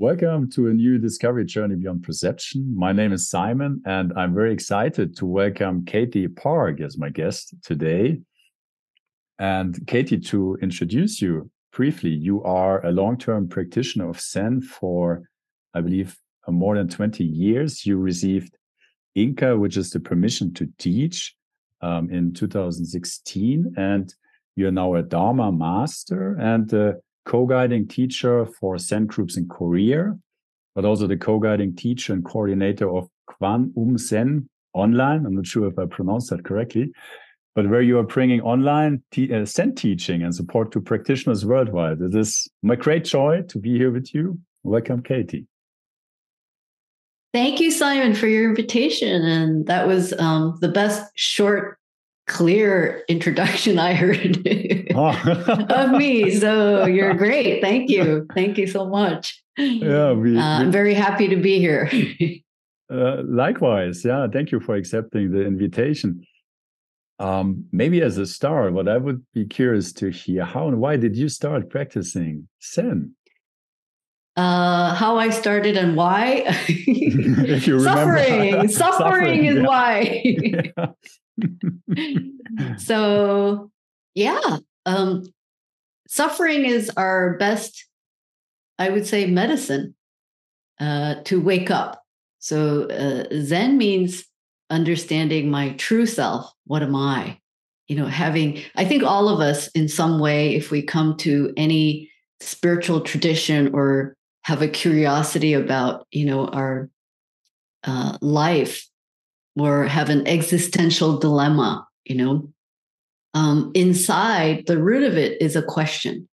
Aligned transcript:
Welcome 0.00 0.48
to 0.52 0.68
a 0.68 0.72
new 0.72 0.96
discovery 0.96 1.44
journey 1.44 1.74
beyond 1.74 2.04
perception. 2.04 2.74
My 2.74 2.90
name 2.90 3.12
is 3.12 3.28
Simon, 3.28 3.82
and 3.84 4.14
I'm 4.16 4.32
very 4.32 4.50
excited 4.50 5.14
to 5.18 5.26
welcome 5.26 5.84
Katie 5.84 6.26
Park 6.26 6.80
as 6.80 6.96
my 6.96 7.10
guest 7.10 7.54
today. 7.62 8.22
And 9.38 9.78
Katie, 9.86 10.18
to 10.20 10.56
introduce 10.62 11.20
you 11.20 11.50
briefly, 11.70 12.08
you 12.08 12.42
are 12.44 12.82
a 12.86 12.92
long 12.92 13.18
term 13.18 13.46
practitioner 13.46 14.08
of 14.08 14.18
Zen 14.18 14.62
for, 14.62 15.28
I 15.74 15.82
believe, 15.82 16.16
more 16.48 16.76
than 16.76 16.88
20 16.88 17.22
years. 17.22 17.84
You 17.84 17.98
received 17.98 18.56
Inka, 19.14 19.58
which 19.58 19.76
is 19.76 19.90
the 19.90 20.00
permission 20.00 20.54
to 20.54 20.72
teach 20.78 21.36
um, 21.82 22.08
in 22.08 22.32
2016. 22.32 23.74
And 23.76 24.14
you're 24.56 24.72
now 24.72 24.94
a 24.94 25.02
Dharma 25.02 25.52
master 25.52 26.38
and 26.40 26.72
uh, 26.72 26.92
co-guiding 27.30 27.86
teacher 27.86 28.44
for 28.58 28.76
Zen 28.76 29.06
groups 29.06 29.36
in 29.36 29.48
Korea, 29.48 30.18
but 30.74 30.84
also 30.84 31.06
the 31.06 31.16
co-guiding 31.16 31.76
teacher 31.76 32.12
and 32.12 32.24
coordinator 32.24 32.90
of 32.90 33.08
Kwan 33.26 33.72
Um 33.76 33.96
Zen 33.96 34.48
online. 34.72 35.24
I'm 35.26 35.36
not 35.36 35.46
sure 35.46 35.68
if 35.68 35.78
I 35.78 35.86
pronounced 35.86 36.30
that 36.30 36.44
correctly, 36.44 36.92
but 37.54 37.68
where 37.70 37.82
you 37.82 37.98
are 37.98 38.08
bringing 38.16 38.40
online 38.40 39.02
te- 39.12 39.32
uh, 39.32 39.44
Zen 39.44 39.74
teaching 39.76 40.22
and 40.24 40.34
support 40.34 40.72
to 40.72 40.80
practitioners 40.80 41.46
worldwide. 41.46 42.00
It 42.00 42.14
is 42.16 42.48
my 42.62 42.74
great 42.74 43.04
joy 43.04 43.42
to 43.50 43.58
be 43.58 43.78
here 43.78 43.92
with 43.92 44.12
you. 44.12 44.38
Welcome, 44.64 45.02
Katie. 45.02 45.46
Thank 47.32 47.60
you, 47.60 47.70
Simon, 47.70 48.14
for 48.14 48.26
your 48.26 48.48
invitation. 48.48 49.22
And 49.22 49.66
that 49.66 49.86
was 49.86 50.12
um, 50.18 50.58
the 50.60 50.68
best 50.68 51.12
short 51.14 51.79
clear 52.30 53.02
introduction 53.08 53.78
I 53.78 53.92
heard 53.92 54.38
oh. 54.94 55.66
of 55.68 55.90
me. 55.90 56.30
So 56.36 56.86
you're 56.96 57.14
great. 57.14 57.60
Thank 57.60 57.90
you. 57.90 58.26
Thank 58.34 58.56
you 58.56 58.66
so 58.66 58.88
much. 58.88 59.42
Yeah, 59.58 60.12
we, 60.12 60.38
uh, 60.38 60.40
I'm 60.40 60.70
very 60.70 60.94
happy 60.94 61.28
to 61.28 61.36
be 61.36 61.58
here. 61.58 61.90
uh, 62.92 63.22
likewise. 63.24 64.04
Yeah. 64.04 64.28
Thank 64.32 64.52
you 64.52 64.60
for 64.60 64.76
accepting 64.76 65.32
the 65.32 65.44
invitation. 65.44 66.24
Um, 67.18 67.66
maybe 67.72 68.00
as 68.00 68.16
a 68.16 68.26
start, 68.26 68.72
what 68.72 68.88
I 68.88 68.96
would 68.96 69.22
be 69.34 69.44
curious 69.44 69.92
to 69.94 70.10
hear 70.10 70.44
how 70.44 70.68
and 70.68 70.78
why 70.78 70.96
did 70.96 71.16
you 71.16 71.28
start 71.28 71.68
practicing 71.68 72.48
Zen? 72.62 73.14
Uh, 74.36 74.94
how 74.94 75.18
I 75.18 75.28
started 75.28 75.76
and 75.76 75.96
why. 75.96 76.44
if 76.68 77.66
you 77.66 77.80
suffering, 77.80 78.68
suffering, 78.68 78.68
suffering 78.68 79.44
is 79.44 79.56
yeah. 79.56 79.62
why. 79.62 80.22
yeah. 80.24 80.86
so 82.78 83.70
yeah 84.14 84.58
um, 84.86 85.24
suffering 86.08 86.64
is 86.64 86.90
our 86.96 87.36
best 87.38 87.86
i 88.78 88.88
would 88.88 89.06
say 89.06 89.26
medicine 89.26 89.94
uh, 90.80 91.16
to 91.24 91.40
wake 91.40 91.70
up. 91.70 92.02
So 92.38 92.84
uh, 92.84 93.24
zen 93.42 93.76
means 93.76 94.24
understanding 94.70 95.50
my 95.50 95.70
true 95.74 96.06
self. 96.06 96.50
What 96.64 96.82
am 96.82 96.96
i? 96.96 97.38
You 97.88 97.96
know 97.96 98.06
having 98.06 98.62
i 98.76 98.84
think 98.84 99.02
all 99.02 99.28
of 99.28 99.40
us 99.40 99.66
in 99.72 99.88
some 99.88 100.20
way 100.20 100.54
if 100.54 100.70
we 100.70 100.80
come 100.80 101.16
to 101.18 101.52
any 101.56 102.08
spiritual 102.38 103.00
tradition 103.00 103.74
or 103.74 104.16
have 104.42 104.62
a 104.62 104.68
curiosity 104.68 105.54
about 105.54 106.06
you 106.12 106.24
know 106.24 106.46
our 106.46 106.88
uh, 107.82 108.16
life 108.20 108.88
or 109.60 109.84
have 109.84 110.08
an 110.08 110.26
existential 110.26 111.18
dilemma, 111.18 111.86
you 112.04 112.16
know, 112.16 112.52
um, 113.34 113.70
inside 113.74 114.66
the 114.66 114.78
root 114.78 115.02
of 115.02 115.16
it 115.16 115.40
is 115.40 115.56
a 115.56 115.62
question. 115.62 116.28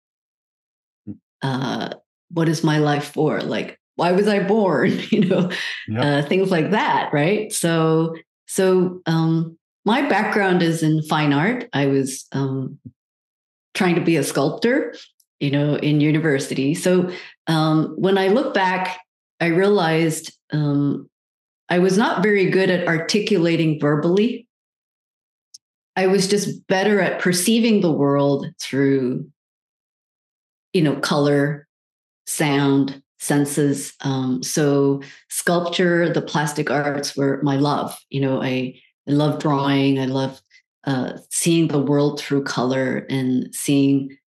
Hmm. 1.05 1.13
Uh, 1.41 1.89
what 2.29 2.49
is 2.49 2.63
my 2.63 2.79
life 2.79 3.13
for? 3.13 3.41
Like, 3.41 3.79
why 3.95 4.11
was 4.11 4.27
I 4.27 4.39
born? 4.39 4.91
you 5.09 5.25
know, 5.25 5.51
uh, 5.97 6.23
things 6.23 6.51
like 6.51 6.71
that, 6.71 7.11
right? 7.13 7.51
So, 7.51 8.15
so 8.47 9.01
um, 9.05 9.57
my 9.85 10.07
background 10.07 10.61
is 10.61 10.83
in 10.83 11.01
fine 11.03 11.33
art. 11.33 11.69
I 11.73 11.87
was 11.87 12.25
um, 12.31 12.79
trying 13.73 13.95
to 13.95 14.01
be 14.01 14.17
a 14.17 14.23
sculptor, 14.23 14.95
you 15.39 15.51
know, 15.51 15.75
in 15.75 16.01
university. 16.01 16.73
So 16.73 17.11
um, 17.47 17.93
when 17.97 18.17
I 18.17 18.29
look 18.29 18.53
back, 18.53 18.99
I 19.39 19.47
realized 19.47 20.35
um, 20.51 21.09
I 21.69 21.79
was 21.79 21.97
not 21.97 22.23
very 22.23 22.49
good 22.49 22.69
at 22.69 22.87
articulating 22.87 23.79
verbally. 23.79 24.47
I 25.95 26.07
was 26.07 26.27
just 26.27 26.67
better 26.67 26.99
at 26.99 27.21
perceiving 27.21 27.81
the 27.81 27.91
world 27.91 28.47
through, 28.59 29.29
you 30.73 30.81
know, 30.81 30.95
color, 30.95 31.67
sound, 32.25 33.01
senses. 33.19 33.93
Um, 34.01 34.43
so 34.43 35.01
sculpture, 35.29 36.11
the 36.11 36.21
plastic 36.21 36.69
arts 36.69 37.15
were 37.15 37.41
my 37.43 37.55
love. 37.55 37.97
You 38.09 38.21
know, 38.21 38.41
I, 38.41 38.79
I 39.07 39.11
love 39.11 39.39
drawing. 39.39 39.99
I 39.99 40.05
love 40.05 40.41
uh, 40.85 41.13
seeing 41.29 41.67
the 41.67 41.81
world 41.81 42.19
through 42.19 42.43
color 42.43 43.05
and 43.09 43.53
seeing, 43.53 44.17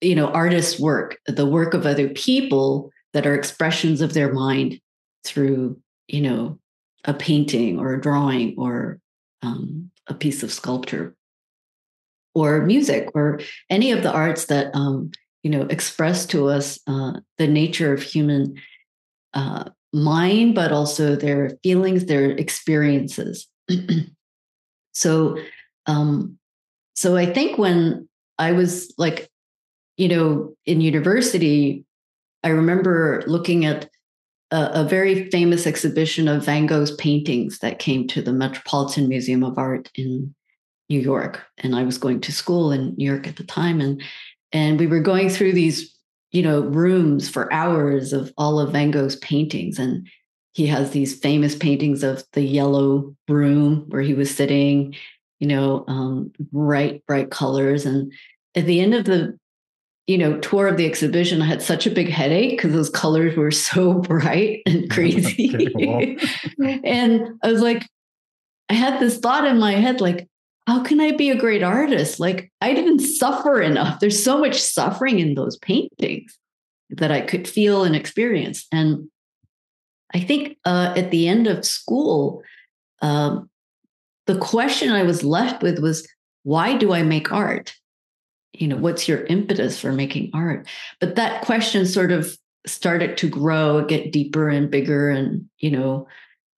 you 0.00 0.14
know, 0.14 0.28
artists' 0.28 0.78
work, 0.78 1.18
the 1.26 1.46
work 1.46 1.74
of 1.74 1.86
other 1.86 2.08
people 2.10 2.92
that 3.12 3.26
are 3.26 3.34
expressions 3.34 4.00
of 4.00 4.14
their 4.14 4.32
mind 4.32 4.80
through 5.24 5.80
you 6.08 6.20
know, 6.20 6.58
a 7.04 7.14
painting 7.14 7.78
or 7.78 7.94
a 7.94 8.00
drawing 8.00 8.54
or 8.58 8.98
um, 9.42 9.90
a 10.06 10.14
piece 10.14 10.42
of 10.42 10.52
sculpture 10.52 11.14
or 12.34 12.64
music 12.66 13.08
or 13.14 13.40
any 13.70 13.92
of 13.92 14.02
the 14.02 14.12
arts 14.12 14.46
that 14.46 14.74
um, 14.74 15.10
you 15.42 15.50
know 15.50 15.62
express 15.62 16.26
to 16.26 16.48
us 16.48 16.78
uh, 16.86 17.12
the 17.38 17.46
nature 17.46 17.92
of 17.92 18.02
human 18.02 18.56
uh, 19.34 19.64
mind, 19.92 20.54
but 20.54 20.72
also 20.72 21.16
their 21.16 21.50
feelings, 21.62 22.06
their 22.06 22.30
experiences. 22.32 23.48
so, 24.92 25.38
um, 25.86 26.38
so 26.94 27.16
I 27.16 27.26
think 27.26 27.58
when 27.58 28.08
I 28.38 28.52
was 28.52 28.92
like, 28.98 29.28
you 29.96 30.08
know, 30.08 30.54
in 30.66 30.80
university, 30.80 31.84
I 32.44 32.48
remember 32.48 33.24
looking 33.26 33.64
at 33.64 33.88
a, 34.50 34.70
a, 34.74 34.84
very 34.84 35.28
famous 35.30 35.66
exhibition 35.66 36.28
of 36.28 36.44
Van 36.44 36.66
Gogh's 36.66 36.92
paintings 36.92 37.58
that 37.58 37.78
came 37.78 38.06
to 38.08 38.22
the 38.22 38.32
Metropolitan 38.32 39.08
Museum 39.08 39.42
of 39.42 39.58
Art 39.58 39.90
in 39.94 40.34
New 40.88 41.00
York. 41.00 41.44
And 41.58 41.74
I 41.74 41.82
was 41.82 41.98
going 41.98 42.20
to 42.22 42.32
school 42.32 42.70
in 42.70 42.94
New 42.96 43.10
York 43.10 43.26
at 43.26 43.36
the 43.36 43.44
time. 43.44 43.80
And, 43.80 44.02
and 44.52 44.78
we 44.78 44.86
were 44.86 45.00
going 45.00 45.28
through 45.28 45.52
these, 45.52 45.96
you 46.30 46.42
know, 46.42 46.60
rooms 46.60 47.28
for 47.28 47.52
hours 47.52 48.12
of 48.12 48.32
all 48.38 48.60
of 48.60 48.72
Van 48.72 48.92
Gogh's 48.92 49.16
paintings. 49.16 49.78
And 49.78 50.08
he 50.52 50.66
has 50.66 50.90
these 50.90 51.18
famous 51.18 51.56
paintings 51.56 52.02
of 52.02 52.24
the 52.32 52.42
yellow 52.42 53.16
room 53.28 53.84
where 53.88 54.02
he 54.02 54.14
was 54.14 54.34
sitting, 54.34 54.94
you 55.40 55.48
know, 55.48 55.84
um, 55.88 56.32
bright, 56.52 57.04
bright 57.06 57.30
colors. 57.30 57.84
And 57.84 58.12
at 58.54 58.64
the 58.64 58.80
end 58.80 58.94
of 58.94 59.04
the 59.04 59.38
you 60.06 60.16
know, 60.16 60.38
tour 60.38 60.68
of 60.68 60.76
the 60.76 60.86
exhibition, 60.86 61.42
I 61.42 61.46
had 61.46 61.62
such 61.62 61.86
a 61.86 61.90
big 61.90 62.08
headache 62.08 62.56
because 62.56 62.72
those 62.72 62.90
colors 62.90 63.36
were 63.36 63.50
so 63.50 63.94
bright 63.94 64.62
and 64.66 64.90
crazy. 64.90 65.54
and 66.84 67.38
I 67.42 67.52
was 67.52 67.60
like, 67.60 67.86
I 68.68 68.74
had 68.74 69.00
this 69.00 69.18
thought 69.18 69.46
in 69.46 69.58
my 69.58 69.72
head, 69.72 70.00
like, 70.00 70.28
how 70.66 70.82
can 70.82 71.00
I 71.00 71.12
be 71.12 71.30
a 71.30 71.36
great 71.36 71.62
artist? 71.62 72.18
Like, 72.18 72.50
I 72.60 72.74
didn't 72.74 72.98
suffer 72.98 73.62
enough. 73.62 74.00
There's 74.00 74.22
so 74.22 74.38
much 74.38 74.60
suffering 74.60 75.20
in 75.20 75.34
those 75.34 75.56
paintings 75.58 76.36
that 76.90 77.12
I 77.12 77.20
could 77.20 77.46
feel 77.46 77.84
and 77.84 77.94
experience. 77.94 78.66
And 78.72 79.08
I 80.12 80.20
think 80.20 80.56
uh, 80.64 80.94
at 80.96 81.12
the 81.12 81.28
end 81.28 81.46
of 81.46 81.64
school, 81.64 82.42
um, 83.00 83.48
the 84.26 84.38
question 84.38 84.90
I 84.90 85.04
was 85.04 85.22
left 85.22 85.62
with 85.62 85.78
was, 85.78 86.08
why 86.42 86.76
do 86.76 86.92
I 86.92 87.02
make 87.02 87.32
art? 87.32 87.74
You 88.60 88.68
know 88.68 88.76
what's 88.76 89.08
your 89.08 89.24
impetus 89.24 89.80
for 89.80 89.92
making 89.92 90.30
art? 90.34 90.66
But 91.00 91.16
that 91.16 91.42
question 91.42 91.86
sort 91.86 92.12
of 92.12 92.36
started 92.66 93.16
to 93.18 93.28
grow 93.28 93.84
get 93.84 94.12
deeper 94.12 94.48
and 94.48 94.70
bigger 94.70 95.08
and 95.08 95.48
you 95.58 95.70
know 95.70 96.08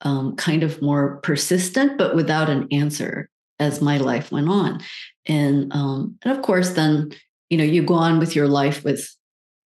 um, 0.03 0.37
kind 0.37 0.63
of 0.63 0.81
more 0.81 1.17
persistent 1.19 1.99
but 1.99 2.15
without 2.15 2.49
an 2.49 2.69
answer 2.71 3.29
as 3.59 3.83
my 3.83 3.99
life 3.99 4.31
went 4.31 4.49
on. 4.49 4.81
And 5.27 5.73
um, 5.73 6.17
and 6.23 6.37
of 6.37 6.43
course 6.43 6.71
then 6.71 7.13
you 7.51 7.59
know 7.59 7.65
you 7.65 7.83
go 7.83 7.95
on 7.95 8.19
with 8.19 8.35
your 8.35 8.49
life 8.49 8.85
with 8.85 9.09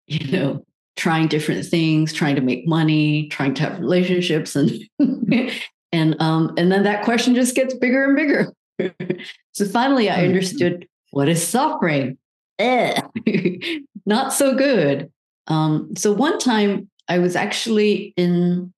you 0.06 0.30
know 0.30 0.64
trying 0.96 1.28
different 1.28 1.64
things 1.64 2.12
trying 2.12 2.34
to 2.34 2.40
make 2.40 2.66
money 2.66 3.28
trying 3.28 3.54
to 3.54 3.62
have 3.62 3.78
relationships 3.78 4.56
and 4.56 4.70
and 5.92 6.20
um 6.20 6.52
and 6.56 6.72
then 6.72 6.82
that 6.82 7.04
question 7.04 7.36
just 7.36 7.54
gets 7.54 7.74
bigger 7.74 8.04
and 8.04 8.16
bigger. 8.16 8.52
So 9.52 9.64
finally 9.66 10.08
i 10.08 10.14
mm-hmm. 10.18 10.26
understood 10.26 10.86
what 11.10 11.28
is 11.28 11.46
suffering? 11.46 12.18
Eh, 12.58 13.00
not 14.06 14.32
so 14.32 14.54
good. 14.54 15.10
Um, 15.46 15.94
so 15.96 16.12
one 16.12 16.38
time 16.38 16.90
I 17.08 17.18
was 17.18 17.36
actually 17.36 18.12
in 18.16 18.72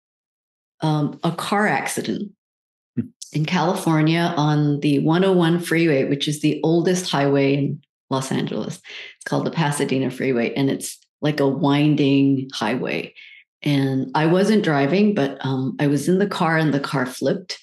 um, 0.82 1.20
a 1.24 1.32
car 1.32 1.68
accident 1.68 2.32
hmm. 2.96 3.08
in 3.34 3.46
California 3.46 4.34
on 4.38 4.80
the 4.82 5.00
101 5.00 5.60
freeway, 5.60 6.06
which 6.06 6.28
is 6.28 6.42
the 6.42 6.60
oldest 6.64 7.10
highway 7.10 7.56
in 7.56 7.82
Los 8.10 8.32
Angeles. 8.32 8.76
It's 8.78 9.26
called 9.26 9.46
the 9.46 9.52
Pasadena 9.52 10.12
Freeway, 10.12 10.54
and 10.54 10.70
it's 10.70 10.98
like 11.22 11.40
a 11.40 11.48
winding 11.48 12.50
highway. 12.54 13.14
And 13.62 14.10
I 14.16 14.26
wasn't 14.26 14.64
driving, 14.64 15.14
but 15.14 15.38
um, 15.46 15.76
I 15.80 15.88
was 15.88 16.08
in 16.08 16.20
the 16.20 16.28
car 16.28 16.58
and 16.58 16.74
the 16.74 16.80
car 16.80 17.06
flipped. 17.06 17.60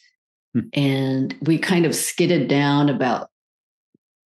Hmm. 0.52 0.60
And 0.72 1.36
we 1.42 1.58
kind 1.58 1.86
of 1.86 1.94
skidded 1.94 2.48
down 2.48 2.88
about 2.88 3.30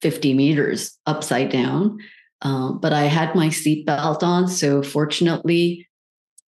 50 0.03 0.35
meters 0.35 0.99
upside 1.07 1.51
down. 1.51 1.99
Um, 2.43 2.79
but 2.81 2.93
I 2.93 3.03
had 3.03 3.35
my 3.35 3.49
seatbelt 3.49 4.23
on. 4.23 4.49
So 4.49 4.83
fortunately, 4.83 5.87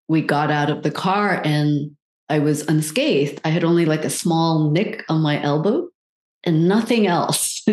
we 0.07 0.21
got 0.21 0.51
out 0.51 0.69
of 0.69 0.83
the 0.83 0.91
car 0.91 1.41
and 1.43 1.91
I 2.29 2.39
was 2.39 2.67
unscathed. 2.67 3.39
I 3.45 3.49
had 3.49 3.63
only 3.63 3.85
like 3.85 4.05
a 4.05 4.09
small 4.09 4.71
nick 4.71 5.03
on 5.07 5.21
my 5.21 5.41
elbow 5.41 5.87
and 6.43 6.67
nothing 6.67 7.07
else. 7.07 7.61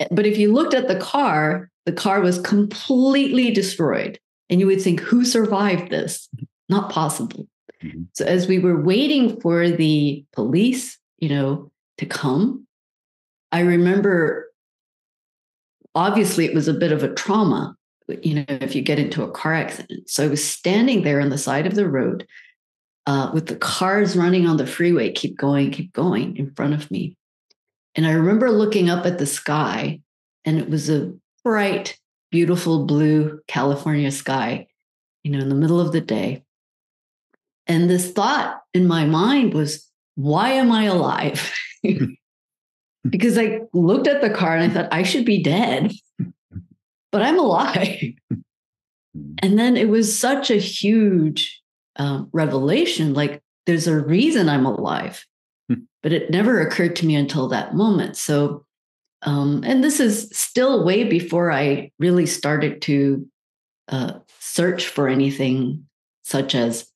Hmm. 0.00 0.06
but 0.12 0.26
if 0.26 0.38
you 0.38 0.52
looked 0.52 0.74
at 0.74 0.86
the 0.86 0.98
car, 1.00 1.70
the 1.84 1.92
car 1.92 2.20
was 2.20 2.38
completely 2.38 3.50
destroyed. 3.50 4.20
And 4.48 4.60
you 4.60 4.66
would 4.66 4.80
think, 4.80 5.00
who 5.00 5.24
survived 5.24 5.90
this? 5.90 6.28
Not 6.68 6.90
possible. 6.90 7.48
Mm-hmm. 7.82 8.02
So 8.14 8.24
as 8.24 8.46
we 8.46 8.60
were 8.60 8.80
waiting 8.80 9.40
for 9.40 9.68
the 9.68 10.24
police, 10.32 10.98
you 11.18 11.28
know, 11.28 11.70
to 11.98 12.06
come, 12.06 12.67
I 13.52 13.60
remember 13.60 14.48
obviously 15.94 16.44
it 16.44 16.54
was 16.54 16.68
a 16.68 16.74
bit 16.74 16.92
of 16.92 17.02
a 17.02 17.12
trauma, 17.14 17.74
you 18.22 18.34
know, 18.34 18.44
if 18.48 18.74
you 18.74 18.82
get 18.82 18.98
into 18.98 19.22
a 19.22 19.30
car 19.30 19.54
accident. 19.54 20.08
So 20.08 20.24
I 20.24 20.28
was 20.28 20.46
standing 20.46 21.02
there 21.02 21.20
on 21.20 21.30
the 21.30 21.38
side 21.38 21.66
of 21.66 21.74
the 21.74 21.88
road 21.88 22.26
uh, 23.06 23.30
with 23.32 23.46
the 23.46 23.56
cars 23.56 24.16
running 24.16 24.46
on 24.46 24.58
the 24.58 24.66
freeway, 24.66 25.10
keep 25.10 25.36
going, 25.36 25.70
keep 25.70 25.92
going 25.92 26.36
in 26.36 26.54
front 26.54 26.74
of 26.74 26.90
me. 26.90 27.16
And 27.94 28.06
I 28.06 28.12
remember 28.12 28.50
looking 28.50 28.90
up 28.90 29.06
at 29.06 29.18
the 29.18 29.26
sky, 29.26 30.00
and 30.44 30.58
it 30.58 30.68
was 30.68 30.88
a 30.88 31.14
bright, 31.42 31.98
beautiful 32.30 32.84
blue 32.84 33.40
California 33.48 34.12
sky, 34.12 34.66
you 35.24 35.30
know, 35.30 35.38
in 35.38 35.48
the 35.48 35.54
middle 35.54 35.80
of 35.80 35.92
the 35.92 36.00
day. 36.00 36.44
And 37.66 37.88
this 37.88 38.12
thought 38.12 38.60
in 38.72 38.86
my 38.86 39.04
mind 39.04 39.54
was, 39.54 39.88
why 40.14 40.50
am 40.50 40.70
I 40.70 40.84
alive? 40.84 41.52
because 43.10 43.38
I 43.38 43.60
looked 43.72 44.06
at 44.06 44.20
the 44.20 44.30
car 44.30 44.56
and 44.56 44.70
I 44.70 44.74
thought, 44.74 44.92
I 44.92 45.02
should 45.02 45.24
be 45.24 45.42
dead, 45.42 45.92
but 47.12 47.22
I'm 47.22 47.38
alive. 47.38 48.12
and 49.42 49.58
then 49.58 49.76
it 49.76 49.88
was 49.88 50.18
such 50.18 50.50
a 50.50 50.56
huge 50.56 51.60
um, 51.96 52.28
revelation 52.32 53.14
like, 53.14 53.42
there's 53.66 53.86
a 53.86 53.98
reason 53.98 54.48
I'm 54.48 54.66
alive. 54.66 55.24
but 56.02 56.12
it 56.12 56.30
never 56.30 56.60
occurred 56.60 56.96
to 56.96 57.06
me 57.06 57.14
until 57.14 57.48
that 57.48 57.74
moment. 57.74 58.16
So, 58.16 58.64
um, 59.22 59.62
and 59.66 59.82
this 59.82 60.00
is 60.00 60.30
still 60.32 60.84
way 60.84 61.04
before 61.04 61.50
I 61.50 61.90
really 61.98 62.26
started 62.26 62.80
to 62.82 63.28
uh, 63.88 64.12
search 64.38 64.86
for 64.86 65.08
anything 65.08 65.86
such 66.22 66.54
as 66.54 66.90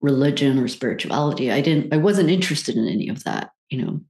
religion 0.00 0.58
or 0.58 0.68
spirituality. 0.68 1.52
I 1.52 1.60
didn't, 1.60 1.92
I 1.92 1.98
wasn't 1.98 2.30
interested 2.30 2.76
in 2.76 2.88
any 2.88 3.08
of 3.08 3.24
that, 3.24 3.50
you 3.70 3.84
know. 3.84 4.00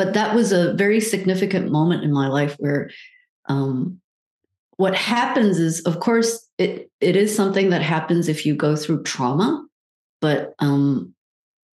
But 0.00 0.14
that 0.14 0.34
was 0.34 0.50
a 0.50 0.72
very 0.72 0.98
significant 0.98 1.70
moment 1.70 2.04
in 2.04 2.10
my 2.10 2.28
life 2.28 2.56
where 2.58 2.88
um, 3.50 4.00
what 4.78 4.94
happens 4.94 5.58
is, 5.58 5.82
of 5.82 6.00
course, 6.00 6.48
it 6.56 6.90
it 7.02 7.16
is 7.16 7.36
something 7.36 7.68
that 7.68 7.82
happens 7.82 8.26
if 8.26 8.46
you 8.46 8.54
go 8.54 8.76
through 8.76 9.02
trauma, 9.02 9.62
but 10.22 10.54
um, 10.58 11.14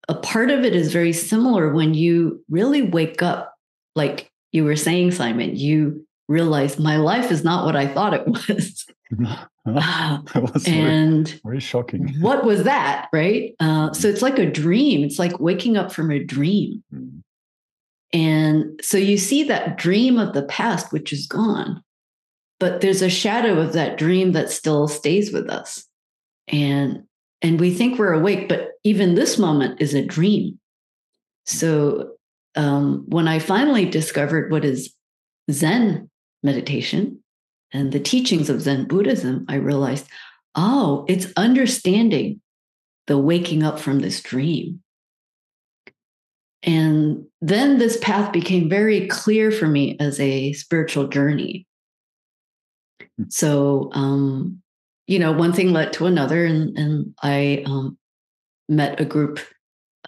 a 0.09 0.15
part 0.15 0.51
of 0.51 0.65
it 0.65 0.75
is 0.75 0.93
very 0.93 1.13
similar 1.13 1.73
when 1.73 1.95
you 1.95 2.45
really 2.51 2.83
wake 2.83 3.23
up, 3.23 3.55
like 3.95 4.29
you 4.51 4.65
were 4.65 4.75
saying, 4.75 5.13
Simon, 5.13 5.55
you 5.55 6.05
realize 6.27 6.81
my 6.81 6.97
life 6.97 7.31
is 7.31 7.45
not 7.45 7.65
what 7.65 7.77
I 7.77 7.87
thought 7.87 8.13
it 8.13 8.27
was. 8.27 8.87
that 9.67 10.51
was 10.53 10.67
and 10.67 11.29
very, 11.29 11.41
very, 11.45 11.61
shocking. 11.61 12.13
what 12.21 12.45
was 12.45 12.65
that? 12.65 13.09
Right. 13.13 13.55
Uh, 13.61 13.93
so 13.93 14.09
it's 14.09 14.23
like 14.23 14.41
a 14.41 14.51
dream. 14.51 15.05
It's 15.05 15.21
like 15.21 15.39
waking 15.39 15.77
up 15.77 15.93
from 15.93 16.11
a 16.11 16.19
dream. 16.19 16.83
Mm. 16.93 17.23
And 18.13 18.81
so 18.83 18.97
you 18.97 19.19
see 19.19 19.45
that 19.45 19.79
dream 19.79 20.19
of 20.19 20.33
the 20.33 20.45
past, 20.45 20.93
which 20.93 21.13
is 21.13 21.27
gone, 21.27 21.83
but 22.59 22.81
there's 22.81 23.03
a 23.03 23.11
shadow 23.11 23.59
of 23.61 23.73
that 23.73 23.99
dream 23.99 24.33
that 24.33 24.51
still 24.51 24.89
stays 24.89 25.33
with 25.33 25.51
us. 25.51 25.85
And 26.49 27.05
and 27.43 27.61
we 27.61 27.73
think 27.73 27.99
we're 27.99 28.15
awake, 28.15 28.49
but 28.49 28.71
even 28.83 29.15
this 29.15 29.39
moment 29.39 29.81
is 29.81 29.93
a 29.93 30.05
dream. 30.05 30.59
So 31.45 32.13
um, 32.57 33.05
when 33.09 33.29
I 33.29 33.39
finally 33.39 33.85
discovered 33.85 34.51
what 34.51 34.65
is 34.65 34.95
Zen 35.51 36.11
meditation 36.43 37.23
and 37.73 37.93
the 37.93 38.01
teachings 38.01 38.49
of 38.49 38.63
Zen 38.63 38.87
Buddhism, 38.87 39.45
I 39.49 39.57
realized, 39.57 40.07
oh, 40.55 41.05
it's 41.09 41.33
understanding 41.37 42.41
the 43.07 43.19
waking 43.19 43.63
up 43.63 43.79
from 43.79 44.01
this 44.01 44.21
dream. 44.23 44.83
And 46.63 47.27
then 47.41 47.79
this 47.79 47.99
path 47.99 48.33
became 48.33 48.69
very 48.69 49.07
clear 49.07 49.51
for 49.51 49.67
me 49.67 49.97
as 50.01 50.19
a 50.19 50.53
spiritual 50.53 51.09
journey. 51.09 51.67
Hmm. 53.19 53.25
So, 53.29 53.91
um, 53.93 54.63
you 55.07 55.19
know, 55.19 55.33
one 55.33 55.53
thing 55.53 55.73
led 55.73 55.93
to 55.95 56.07
another, 56.07 56.45
and, 56.45 56.77
and 56.77 57.15
I 57.23 57.63
um, 57.67 57.97
met 58.69 59.01
a 59.01 59.05
group 59.05 59.39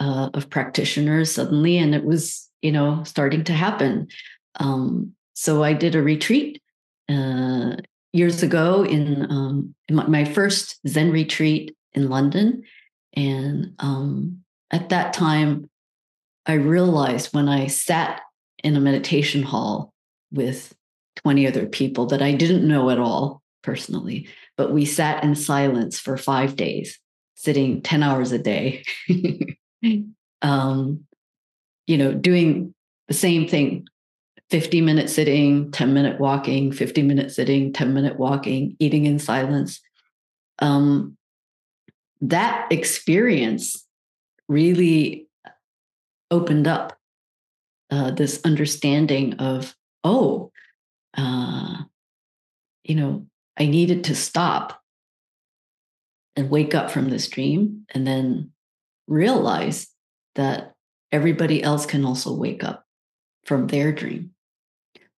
uh, 0.01 0.31
of 0.35 0.51
practitioners 0.51 1.33
suddenly, 1.33 1.79
and 1.79 1.95
it 1.95 2.05
was, 2.05 2.49
you 2.63 2.73
know, 2.73 3.03
starting 3.05 3.45
to 3.45 3.53
happen. 3.53 4.09
Um, 4.57 5.13
so 5.35 5.63
I 5.63 5.73
did 5.73 5.95
a 5.95 6.03
retreat 6.03 6.61
uh, 7.09 7.77
years 8.13 8.43
ago 8.43 8.85
in, 8.85 9.31
um, 9.31 9.75
in 9.89 9.95
my, 9.95 10.07
my, 10.07 10.25
first 10.25 10.81
Zen 10.87 11.13
retreat 11.13 11.77
in 11.93 12.09
London. 12.09 12.65
And 13.15 13.75
um, 13.79 14.43
at 14.71 14.89
that 14.89 15.13
time, 15.13 15.71
I 16.49 16.55
realized 16.55 17.35
when 17.35 17.49
I 17.49 17.67
sat 17.67 18.23
in 18.65 18.75
a 18.75 18.81
meditation 18.81 19.43
hall 19.43 19.93
with 20.33 20.75
20 21.17 21.47
other 21.47 21.67
people 21.67 22.07
that 22.07 22.23
I 22.23 22.33
didn't 22.33 22.67
know 22.67 22.89
at 22.89 22.99
all 22.99 23.43
personally, 23.63 24.29
but 24.57 24.73
we 24.73 24.87
sat 24.87 25.23
in 25.23 25.35
silence 25.35 25.99
for 25.99 26.17
five 26.17 26.57
days, 26.57 26.99
sitting 27.35 27.83
10 27.83 28.03
hours 28.03 28.33
a 28.33 28.39
day, 28.39 28.83
um, 30.43 31.05
you 31.87 31.99
know, 31.99 32.15
doing 32.15 32.75
the 33.09 33.15
same 33.15 33.47
thing 33.47 33.87
50 34.51 34.81
minute 34.81 35.11
sitting, 35.11 35.71
10 35.71 35.93
minute 35.93 36.19
walking, 36.19 36.73
50 36.73 37.03
minute 37.03 37.31
sitting, 37.31 37.73
10 37.75 37.93
minute 37.93 38.19
walking, 38.19 38.75
eating 38.79 39.05
in 39.05 39.19
silence. 39.19 39.81
Um, 40.61 41.19
that 42.23 42.67
experience 42.73 43.85
really 44.49 45.28
opened 46.31 46.67
up 46.67 46.99
uh, 47.91 48.11
this 48.11 48.41
understanding 48.45 49.35
of, 49.35 49.75
oh, 50.05 50.51
uh, 51.17 51.83
you 52.85 52.95
know, 52.95 53.27
I 53.59 53.67
needed 53.67 54.05
to 54.05 54.15
stop 54.15 54.81
and 56.37 56.51
wake 56.51 56.75
up 56.75 56.91
from 56.91 57.11
this 57.11 57.29
dream 57.29 57.85
and 57.95 58.07
then 58.07 58.51
realize 59.07 59.89
that 60.35 60.75
everybody 61.11 61.63
else 61.63 61.87
can 61.87 62.05
also 62.05 62.33
wake 62.33 62.63
up 62.63 62.85
from 63.45 63.67
their 63.67 63.91
dream. 63.93 64.31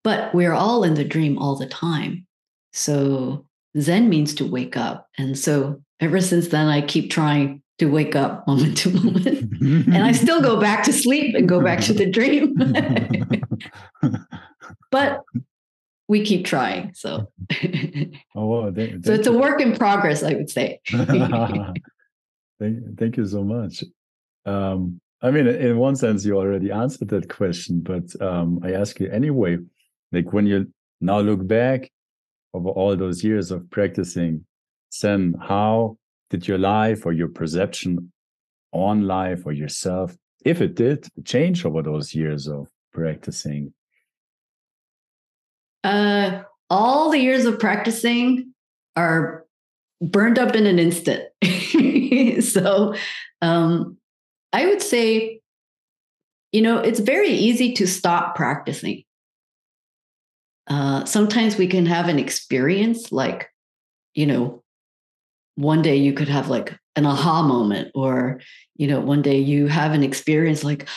But 0.02 0.35
we're 0.35 0.55
all 0.55 0.85
in 0.85 0.95
the 0.95 1.05
dream 1.05 1.37
all 1.37 1.57
the 1.57 1.67
time. 1.67 2.26
So 2.73 3.45
Zen 3.79 4.09
means 4.09 4.35
to 4.37 4.47
wake 4.47 4.76
up. 4.76 5.09
And 5.19 5.38
so 5.38 5.83
ever 6.00 6.21
since 6.21 6.49
then, 6.49 6.69
I 6.69 6.81
keep 6.81 7.11
trying 7.11 7.62
to 7.81 7.87
wake 7.87 8.15
up 8.15 8.47
moment 8.47 8.77
to 8.79 8.91
moment. 8.91 9.27
and 9.61 9.99
I 9.99 10.13
still 10.13 10.41
go 10.41 10.61
back 10.61 10.85
to 10.85 10.93
sleep 10.93 11.35
and 11.35 11.49
go 11.49 11.61
back 11.61 11.81
to 11.83 11.93
the 11.93 12.07
dream. 12.07 12.55
but 14.91 15.23
we 16.09 16.25
keep 16.25 16.45
trying. 16.45 16.93
So, 16.95 17.31
oh, 18.35 18.73
thank, 18.73 19.05
so 19.05 19.13
it's 19.15 19.27
a 19.27 19.33
work 19.33 19.61
in 19.61 19.77
progress, 19.77 20.23
I 20.23 20.35
would 20.35 20.51
say. 20.51 20.81
thank, 20.91 21.19
thank 22.99 23.17
you 23.17 23.27
so 23.27 23.45
much. 23.45 23.85
Um, 24.45 25.01
I 25.23 25.31
mean, 25.31 25.47
in 25.47 25.79
one 25.79 25.97
sense, 25.97 26.25
you 26.25 26.37
already 26.37 26.71
answered 26.71 27.09
that 27.09 27.29
question, 27.29 27.81
but 27.81 28.05
um, 28.21 28.61
I 28.63 28.73
ask 28.73 28.99
you 29.01 29.11
anyway. 29.11 29.59
Like 30.13 30.33
when 30.33 30.47
you 30.47 30.73
now 31.01 31.21
look 31.21 31.47
back 31.47 31.93
over 32.53 32.71
all 32.71 32.97
those 32.97 33.23
years 33.23 33.53
of 33.53 33.71
practicing 33.71 34.45
Zen, 34.93 35.37
how 35.41 35.99
did 36.31 36.47
your 36.49 36.59
life 36.59 37.05
or 37.05 37.13
your 37.13 37.29
perception 37.29 38.13
on 38.73 39.07
life 39.07 39.45
or 39.45 39.53
yourself, 39.53 40.17
if 40.45 40.61
it 40.61 40.77
did, 40.77 41.07
change 41.25 41.65
over 41.67 41.83
those 41.83 42.15
years 42.15 42.47
of 42.47 42.69
practicing? 42.93 43.75
Uh, 45.83 46.43
all 46.69 47.11
the 47.11 47.19
years 47.19 47.45
of 47.45 47.59
practicing 47.59 48.55
are 48.97 49.45
burned 50.01 50.39
up 50.39 50.55
in 50.55 50.67
an 50.67 50.79
instant. 50.79 51.25
so 52.45 52.95
um, 53.43 53.97
I 54.53 54.67
would 54.67 54.83
say, 54.83 55.41
you 56.53 56.63
know, 56.63 56.79
it's 56.79 57.01
very 57.01 57.31
easy 57.31 57.73
to 57.75 57.87
stop 57.87 58.35
practicing. 58.35 59.05
Uh, 60.69 61.05
sometimes 61.05 61.57
we 61.57 61.67
can 61.67 61.87
have 61.87 62.09
an 62.09 62.19
experience 62.19 63.11
like, 63.11 63.51
you 64.15 64.27
know, 64.27 64.60
one 65.62 65.83
day 65.83 65.97
you 65.97 66.12
could 66.12 66.29
have 66.29 66.49
like 66.49 66.76
an 66.97 67.07
aha 67.07 67.43
moment, 67.43 67.90
or, 67.95 68.40
you 68.76 68.87
know, 68.87 69.00
one 69.00 69.23
day 69.23 69.38
you 69.38 69.67
have 69.67 69.93
an 69.93 70.02
experience 70.02 70.64
like, 70.64 70.88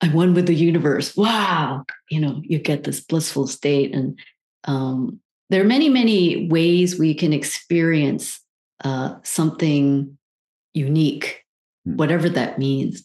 I'm 0.00 0.12
one 0.12 0.34
with 0.34 0.46
the 0.46 0.54
universe. 0.54 1.16
Wow. 1.16 1.84
You 2.10 2.20
know, 2.20 2.42
you 2.44 2.58
get 2.58 2.84
this 2.84 3.00
blissful 3.00 3.46
state. 3.46 3.94
And 3.94 4.18
um, 4.64 5.20
there 5.48 5.60
are 5.60 5.66
many, 5.66 5.88
many 5.88 6.48
ways 6.48 6.98
we 6.98 7.14
can 7.14 7.32
experience 7.32 8.40
uh, 8.84 9.14
something 9.22 10.18
unique, 10.74 11.44
hmm. 11.84 11.96
whatever 11.96 12.28
that 12.30 12.58
means. 12.58 13.04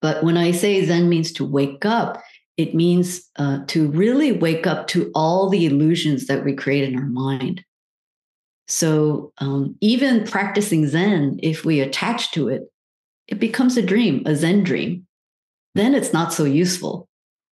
But 0.00 0.22
when 0.22 0.36
I 0.36 0.52
say 0.52 0.84
Zen 0.84 1.08
means 1.08 1.32
to 1.32 1.44
wake 1.44 1.84
up, 1.84 2.22
it 2.56 2.74
means 2.74 3.28
uh, 3.36 3.60
to 3.68 3.88
really 3.88 4.32
wake 4.32 4.66
up 4.66 4.86
to 4.88 5.10
all 5.14 5.48
the 5.48 5.66
illusions 5.66 6.26
that 6.26 6.44
we 6.44 6.54
create 6.54 6.84
in 6.84 6.96
our 6.96 7.06
mind. 7.06 7.64
So 8.72 9.34
um, 9.36 9.76
even 9.82 10.24
practicing 10.24 10.88
Zen, 10.88 11.38
if 11.42 11.62
we 11.62 11.80
attach 11.80 12.30
to 12.32 12.48
it, 12.48 12.72
it 13.28 13.38
becomes 13.38 13.76
a 13.76 13.82
dream, 13.82 14.22
a 14.24 14.34
Zen 14.34 14.64
dream. 14.64 15.06
Then 15.74 15.94
it's 15.94 16.14
not 16.14 16.32
so 16.32 16.44
useful. 16.44 17.06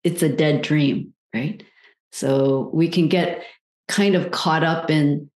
It's 0.04 0.22
a 0.22 0.28
dead 0.28 0.62
dream, 0.62 1.12
right? 1.34 1.60
So 2.12 2.70
we 2.72 2.88
can 2.88 3.08
get 3.08 3.44
kind 3.88 4.14
of 4.14 4.30
caught 4.30 4.62
up 4.62 4.90
in, 4.90 5.28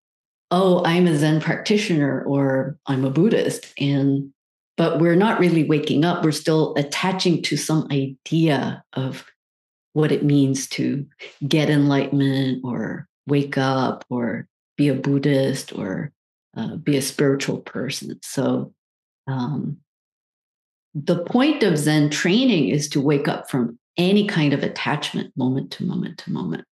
oh, 0.53 0.85
I'm 0.85 1.09
a 1.09 1.19
Zen 1.19 1.41
practitioner 1.41 2.23
or 2.29 2.79
I'm 2.87 3.05
a 3.05 3.11
Buddhist. 3.11 3.75
And 3.77 4.33
but 4.77 5.01
we're 5.01 5.17
not 5.17 5.41
really 5.41 5.65
waking 5.65 6.05
up. 6.05 6.23
We're 6.25 6.31
still 6.31 6.75
attaching 6.77 7.43
to 7.43 7.57
some 7.57 7.89
idea 7.91 8.85
of 8.93 9.27
what 9.95 10.13
it 10.13 10.25
means 10.25 10.69
to 10.69 11.05
get 11.47 11.71
enlightenment 11.71 12.61
or 12.65 13.09
wake 13.27 13.59
up 13.59 14.05
or 14.09 14.47
be 14.83 14.89
a 14.89 14.95
Buddhist 14.95 15.73
or 15.73 16.11
uh, 16.57 16.77
be 16.77 16.97
a 16.97 17.03
spiritual 17.03 17.59
person. 17.59 18.19
So, 18.23 18.73
um, 19.29 19.79
the 20.95 21.25
point 21.25 21.63
of 21.63 21.79
Zen 21.79 22.11
training 22.11 22.69
is 22.69 22.89
to 22.91 23.01
wake 23.01 23.29
up 23.29 23.51
from 23.51 23.79
any 23.97 24.27
kind 24.27 24.53
of 24.53 24.63
attachment 24.63 25.33
moment 25.37 25.71
to 25.73 25.85
moment 25.85 26.19
to 26.19 26.33
moment. 26.33 26.65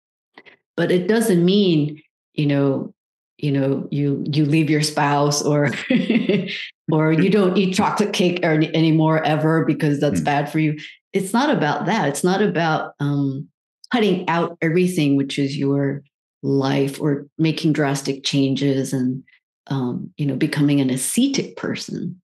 But 0.77 0.91
it 0.91 1.07
doesn't 1.07 1.45
mean, 1.45 2.03
you 2.35 2.47
know, 2.47 2.93
you 3.39 3.53
know, 3.53 3.89
you 3.91 4.25
you 4.31 4.45
leave 4.45 4.69
your 4.69 4.83
spouse 4.83 5.41
or 5.43 5.71
or 6.93 7.13
you 7.13 7.31
don't 7.31 7.57
eat 7.57 7.75
chocolate 7.75 8.13
cake 8.13 8.41
or, 8.43 8.55
anymore 8.75 9.25
ever 9.25 9.65
because 9.65 10.01
that's 10.01 10.21
mm. 10.21 10.25
bad 10.25 10.51
for 10.51 10.59
you 10.59 10.77
it's 11.13 11.33
not 11.33 11.51
about 11.51 11.87
that. 11.87 12.09
It's 12.09 12.25
not 12.25 12.43
about 12.43 12.95
um, 13.01 13.49
cutting 13.93 14.29
out 14.29 14.57
everything, 14.63 15.17
which 15.17 15.39
is 15.39 15.57
your 15.57 16.03
life, 16.43 17.01
or 17.01 17.27
making 17.39 17.73
drastic 17.73 18.25
changes 18.25 18.93
and 18.93 19.23
um, 19.69 20.13
you 20.17 20.27
know 20.27 20.37
becoming 20.37 20.81
an 20.81 20.91
ascetic 20.91 21.57
person. 21.57 22.21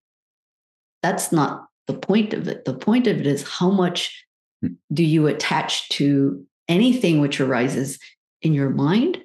That's 1.02 1.32
not 1.32 1.66
the 1.86 1.94
point 1.94 2.34
of 2.34 2.48
it. 2.48 2.64
The 2.64 2.74
point 2.74 3.06
of 3.06 3.18
it 3.18 3.26
is 3.26 3.48
how 3.48 3.70
much 3.70 4.24
hmm. 4.62 4.74
do 4.92 5.04
you 5.04 5.26
attach 5.26 5.88
to 5.90 6.44
anything 6.68 7.20
which 7.20 7.40
arises 7.40 7.98
in 8.42 8.54
your 8.54 8.70
mind, 8.70 9.22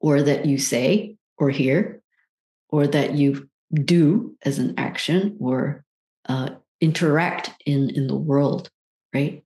or 0.00 0.22
that 0.22 0.46
you 0.46 0.58
say 0.58 1.16
or 1.36 1.50
hear, 1.50 2.00
or 2.68 2.86
that 2.86 3.14
you 3.14 3.48
do 3.72 4.36
as 4.42 4.58
an 4.58 4.74
action, 4.76 5.36
or 5.40 5.84
uh, 6.28 6.50
interact 6.80 7.50
in 7.64 7.90
in 7.90 8.06
the 8.06 8.16
world 8.16 8.70
right 9.14 9.44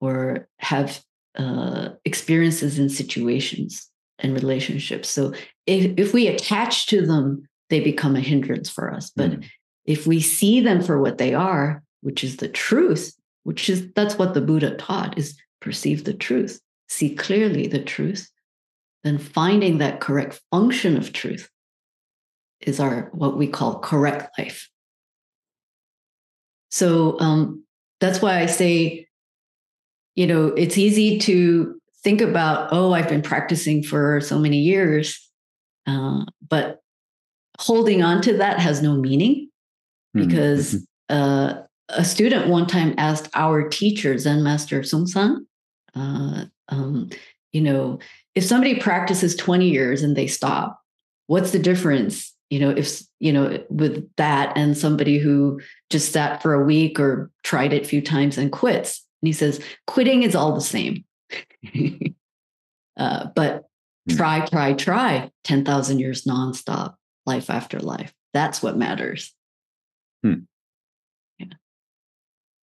or 0.00 0.48
have 0.58 1.02
uh, 1.38 1.90
experiences 2.04 2.78
and 2.78 2.90
situations 2.90 3.88
and 4.18 4.34
relationships. 4.34 5.08
So 5.08 5.32
if, 5.66 5.94
if 5.96 6.12
we 6.12 6.26
attach 6.26 6.86
to 6.88 7.06
them 7.06 7.48
they 7.70 7.80
become 7.80 8.16
a 8.16 8.20
hindrance 8.20 8.70
for 8.70 8.94
us. 8.94 9.10
But 9.14 9.32
mm. 9.32 9.46
if 9.84 10.06
we 10.06 10.20
see 10.20 10.60
them 10.60 10.82
for 10.82 11.00
what 11.00 11.18
they 11.18 11.34
are 11.34 11.82
which 12.00 12.22
is 12.22 12.36
the 12.36 12.48
truth 12.48 13.14
which 13.44 13.68
is 13.68 13.90
that's 13.94 14.18
what 14.18 14.34
the 14.34 14.40
buddha 14.40 14.76
taught 14.76 15.18
is 15.18 15.36
perceive 15.60 16.04
the 16.04 16.14
truth 16.14 16.60
see 16.88 17.14
clearly 17.14 17.66
the 17.66 17.82
truth 17.82 18.30
then 19.04 19.18
finding 19.18 19.78
that 19.78 20.00
correct 20.00 20.40
function 20.50 20.96
of 20.96 21.12
truth 21.12 21.48
is 22.60 22.80
our 22.80 23.10
what 23.12 23.36
we 23.36 23.46
call 23.46 23.78
correct 23.78 24.38
life. 24.38 24.68
So 26.70 27.18
um, 27.20 27.64
that's 28.00 28.20
why 28.20 28.40
I 28.40 28.46
say, 28.46 29.07
you 30.18 30.26
know, 30.26 30.48
it's 30.48 30.76
easy 30.76 31.16
to 31.16 31.80
think 32.02 32.20
about, 32.20 32.70
oh, 32.72 32.92
I've 32.92 33.08
been 33.08 33.22
practicing 33.22 33.84
for 33.84 34.20
so 34.20 34.36
many 34.36 34.56
years, 34.56 35.30
uh, 35.86 36.24
but 36.48 36.80
holding 37.60 38.02
on 38.02 38.20
to 38.22 38.36
that 38.38 38.58
has 38.58 38.82
no 38.82 38.96
meaning 38.96 39.48
hmm, 40.14 40.26
because 40.26 40.74
mm-hmm. 40.74 41.16
uh, 41.16 41.62
a 41.90 42.04
student 42.04 42.48
one 42.48 42.66
time 42.66 42.96
asked 42.98 43.30
our 43.34 43.68
teacher, 43.68 44.18
Zen 44.18 44.42
Master 44.42 44.80
Seung 44.80 45.06
Sahn, 45.06 45.46
uh, 45.94 46.46
um, 46.68 47.10
you 47.52 47.60
know, 47.60 48.00
if 48.34 48.42
somebody 48.42 48.80
practices 48.80 49.36
20 49.36 49.68
years 49.68 50.02
and 50.02 50.16
they 50.16 50.26
stop, 50.26 50.80
what's 51.28 51.52
the 51.52 51.60
difference 51.60 52.34
you 52.50 52.58
know 52.58 52.70
if 52.70 53.02
you 53.20 53.30
know 53.30 53.62
with 53.68 54.08
that 54.16 54.56
and 54.56 54.78
somebody 54.78 55.18
who 55.18 55.60
just 55.90 56.12
sat 56.12 56.40
for 56.40 56.54
a 56.54 56.64
week 56.64 56.98
or 56.98 57.30
tried 57.42 57.74
it 57.74 57.84
a 57.84 57.88
few 57.88 58.00
times 58.00 58.38
and 58.38 58.50
quits 58.50 59.04
and 59.22 59.26
he 59.28 59.32
says 59.32 59.60
quitting 59.86 60.22
is 60.22 60.34
all 60.34 60.54
the 60.54 60.60
same 60.60 61.04
uh, 62.96 63.26
but 63.34 63.64
hmm. 64.08 64.16
try 64.16 64.40
try 64.46 64.72
try 64.72 65.30
10000 65.44 65.98
years 65.98 66.24
nonstop 66.24 66.94
life 67.26 67.50
after 67.50 67.78
life 67.78 68.12
that's 68.32 68.62
what 68.62 68.76
matters 68.76 69.34
hmm. 70.22 70.34
yeah. 71.38 71.46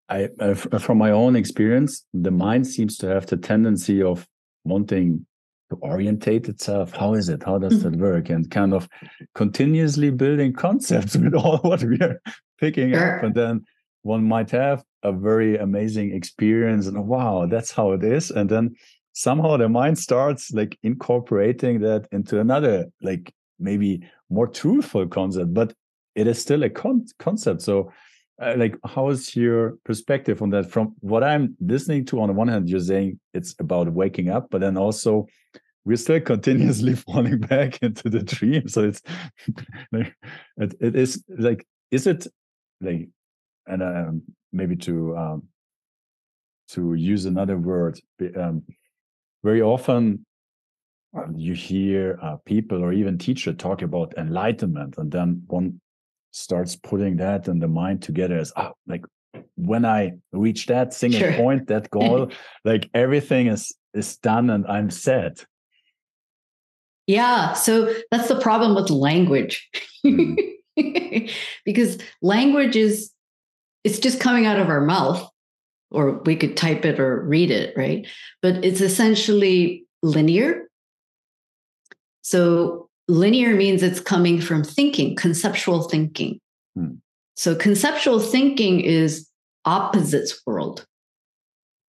I, 0.09 0.29
uh, 0.39 0.55
from 0.55 0.99
my 0.99 1.11
own 1.11 1.37
experience 1.37 2.05
the 2.13 2.31
mind 2.31 2.67
seems 2.67 2.97
to 2.99 3.09
have 3.09 3.27
the 3.27 3.37
tendency 3.37 4.03
of 4.03 4.27
wanting 4.65 5.27
to 5.71 5.77
orientate 5.83 6.49
itself 6.49 6.93
how 6.93 7.15
is 7.15 7.29
it 7.29 7.43
how 7.43 7.59
does 7.59 7.83
that 7.83 7.93
mm-hmm. 7.93 8.03
work 8.03 8.29
and 8.31 8.51
kind 8.51 8.75
of 8.75 8.89
continuously 9.35 10.11
building 10.11 10.53
concepts 10.53 11.17
with 11.23 11.35
all 11.35 11.59
what 11.59 11.83
we 11.83 11.99
are 12.01 12.21
picking 12.59 12.93
sure. 12.93 13.19
up 13.19 13.25
and 13.25 13.35
then 13.35 13.65
one 14.05 14.25
might 14.25 14.51
have 14.51 14.85
a 15.03 15.13
very 15.13 15.57
amazing 15.59 16.15
experience 16.15 16.87
and 16.87 17.07
wow 17.07 17.47
that's 17.47 17.73
how 17.73 17.93
it 17.93 18.03
is 18.03 18.31
and 18.31 18.49
then 18.49 18.75
somehow 19.13 19.57
the 19.57 19.69
mind 19.69 19.99
starts 19.99 20.53
like 20.53 20.79
incorporating 20.83 21.81
that 21.81 22.07
into 22.13 22.41
another 22.41 22.87
like 23.03 23.33
maybe 23.59 24.03
more 24.31 24.47
truthful 24.47 25.07
concept 25.07 25.53
but 25.53 25.75
it 26.15 26.27
is 26.27 26.41
still 26.41 26.63
a 26.63 26.71
con- 26.71 27.07
concept. 27.19 27.63
So 27.63 27.93
uh, 28.41 28.55
like 28.57 28.77
how 28.85 29.11
is 29.11 29.35
your 29.37 29.79
perspective 29.85 30.43
on 30.43 30.51
that? 30.51 30.71
From 30.71 30.95
what 31.01 31.23
i'm 31.23 31.57
listening 31.61 32.05
to 32.07 32.21
on 32.21 32.29
the 32.29 32.35
one 32.35 32.49
hand 32.49 32.69
you're 32.69 32.81
saying 32.81 33.21
it's 33.33 33.55
about 33.61 33.93
waking 33.93 34.29
up 34.29 34.49
but 34.51 34.61
then 34.61 34.77
also 34.77 35.27
we're 35.85 35.97
still 35.97 36.21
continuously 36.33 36.95
falling 36.95 37.39
back 37.39 37.79
into 37.83 38.09
the 38.09 38.23
dream. 38.23 38.69
So 38.69 38.85
it's 38.85 39.03
like 39.93 40.15
it, 40.57 40.75
it 40.81 40.97
is 40.97 41.23
like 41.29 41.67
is 41.91 42.07
it 42.07 42.27
like 42.81 43.09
and 43.67 43.83
um, 43.83 44.23
maybe 44.53 44.77
to 44.77 45.17
um, 45.17 45.43
to 46.69 46.95
use 46.95 47.27
another 47.27 47.59
word 47.59 48.01
um, 48.37 48.63
very 49.43 49.61
often 49.61 50.25
um, 51.17 51.35
you 51.37 51.55
hear 51.55 52.19
uh, 52.23 52.37
people 52.45 52.83
or 52.83 52.93
even 52.93 53.19
teacher 53.19 53.53
talk 53.53 53.83
about 53.83 54.15
enlightenment 54.17 54.97
and 54.99 55.13
then 55.13 55.43
one 55.47 55.81
starts 56.33 56.75
putting 56.75 57.17
that 57.17 57.47
in 57.47 57.59
the 57.61 57.69
mind 57.69 58.03
together 58.03 58.39
as 58.39 58.53
oh 58.57 58.73
like 58.87 59.05
when 59.57 59.85
i 59.85 60.13
reach 60.33 60.67
that 60.67 60.93
single 61.03 61.21
sure. 61.21 61.35
point 61.35 61.69
that 61.69 61.91
goal 61.99 62.31
like 62.65 62.89
everything 62.95 63.47
is 63.49 63.75
is 63.93 64.17
done 64.19 64.51
and 64.51 64.67
i'm 64.67 64.91
set 64.91 65.45
yeah 67.07 67.53
so 67.53 67.93
that's 68.11 68.29
the 68.29 68.41
problem 68.41 68.75
with 68.75 68.91
language 68.91 69.69
mm. 70.05 70.37
because 71.65 71.99
language 72.23 72.75
is 72.75 73.14
it's 73.85 73.99
just 73.99 74.21
coming 74.21 74.47
out 74.47 74.59
of 74.59 74.69
our 74.69 74.81
mouth 74.81 75.29
or 75.91 76.23
we 76.25 76.35
could 76.35 76.57
type 76.57 76.85
it 76.85 76.99
or 76.99 77.23
read 77.23 77.51
it 77.51 77.77
right 77.77 78.07
but 78.43 78.65
it's 78.65 78.81
essentially 78.81 79.87
linear 80.03 80.69
so 82.25 82.89
linear 83.09 83.55
means 83.55 83.83
it's 83.83 84.01
coming 84.01 84.41
from 84.41 84.65
thinking, 84.65 85.15
conceptual 85.15 85.89
thinking. 85.89 86.41
Hmm. 86.75 86.95
So 87.37 87.55
conceptual 87.55 88.19
thinking 88.19 88.81
is 88.81 89.29
opposites 89.65 90.41
world, 90.47 90.87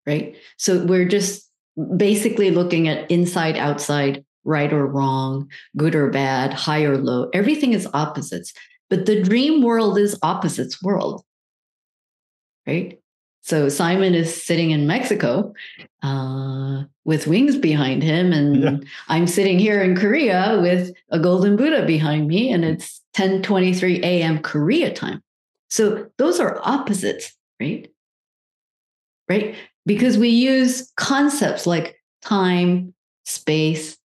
right? 0.05 0.35
So 0.57 0.85
we're 0.85 1.07
just 1.07 1.49
basically 1.97 2.51
looking 2.51 2.87
at 2.87 3.09
inside, 3.09 3.57
outside, 3.57 4.23
right 4.43 4.71
or 4.71 4.87
wrong, 4.87 5.49
good 5.77 5.95
or 5.95 6.09
bad, 6.09 6.53
high 6.53 6.83
or 6.83 6.97
low. 6.97 7.29
Everything 7.33 7.73
is 7.73 7.87
opposites. 7.93 8.53
But 8.89 9.05
the 9.05 9.21
dream 9.21 9.61
world 9.61 9.97
is 9.97 10.17
opposites 10.21 10.81
world, 10.81 11.23
right? 12.67 12.99
So 13.41 13.69
Simon 13.69 14.13
is 14.13 14.43
sitting 14.43 14.71
in 14.71 14.85
Mexico 14.85 15.53
uh, 16.03 16.83
with 17.05 17.25
wings 17.25 17.57
behind 17.57 18.03
him, 18.03 18.31
and 18.31 18.63
yeah. 18.63 18.77
I'm 19.07 19.25
sitting 19.25 19.57
here 19.57 19.81
in 19.81 19.95
Korea 19.95 20.59
with 20.61 20.91
a 21.09 21.19
golden 21.19 21.55
Buddha 21.55 21.85
behind 21.85 22.27
me, 22.27 22.51
and 22.51 22.63
it's 22.63 23.01
10:23 23.15 24.03
a.m. 24.03 24.39
Korea 24.39 24.93
time. 24.93 25.23
So 25.69 26.07
those 26.17 26.39
are 26.39 26.59
opposites, 26.63 27.35
right? 27.59 27.89
Right? 29.27 29.55
Because 29.85 30.17
we 30.17 30.29
use 30.29 30.91
concepts 30.95 31.65
like 31.65 31.99
time, 32.21 32.93
space, 33.25 33.97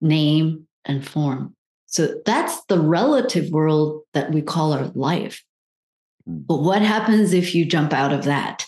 name, 0.00 0.66
and 0.84 1.06
form. 1.06 1.54
So 1.86 2.20
that's 2.26 2.64
the 2.64 2.80
relative 2.80 3.50
world 3.50 4.02
that 4.12 4.32
we 4.32 4.42
call 4.42 4.72
our 4.72 4.90
life. 4.94 5.44
Hmm. 6.26 6.38
But 6.46 6.62
what 6.62 6.82
happens 6.82 7.32
if 7.32 7.54
you 7.54 7.64
jump 7.64 7.92
out 7.92 8.12
of 8.12 8.24
that? 8.24 8.66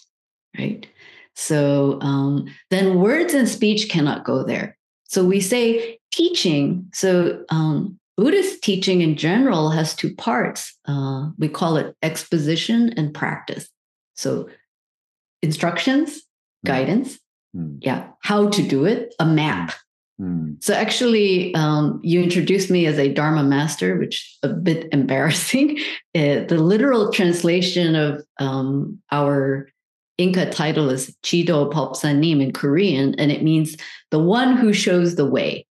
Right. 0.59 0.87
So 1.35 2.01
um, 2.01 2.47
then 2.71 2.99
words 2.99 3.35
and 3.35 3.49
speech 3.49 3.89
cannot 3.89 4.25
go 4.25 4.43
there. 4.43 4.77
So 5.05 5.25
we 5.25 5.41
say 5.41 5.99
teaching. 6.13 6.89
So 6.93 7.45
um, 7.51 7.99
Buddhist 8.17 8.63
teaching 8.63 9.01
in 9.01 9.17
general 9.17 9.71
has 9.71 9.95
two 9.95 10.15
parts. 10.15 10.77
Uh, 10.87 11.31
we 11.39 11.49
call 11.49 11.77
it 11.77 11.95
exposition 12.03 12.93
and 12.97 13.15
practice. 13.15 13.69
So 14.17 14.49
instructions, 15.41 16.17
mm. 16.17 16.23
guidance, 16.67 17.21
mm. 17.55 17.79
yeah, 17.81 18.09
how 18.23 18.49
to 18.49 18.63
do 18.63 18.85
it, 18.85 19.15
a 19.21 19.25
map. 19.25 19.75
Mm. 20.21 20.63
So 20.63 20.75
actually, 20.75 21.55
um, 21.55 22.01
you 22.03 22.23
introduced 22.23 22.71
me 22.71 22.87
as 22.87 22.99
a 22.99 23.13
Dharma 23.13 23.45
master, 23.45 23.97
which 23.97 24.39
is 24.43 24.51
a 24.51 24.55
bit 24.55 24.89
embarrassing. 24.93 25.79
Uh, 26.15 26.45
the 26.49 26.59
literal 26.59 27.13
translation 27.13 27.95
of 27.95 28.25
um, 28.39 29.01
our 29.13 29.69
Inka 30.19 30.51
title 30.51 30.91
is 30.91 31.17
Chido 31.23 31.73
Popsanim 31.73 32.43
in 32.43 32.53
Korean, 32.53 33.15
and 33.19 33.31
it 33.31 33.43
means 33.43 33.77
the 34.11 34.19
one 34.19 34.57
who 34.57 34.73
shows 34.73 35.15
the 35.15 35.27
way. 35.27 35.65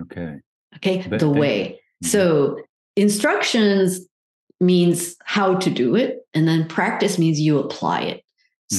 Okay. 0.00 0.40
Okay, 0.76 1.06
but 1.08 1.20
the 1.20 1.28
way. 1.28 1.80
So 2.02 2.58
instructions 2.96 4.00
means 4.60 5.14
how 5.24 5.54
to 5.54 5.70
do 5.70 5.94
it, 5.94 6.26
and 6.34 6.48
then 6.48 6.66
practice 6.66 7.16
means 7.16 7.38
you 7.38 7.60
apply 7.60 8.00
it. 8.00 8.23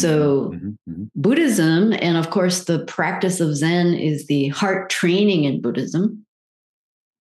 So, 0.02 0.46
mm-hmm, 0.46 0.56
mm-hmm, 0.56 0.92
mm-hmm. 0.92 1.04
Buddhism, 1.16 1.94
and 1.94 2.18
of 2.18 2.30
course, 2.30 2.66
the 2.66 2.86
practice 2.86 3.40
of 3.40 3.56
Zen 3.56 3.94
is 3.94 4.28
the 4.28 4.50
heart 4.50 4.90
training 4.90 5.44
in 5.44 5.62
Buddhism. 5.62 6.26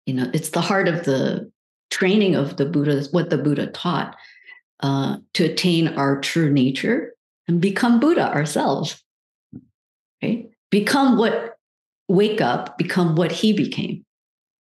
You 0.05 0.15
know, 0.15 0.31
it's 0.33 0.49
the 0.49 0.61
heart 0.61 0.87
of 0.87 1.05
the 1.05 1.51
training 1.89 2.35
of 2.35 2.57
the 2.57 2.65
Buddha, 2.65 3.05
what 3.11 3.29
the 3.29 3.37
Buddha 3.37 3.67
taught 3.67 4.15
uh, 4.81 5.17
to 5.33 5.45
attain 5.45 5.89
our 5.89 6.19
true 6.21 6.51
nature 6.51 7.13
and 7.47 7.61
become 7.61 7.99
Buddha 7.99 8.33
ourselves. 8.33 9.03
Right? 10.21 10.49
Become 10.69 11.17
what, 11.17 11.57
wake 12.07 12.41
up, 12.41 12.77
become 12.77 13.15
what 13.15 13.31
he 13.31 13.53
became. 13.53 14.03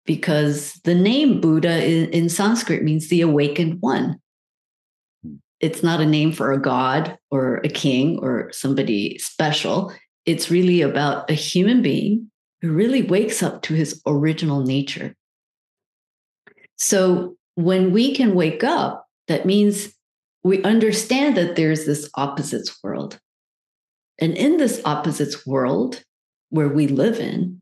Because 0.06 0.74
the 0.84 0.94
name 0.94 1.42
Buddha 1.42 1.84
in, 1.84 2.10
in 2.12 2.30
Sanskrit 2.30 2.84
means 2.84 3.08
the 3.08 3.22
awakened 3.22 3.82
one 3.82 4.20
it's 5.60 5.84
not 5.84 6.02
a 6.02 6.06
name 6.06 6.32
for 6.32 6.52
a 6.52 6.62
god 6.62 7.18
or 7.32 7.58
a 7.64 7.70
king 7.70 8.20
or 8.20 8.52
somebody 8.52 9.18
special. 9.20 9.94
It's 10.26 10.52
really 10.52 10.82
about 10.82 11.30
a 11.30 11.34
human 11.34 11.82
being 11.82 12.32
who 12.62 12.72
really 12.72 13.04
wakes 13.04 13.42
up 13.42 13.62
to 13.64 13.74
his 13.74 14.02
original 14.06 14.62
nature. 14.62 15.16
So 16.78 17.38
when 17.56 17.92
we 17.92 18.14
can 18.14 18.36
wake 18.36 18.64
up, 18.64 19.06
that 19.28 19.46
means 19.46 19.94
we 20.44 20.62
understand 20.64 21.38
that 21.38 21.56
there's 21.56 21.86
this 21.86 22.10
opposites 22.16 22.78
world. 22.84 23.20
And 24.20 24.36
in 24.36 24.58
this 24.58 24.82
opposites 24.86 25.46
world 25.46 26.04
where 26.50 26.70
we 26.70 26.88
live 26.88 27.20
in, 27.20 27.62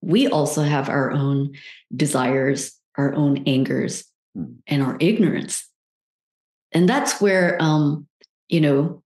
we 0.00 0.28
also 0.28 0.62
have 0.62 0.88
our 0.88 1.10
own 1.10 1.54
desires, 1.94 2.72
our 2.96 3.14
own 3.14 3.42
angers, 3.46 4.04
hmm. 4.34 4.54
and 4.66 4.82
our 4.82 4.96
ignorance 5.00 5.68
and 6.76 6.86
that's 6.86 7.20
where 7.22 7.56
um 7.60 8.06
you 8.48 8.60
know 8.60 9.02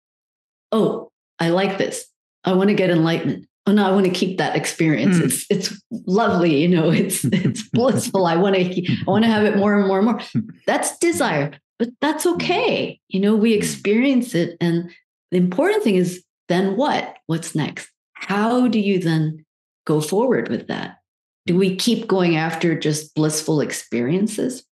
oh 0.72 1.10
i 1.38 1.48
like 1.48 1.78
this. 1.78 2.04
I 2.42 2.54
want 2.54 2.68
to 2.68 2.74
get 2.74 2.90
enlightenment 2.90 3.46
oh 3.66 3.72
no 3.72 3.86
i 3.86 3.92
want 3.92 4.06
to 4.06 4.12
keep 4.12 4.38
that 4.38 4.56
experience. 4.56 5.18
Mm. 5.18 5.24
it's 5.24 5.46
it's 5.48 5.82
lovely 5.90 6.60
you 6.62 6.68
know 6.68 6.90
it's 7.02 7.24
it's 7.24 7.62
blissful. 7.72 8.26
I 8.26 8.36
want 8.36 8.56
to 8.56 8.62
i 8.62 9.04
want 9.06 9.24
to 9.24 9.30
have 9.30 9.44
it 9.44 9.56
more 9.56 9.78
and 9.78 9.86
more 9.86 9.98
and 9.98 10.06
more. 10.06 10.20
That's 10.66 10.98
desire 10.98 11.52
but 11.78 11.88
that's 12.00 12.26
okay. 12.26 13.00
You 13.08 13.20
know 13.20 13.36
we 13.36 13.52
hmm. 13.52 13.58
experience 13.58 14.34
it 14.34 14.56
and 14.60 14.90
the 15.30 15.38
important 15.38 15.84
thing 15.84 15.94
is 15.94 16.24
then 16.48 16.76
what? 16.76 17.16
What's 17.26 17.54
next? 17.54 17.88
How 18.14 18.66
do 18.66 18.80
you 18.80 18.98
then 18.98 19.46
go 19.86 20.00
forward 20.00 20.48
with 20.48 20.66
that? 20.66 20.98
Do 21.46 21.56
we 21.56 21.76
keep 21.76 22.08
going 22.08 22.36
after 22.36 22.78
just 22.78 23.14
blissful 23.14 23.60
experiences 23.60 24.64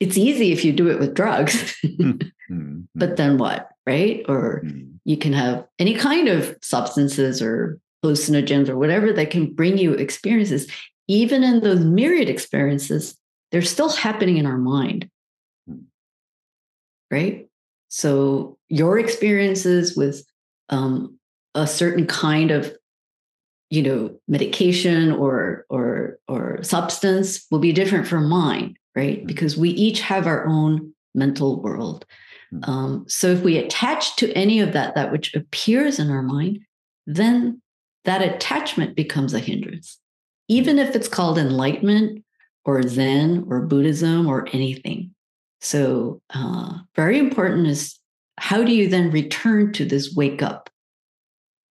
it's 0.00 0.16
easy 0.18 0.52
if 0.52 0.64
you 0.64 0.72
do 0.72 0.88
it 0.90 0.98
with 0.98 1.14
drugs. 1.14 1.76
mm-hmm. 1.84 2.80
But 2.94 3.16
then 3.16 3.38
what? 3.38 3.70
Right? 3.86 4.24
Or 4.28 4.62
mm-hmm. 4.64 4.96
you 5.04 5.16
can 5.16 5.32
have 5.32 5.66
any 5.78 5.94
kind 5.94 6.28
of 6.28 6.56
substances 6.62 7.42
or 7.42 7.78
hallucinogens 8.04 8.68
or 8.68 8.76
whatever 8.76 9.12
that 9.12 9.30
can 9.30 9.54
bring 9.54 9.78
you 9.78 9.94
experiences. 9.94 10.70
Even 11.08 11.42
in 11.42 11.60
those 11.60 11.80
myriad 11.80 12.28
experiences, 12.28 13.16
they're 13.50 13.62
still 13.62 13.88
happening 13.88 14.36
in 14.36 14.46
our 14.46 14.58
mind. 14.58 15.10
Right? 17.10 17.48
So 17.88 18.58
your 18.68 18.98
experiences 18.98 19.96
with 19.96 20.24
um, 20.68 21.18
a 21.54 21.66
certain 21.66 22.06
kind 22.06 22.50
of 22.50 22.76
you 23.70 23.82
know 23.82 24.18
medication 24.28 25.10
or 25.12 25.64
or 25.68 26.18
or 26.28 26.62
substance 26.62 27.46
will 27.50 27.58
be 27.58 27.72
different 27.72 28.06
from 28.06 28.28
mine 28.28 28.76
right? 28.96 29.18
Mm-hmm. 29.18 29.26
Because 29.26 29.56
we 29.56 29.70
each 29.70 30.00
have 30.00 30.26
our 30.26 30.46
own 30.46 30.92
mental 31.14 31.62
world. 31.62 32.06
Mm-hmm. 32.52 32.70
Um, 32.70 33.04
so 33.08 33.28
if 33.28 33.42
we 33.42 33.58
attach 33.58 34.16
to 34.16 34.32
any 34.32 34.60
of 34.60 34.72
that, 34.72 34.94
that 34.94 35.12
which 35.12 35.34
appears 35.34 35.98
in 35.98 36.10
our 36.10 36.22
mind, 36.22 36.60
then 37.06 37.60
that 38.04 38.22
attachment 38.22 38.96
becomes 38.96 39.34
a 39.34 39.38
hindrance, 39.38 39.98
even 40.48 40.78
if 40.78 40.94
it's 40.94 41.08
called 41.08 41.38
enlightenment 41.38 42.24
or 42.64 42.82
Zen 42.82 43.46
or 43.48 43.60
Buddhism 43.62 44.26
or 44.26 44.48
anything. 44.52 45.14
So, 45.60 46.20
uh, 46.34 46.78
very 46.94 47.18
important 47.18 47.66
is 47.66 47.98
how 48.38 48.62
do 48.62 48.74
you 48.74 48.88
then 48.88 49.10
return 49.10 49.72
to 49.74 49.84
this 49.84 50.14
wake 50.14 50.42
up 50.42 50.68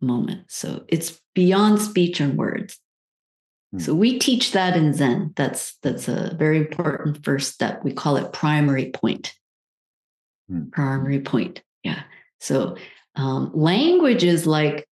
moment? 0.01 0.45
So, 0.49 0.83
it's 0.87 1.19
beyond 1.35 1.79
speech 1.79 2.19
and 2.19 2.37
words. 2.37 2.79
So 3.79 3.93
hmm. 3.93 3.99
we 3.99 4.19
teach 4.19 4.51
that 4.51 4.77
in 4.77 4.93
Zen. 4.93 5.33
That's 5.35 5.75
that's 5.81 6.07
a 6.07 6.35
very 6.37 6.57
important 6.57 7.23
first 7.23 7.53
step. 7.53 7.83
We 7.83 7.91
call 7.91 8.17
it 8.17 8.33
primary 8.33 8.91
point. 8.91 9.33
Mm. 10.51 10.71
Primary 10.71 11.19
point. 11.21 11.61
Yeah. 11.83 12.03
So 12.39 12.77
um, 13.15 13.51
language 13.53 14.23
is 14.23 14.45
like 14.45 14.87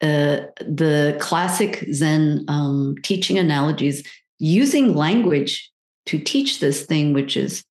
uh, 0.00 0.46
the 0.60 1.16
classic 1.20 1.86
Zen 1.92 2.44
um, 2.48 2.96
teaching 3.02 3.38
analogies. 3.38 4.06
Using 4.38 4.94
language 4.94 5.70
to 6.06 6.18
teach 6.18 6.60
this 6.60 6.84
thing, 6.84 7.14
which 7.14 7.36
is 7.36 7.64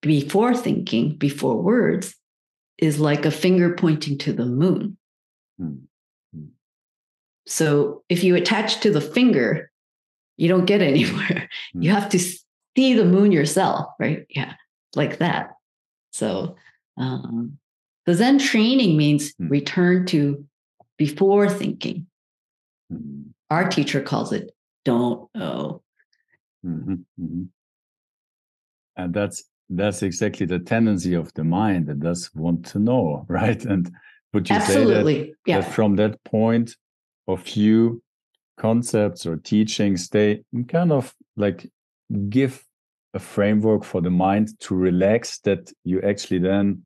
before 0.00 0.54
thinking, 0.54 1.16
before 1.16 1.60
words, 1.60 2.14
is 2.78 2.98
like 2.98 3.26
a 3.26 3.30
finger 3.30 3.74
pointing 3.74 4.16
to 4.18 4.32
the 4.32 4.46
moon. 4.46 4.96
Mm. 5.60 5.87
So 7.48 8.04
if 8.08 8.22
you 8.22 8.36
attach 8.36 8.80
to 8.80 8.90
the 8.90 9.00
finger, 9.00 9.70
you 10.36 10.48
don't 10.48 10.66
get 10.66 10.82
anywhere. 10.92 11.48
Mm. 11.74 11.82
You 11.82 11.90
have 11.90 12.08
to 12.10 12.18
see 12.18 12.94
the 12.94 13.04
moon 13.04 13.32
yourself, 13.32 13.86
right? 13.98 14.26
Yeah, 14.30 14.54
like 14.94 15.18
that. 15.18 15.50
So 16.12 16.56
um, 16.96 17.58
the 18.06 18.14
Zen 18.14 18.38
training 18.38 18.96
means 18.96 19.34
mm. 19.34 19.50
return 19.50 20.06
to 20.06 20.44
before 20.96 21.48
thinking. 21.48 22.06
Mm. 22.92 23.30
Our 23.50 23.68
teacher 23.68 24.02
calls 24.02 24.32
it 24.32 24.50
don't 24.84 25.28
know. 25.34 25.82
Mm-hmm, 26.64 26.92
mm-hmm. 27.20 27.42
And 28.96 29.14
that's 29.14 29.44
that's 29.70 30.02
exactly 30.02 30.46
the 30.46 30.58
tendency 30.58 31.14
of 31.14 31.32
the 31.34 31.44
mind 31.44 31.86
that 31.86 32.00
does 32.00 32.30
want 32.34 32.64
to 32.66 32.78
know, 32.78 33.26
right? 33.28 33.62
And 33.64 33.90
would 34.32 34.48
you 34.48 34.56
Absolutely. 34.56 35.14
say 35.14 35.20
that, 35.20 35.34
yeah. 35.46 35.60
that 35.60 35.72
from 35.72 35.96
that 35.96 36.22
point 36.24 36.74
or 37.28 37.36
few 37.36 38.02
concepts 38.56 39.26
or 39.26 39.36
teachings, 39.36 40.08
they 40.08 40.42
kind 40.66 40.90
of 40.90 41.14
like 41.36 41.70
give 42.28 42.64
a 43.14 43.18
framework 43.18 43.84
for 43.84 44.00
the 44.00 44.10
mind 44.10 44.48
to 44.60 44.74
relax 44.74 45.38
that 45.40 45.70
you 45.84 46.00
actually 46.00 46.40
then 46.40 46.84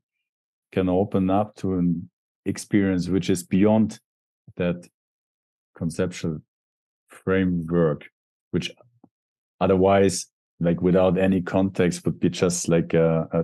can 0.71 0.89
open 0.89 1.29
up 1.29 1.55
to 1.55 1.75
an 1.75 2.09
experience 2.45 3.07
which 3.07 3.29
is 3.29 3.41
beyond 3.43 3.99
that 4.57 4.85
conceptual 5.75 6.39
framework, 7.07 8.09
which 8.51 8.69
otherwise, 9.61 10.27
like 10.59 10.81
without 10.81 11.17
any 11.17 11.41
context, 11.41 12.05
would 12.05 12.19
be 12.19 12.29
just 12.29 12.67
like 12.67 12.93
a, 12.93 13.27
a 13.31 13.43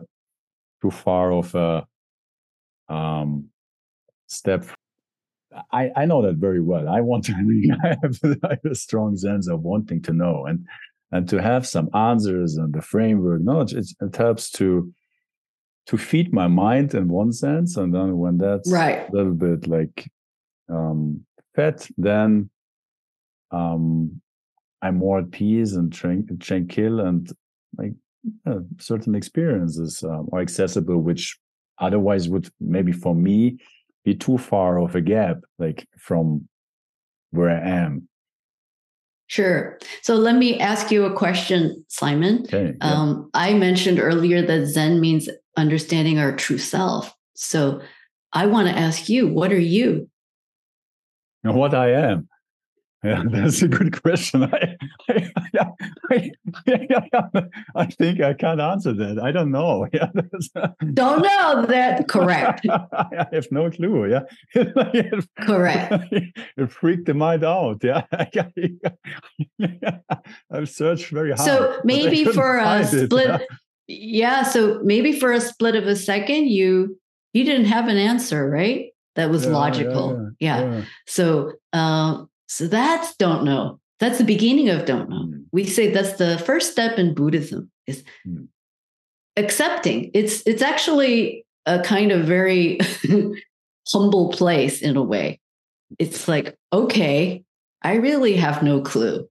too 0.81 0.91
far 0.91 1.31
of 1.31 1.55
a 1.55 1.85
um, 2.93 3.45
step. 4.27 4.65
I, 5.71 5.91
I 5.95 6.05
know 6.05 6.21
that 6.21 6.35
very 6.35 6.61
well. 6.61 6.87
I 6.87 7.01
want 7.01 7.25
to. 7.25 7.33
I 7.83 7.95
have, 8.01 8.19
I 8.43 8.49
have 8.63 8.71
a 8.71 8.75
strong 8.75 9.17
sense 9.17 9.47
of 9.47 9.61
wanting 9.61 10.01
to 10.03 10.13
know 10.13 10.45
and 10.45 10.65
and 11.11 11.27
to 11.29 11.41
have 11.41 11.65
some 11.65 11.89
answers 11.95 12.55
and 12.55 12.73
the 12.73 12.81
framework. 12.81 13.41
knowledge. 13.41 13.73
it, 13.73 13.87
it 13.99 14.15
helps 14.15 14.51
to 14.51 14.93
to 15.87 15.97
feed 15.97 16.31
my 16.31 16.47
mind 16.47 16.93
in 16.93 17.07
one 17.09 17.31
sense, 17.31 17.77
and 17.77 17.93
then 17.93 18.17
when 18.19 18.37
that's 18.37 18.71
right. 18.71 19.09
a 19.09 19.11
little 19.11 19.33
bit 19.33 19.67
like 19.67 20.07
um, 20.69 21.25
fed, 21.55 21.83
then 21.97 22.49
um, 23.49 24.21
I'm 24.83 24.97
more 24.97 25.19
at 25.19 25.31
peace 25.31 25.73
and 25.73 25.91
tran- 25.91 26.39
tranquil, 26.39 26.99
and 26.99 27.31
like 27.75 27.93
uh, 28.45 28.59
certain 28.77 29.15
experiences 29.15 30.03
um, 30.03 30.29
are 30.31 30.41
accessible, 30.41 30.97
which 30.97 31.39
otherwise 31.79 32.29
would 32.29 32.49
maybe 32.59 32.91
for 32.91 33.15
me 33.15 33.57
be 34.09 34.15
too 34.15 34.37
far 34.37 34.79
of 34.79 34.95
a 34.95 35.01
gap, 35.01 35.37
like 35.59 35.87
from 35.97 36.47
where 37.31 37.49
I 37.49 37.59
am. 37.59 38.07
Sure. 39.27 39.77
So 40.01 40.15
let 40.15 40.35
me 40.35 40.59
ask 40.59 40.89
you 40.89 41.05
a 41.05 41.13
question, 41.13 41.85
Simon. 41.87 42.43
Okay. 42.45 42.73
Yeah. 42.81 42.93
Um, 42.93 43.29
I 43.35 43.53
mentioned 43.53 43.99
earlier 43.99 44.41
that 44.41 44.65
Zen 44.65 44.99
means 44.99 45.29
understanding 45.55 46.17
our 46.17 46.35
true 46.35 46.57
self. 46.57 47.13
So 47.35 47.81
I 48.33 48.47
want 48.47 48.67
to 48.67 48.77
ask 48.77 49.07
you, 49.07 49.27
what 49.27 49.51
are 49.51 49.59
you? 49.59 50.09
what 51.43 51.75
I 51.75 51.91
am. 51.93 52.27
Yeah, 53.03 53.23
that's 53.31 53.61
a 53.61 53.67
good 53.67 54.01
question. 54.01 54.43
I, 54.53 54.75
I, 55.09 56.31
I, 56.51 57.43
I, 57.75 57.85
think 57.85 58.19
I 58.21 58.33
can't 58.33 58.59
answer 58.59 58.93
that. 58.93 59.19
I 59.19 59.31
don't 59.31 59.51
know. 59.51 59.87
Yeah, 59.93 60.09
don't 60.93 61.21
know 61.21 61.65
that. 61.65 62.07
Correct. 62.07 62.65
I 62.69 63.25
have 63.31 63.51
no 63.51 63.71
clue. 63.71 64.09
Yeah, 64.09 64.23
correct. 65.41 66.05
It 66.11 66.71
freaked 66.71 67.05
the 67.05 67.13
mind 67.13 67.43
out. 67.43 67.83
Yeah, 67.83 68.03
I've 70.51 70.69
searched 70.69 71.09
very 71.09 71.31
hard. 71.31 71.39
So 71.39 71.81
maybe 71.83 72.25
for 72.25 72.57
a 72.57 72.85
split, 72.85 73.29
it, 73.29 73.41
yeah. 73.87 74.41
yeah. 74.41 74.43
So 74.43 74.81
maybe 74.83 75.17
for 75.19 75.31
a 75.31 75.41
split 75.41 75.75
of 75.75 75.87
a 75.87 75.95
second, 75.95 76.49
you 76.49 76.99
you 77.33 77.43
didn't 77.43 77.65
have 77.65 77.87
an 77.87 77.97
answer, 77.97 78.49
right? 78.49 78.87
That 79.15 79.29
was 79.29 79.45
yeah, 79.45 79.51
logical. 79.51 80.31
Yeah. 80.39 80.83
So. 81.07 81.53
Um, 81.73 82.28
so 82.49 82.67
that's 82.67 83.15
don't 83.17 83.43
know. 83.43 83.79
That's 83.99 84.17
the 84.17 84.23
beginning 84.23 84.69
of 84.69 84.85
don't 84.85 85.07
know. 85.07 85.23
Mm. 85.23 85.45
We 85.51 85.65
say 85.65 85.91
that's 85.91 86.13
the 86.13 86.39
first 86.39 86.71
step 86.71 86.97
in 86.97 87.13
Buddhism 87.13 87.69
is 87.85 88.03
mm. 88.27 88.47
accepting. 89.37 90.09
It's 90.15 90.41
it's 90.47 90.63
actually 90.63 91.45
a 91.67 91.79
kind 91.81 92.11
of 92.11 92.25
very 92.25 92.79
humble 93.93 94.31
place 94.31 94.81
in 94.81 94.97
a 94.97 95.03
way. 95.03 95.39
It's 95.99 96.27
like, 96.27 96.57
okay, 96.73 97.43
I 97.83 97.95
really 97.95 98.35
have 98.37 98.63
no 98.63 98.81
clue. 98.81 99.29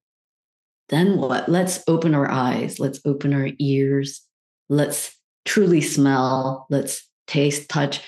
Then 0.89 1.19
what? 1.19 1.49
Let's 1.49 1.83
open 1.89 2.15
our 2.15 2.31
eyes. 2.31 2.79
Let's 2.79 3.01
open 3.05 3.35
our 3.35 3.49
ears. 3.59 4.23
Let's 4.69 5.17
truly 5.45 5.81
smell. 5.81 6.69
Let's 6.71 7.05
taste, 7.27 7.69
touch, 7.69 8.01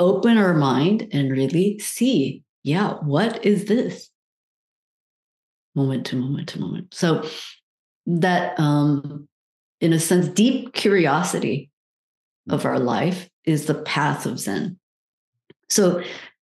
open 0.00 0.36
our 0.36 0.54
mind 0.54 1.08
and 1.12 1.30
really 1.30 1.78
see, 1.78 2.42
yeah, 2.64 2.94
what 3.02 3.44
is 3.44 3.66
this? 3.66 4.10
Moment 5.74 6.06
to 6.06 6.16
moment 6.16 6.48
to 6.50 6.60
moment. 6.60 6.94
So 6.94 7.28
that, 8.06 8.58
um, 8.58 9.28
in 9.80 9.92
a 9.92 10.00
sense, 10.00 10.28
deep 10.28 10.72
curiosity 10.72 11.70
of 12.50 12.64
our 12.64 12.78
life 12.78 13.28
is 13.44 13.66
the 13.66 13.74
path 13.74 14.26
of 14.26 14.38
Zen. 14.38 14.78
So 15.68 16.02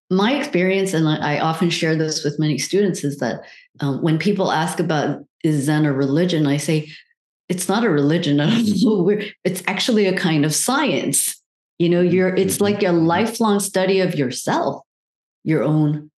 my 0.10 0.34
experience, 0.34 0.94
and 0.94 1.08
I 1.08 1.40
often 1.40 1.70
share 1.70 1.96
this 1.96 2.24
with 2.24 2.40
many 2.40 2.58
students, 2.58 3.04
is 3.04 3.18
that 3.18 3.42
um, 3.80 4.02
when 4.02 4.18
people 4.18 4.52
ask 4.52 4.80
about 4.80 5.24
is 5.44 5.66
Zen 5.66 5.86
a 5.86 5.94
religion, 5.94 6.48
I 6.48 6.58
say 6.58 6.90
it's 7.48 7.68
not 7.68 7.84
a 7.84 7.90
religion. 7.90 8.40
it's 9.44 9.64
actually 9.68 10.08
a 10.08 10.18
kind 10.18 10.46
of 10.46 10.56
science. 10.56 11.40
You 11.78 11.90
know, 11.90 12.02
you're 12.02 12.36
it's 12.36 12.56
mm-hmm. 12.56 12.64
like 12.64 12.84
a 12.84 12.92
lifelong 12.92 13.60
study 13.60 14.00
of 14.00 14.16
yourself, 14.16 14.84
your 15.44 15.64
own 15.64 16.10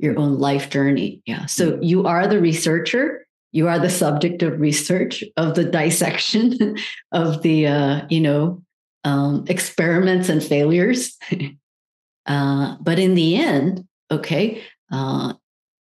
your 0.00 0.18
own 0.18 0.38
life 0.38 0.70
journey. 0.70 1.22
Yeah. 1.26 1.46
So 1.46 1.72
mm-hmm. 1.72 1.82
you 1.82 2.06
are 2.06 2.26
the 2.26 2.40
researcher. 2.40 3.26
You 3.52 3.68
are 3.68 3.78
the 3.78 3.90
subject 3.90 4.42
of 4.42 4.60
research 4.60 5.22
of 5.36 5.54
the 5.54 5.64
dissection 5.64 6.76
of 7.12 7.42
the 7.42 7.66
uh, 7.66 8.06
you 8.08 8.20
know 8.20 8.62
um, 9.04 9.44
experiments 9.48 10.28
and 10.28 10.42
failures. 10.42 11.16
uh, 12.26 12.76
but 12.80 12.98
in 12.98 13.14
the 13.14 13.36
end, 13.36 13.86
okay, 14.10 14.62
uh, 14.90 15.34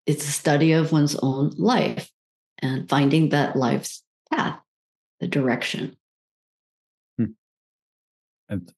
it's 0.06 0.28
a 0.28 0.32
study 0.32 0.74
of 0.74 0.92
one's 0.92 1.16
own 1.16 1.52
life 1.58 2.12
and 2.60 2.90
finding 2.90 3.30
that 3.30 3.56
life's 3.56 4.04
path, 4.32 4.60
the 5.20 5.28
direction. 5.28 5.96
Hmm. 7.18 7.26
And 8.50 8.74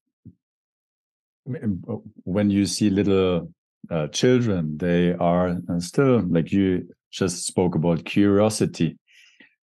when 2.23 2.49
you 2.49 2.65
see 2.65 2.89
little 2.89 3.51
uh, 3.91 4.07
children, 4.07 4.77
they 4.77 5.13
are 5.13 5.57
uh, 5.69 5.79
still, 5.79 6.21
like 6.29 6.51
you 6.51 6.87
just 7.11 7.45
spoke 7.45 7.75
about 7.75 8.05
curiosity. 8.05 8.97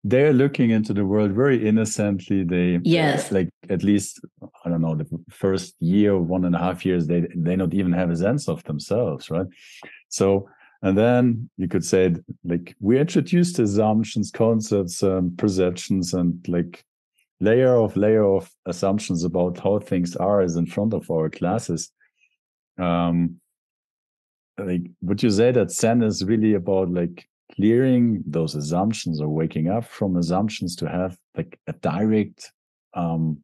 They're 0.03 0.33
looking 0.33 0.69
into 0.69 0.93
the 0.93 1.05
world 1.05 1.31
very 1.31 1.67
innocently. 1.67 2.43
They, 2.43 2.79
yes, 2.83 3.31
like 3.31 3.49
at 3.69 3.83
least 3.83 4.21
I 4.63 4.69
don't 4.69 4.81
know 4.81 4.95
the 4.95 5.07
first 5.29 5.75
year, 5.79 6.17
one 6.17 6.45
and 6.45 6.55
a 6.55 6.59
half 6.59 6.85
years, 6.85 7.07
they 7.07 7.27
they 7.35 7.55
not 7.55 7.73
even 7.73 7.93
have 7.93 8.09
a 8.11 8.15
sense 8.15 8.47
of 8.47 8.63
themselves, 8.63 9.29
right? 9.29 9.47
So, 10.09 10.49
and 10.81 10.97
then 10.97 11.49
you 11.57 11.67
could 11.67 11.83
say 11.83 12.15
like 12.45 12.75
we 12.79 12.99
introduced 12.99 13.59
assumptions, 13.59 14.31
concepts, 14.31 15.03
um, 15.03 15.35
perceptions, 15.37 16.13
and 16.13 16.45
like 16.47 16.85
layer 17.41 17.75
of 17.75 17.97
layer 17.97 18.25
of 18.25 18.49
assumptions 18.65 19.23
about 19.23 19.59
how 19.59 19.79
things 19.79 20.15
are 20.15 20.41
is 20.41 20.55
in 20.55 20.67
front 20.67 20.93
of 20.93 21.09
our 21.09 21.29
classes. 21.29 21.91
Um, 22.77 23.41
like 24.57 24.81
would 25.01 25.21
you 25.21 25.29
say 25.29 25.51
that 25.51 25.71
zen 25.71 26.01
is 26.01 26.23
really 26.23 26.53
about 26.53 26.91
like 26.91 27.27
clearing 27.55 28.23
those 28.25 28.55
assumptions 28.55 29.21
or 29.21 29.29
waking 29.29 29.69
up 29.69 29.85
from 29.85 30.15
assumptions 30.17 30.75
to 30.75 30.89
have 30.89 31.17
like 31.35 31.59
a 31.67 31.73
direct 31.73 32.51
um 32.93 33.37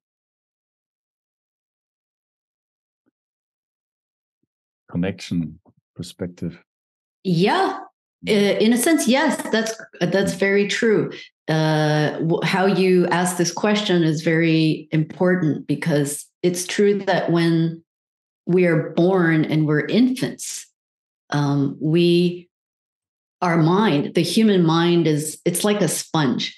connection 4.94 5.60
perspective? 5.96 6.64
Yeah. 7.24 7.80
Uh, 8.26 8.32
in 8.32 8.72
a 8.72 8.78
sense 8.78 9.06
yes 9.06 9.36
that's 9.52 9.74
that's 10.00 10.34
very 10.34 10.68
true. 10.68 11.12
Uh, 11.50 12.18
how 12.44 12.66
you 12.66 13.06
ask 13.08 13.36
this 13.36 13.52
question 13.52 14.04
is 14.04 14.22
very 14.22 14.88
important 14.92 15.68
because 15.68 16.26
it's 16.42 16.66
true 16.66 17.00
that 17.00 17.30
when 17.32 17.84
we 18.46 18.66
are 18.66 18.92
born 18.92 19.44
and 19.44 19.68
we're 19.68 19.86
infants 19.88 20.68
um, 21.34 21.76
we 21.82 22.50
our 23.42 23.58
mind 23.58 24.14
the 24.14 24.22
human 24.22 24.66
mind 24.66 25.06
is 25.06 25.42
it's 25.44 25.66
like 25.66 25.82
a 25.82 25.90
sponge. 25.90 26.58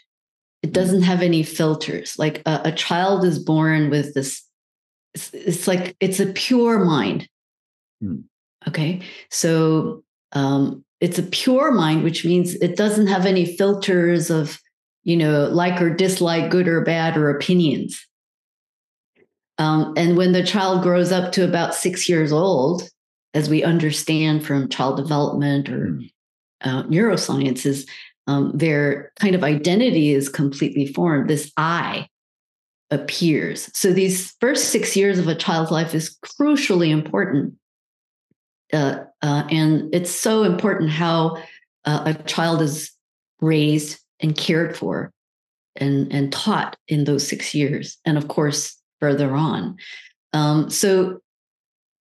It 0.61 0.69
mm. 0.69 0.73
doesn't 0.73 1.01
have 1.01 1.21
any 1.21 1.41
filters. 1.41 2.19
Like 2.19 2.43
a, 2.45 2.61
a 2.65 2.71
child 2.71 3.25
is 3.25 3.39
born 3.39 3.89
with 3.89 4.13
this 4.13 4.43
it's, 5.15 5.33
it's, 5.33 5.67
like 5.67 5.95
it's 5.99 6.19
a 6.19 6.27
pure 6.27 6.83
mind. 6.83 7.27
Mm. 8.03 8.25
okay? 8.67 9.01
So 9.31 10.03
um, 10.33 10.83
it's 10.99 11.17
a 11.17 11.23
pure 11.23 11.71
mind 11.71 12.03
which 12.03 12.25
means 12.25 12.53
it 12.55 12.75
doesn't 12.75 13.07
have 13.07 13.25
any 13.25 13.57
filters 13.57 14.29
of 14.29 14.59
you 15.03 15.15
know 15.15 15.47
like 15.47 15.81
or 15.81 15.89
dislike 15.89 16.51
good 16.51 16.67
or 16.67 16.81
bad 16.81 17.17
or 17.17 17.29
opinions. 17.29 18.05
Um, 19.57 19.93
and 19.95 20.17
when 20.17 20.33
the 20.33 20.43
child 20.43 20.83
grows 20.83 21.13
up 21.13 21.31
to 21.33 21.45
about 21.45 21.73
six 21.73 22.09
years 22.09 22.33
old 22.33 22.89
as 23.35 23.49
we 23.49 23.63
understand 23.63 24.45
from 24.45 24.69
child 24.69 24.97
development 24.97 25.69
or 25.69 25.87
mm. 25.87 26.09
uh, 26.61 26.83
neurosciences, 26.83 27.87
um, 28.27 28.51
their 28.55 29.11
kind 29.19 29.35
of 29.35 29.43
identity 29.43 30.13
is 30.13 30.29
completely 30.29 30.87
formed. 30.87 31.29
This 31.29 31.51
I 31.57 32.07
appears. 32.89 33.69
So 33.77 33.91
these 33.91 34.31
first 34.39 34.69
six 34.69 34.95
years 34.95 35.19
of 35.19 35.27
a 35.27 35.35
child's 35.35 35.69
life 35.69 35.93
is 35.93 36.17
crucially 36.25 36.89
important. 36.89 37.55
Uh, 38.73 39.03
uh, 39.21 39.43
and 39.51 39.93
it's 39.93 40.09
so 40.09 40.43
important 40.43 40.89
how 40.89 41.37
uh, 41.83 42.13
a 42.17 42.23
child 42.23 42.61
is 42.61 42.91
raised 43.41 43.99
and 44.21 44.35
cared 44.35 44.75
for 44.75 45.11
and, 45.75 46.11
and 46.11 46.31
taught 46.31 46.77
in 46.87 47.03
those 47.03 47.27
six 47.27 47.53
years. 47.53 47.97
And 48.05 48.17
of 48.17 48.27
course, 48.27 48.79
further 48.99 49.35
on. 49.35 49.75
Um, 50.33 50.69
so 50.69 51.19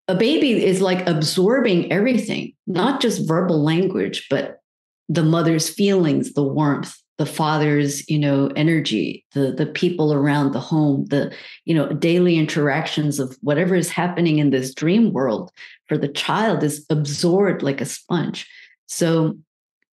a 0.09 0.15
baby 0.15 0.65
is 0.65 0.81
like 0.81 1.07
absorbing 1.09 1.91
everything, 1.93 2.55
not 2.67 3.01
just 3.01 3.27
verbal 3.29 3.63
language, 3.63 4.27
but 4.29 4.61
the 5.09 5.23
mother's 5.23 5.69
feelings, 5.69 6.33
the 6.35 6.43
warmth, 6.43 6.97
the 7.19 7.27
father's 7.27 8.09
you 8.11 8.19
know 8.19 8.51
energy 8.57 9.25
the 9.33 9.53
the 9.53 9.67
people 9.67 10.13
around 10.13 10.51
the 10.51 10.61
home 10.61 11.05
the 11.07 11.33
you 11.65 11.73
know 11.73 11.87
daily 11.93 12.37
interactions 12.37 13.21
of 13.21 13.37
whatever 13.43 13.77
is 13.77 13.91
happening 13.91 14.39
in 14.39 14.51
this 14.51 14.75
dream 14.75 15.13
world 15.13 15.53
for 15.87 15.97
the 15.97 16.09
child 16.09 16.65
is 16.65 16.85
absorbed 16.91 17.63
like 17.63 17.81
a 17.81 17.85
sponge 17.85 18.49
so 18.87 19.37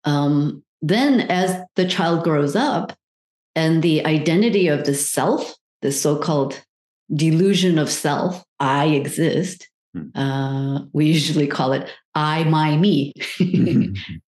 um, 0.05 0.63
then 0.83 1.23
as 1.23 1.61
the 1.75 1.89
child 1.89 2.23
grows 2.23 2.55
up 2.55 2.93
and 3.57 3.83
the 3.83 4.07
identity 4.07 4.69
of 4.69 4.85
the 4.85 4.95
self 4.95 5.57
the 5.83 5.91
so-called 5.91 6.63
delusion 7.13 7.79
of 7.79 7.91
self 7.91 8.45
i 8.61 8.87
exist. 8.87 9.69
Mm-hmm. 9.97 10.19
uh, 10.19 10.81
we 10.93 11.07
usually 11.07 11.47
call 11.47 11.73
it 11.73 11.91
i 12.15 12.45
my 12.45 12.77
me 12.77 13.13
mm-hmm. 13.39 13.95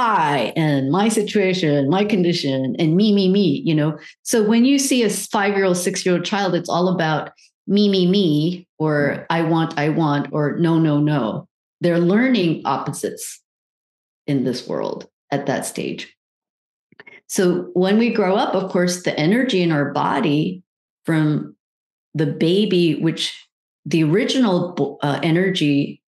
I 0.00 0.54
and 0.56 0.90
my 0.90 1.10
situation, 1.10 1.90
my 1.90 2.06
condition, 2.06 2.74
and 2.78 2.96
me, 2.96 3.12
me, 3.12 3.28
me, 3.28 3.62
you 3.66 3.74
know. 3.74 3.98
So 4.22 4.42
when 4.42 4.64
you 4.64 4.78
see 4.78 5.02
a 5.02 5.10
five 5.10 5.54
year 5.54 5.66
old, 5.66 5.76
six 5.76 6.06
year 6.06 6.14
old 6.14 6.24
child, 6.24 6.54
it's 6.54 6.70
all 6.70 6.88
about 6.88 7.32
me, 7.66 7.88
me, 7.90 8.06
me, 8.06 8.66
or 8.78 9.10
mm-hmm. 9.10 9.22
I 9.28 9.42
want, 9.42 9.78
I 9.78 9.90
want, 9.90 10.28
or 10.32 10.56
no, 10.56 10.78
no, 10.78 11.00
no. 11.00 11.46
They're 11.82 11.98
learning 11.98 12.62
opposites 12.64 13.42
in 14.26 14.44
this 14.44 14.66
world 14.66 15.06
at 15.30 15.46
that 15.46 15.66
stage. 15.66 16.14
So 17.28 17.70
when 17.74 17.98
we 17.98 18.10
grow 18.10 18.36
up, 18.36 18.54
of 18.54 18.70
course, 18.70 19.02
the 19.02 19.18
energy 19.18 19.62
in 19.62 19.70
our 19.70 19.92
body 19.92 20.62
from 21.04 21.56
the 22.14 22.26
baby, 22.26 22.96
which 22.96 23.48
the 23.86 24.04
original 24.04 24.98
uh, 25.02 25.20
energy 25.22 26.02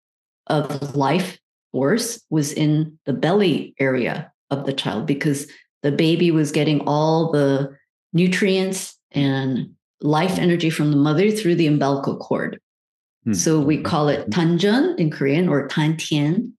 of 0.46 0.94
life 0.94 1.38
force 1.72 2.22
was 2.30 2.52
in 2.52 2.98
the 3.06 3.12
belly 3.12 3.74
area 3.78 4.30
of 4.50 4.66
the 4.66 4.72
child 4.72 5.06
because 5.06 5.50
the 5.82 5.92
baby 5.92 6.30
was 6.30 6.52
getting 6.52 6.80
all 6.86 7.32
the 7.32 7.74
nutrients 8.12 8.98
and 9.12 9.70
life 10.00 10.38
energy 10.38 10.70
from 10.70 10.90
the 10.90 10.96
mother 10.96 11.30
through 11.30 11.54
the 11.54 11.66
umbilical 11.66 12.16
cord. 12.16 12.60
Hmm. 13.24 13.32
So 13.32 13.60
we 13.60 13.80
call 13.80 14.08
it 14.08 14.30
tanjun 14.30 14.98
in 14.98 15.10
Korean 15.10 15.48
or 15.48 15.68
tantian 15.68 16.52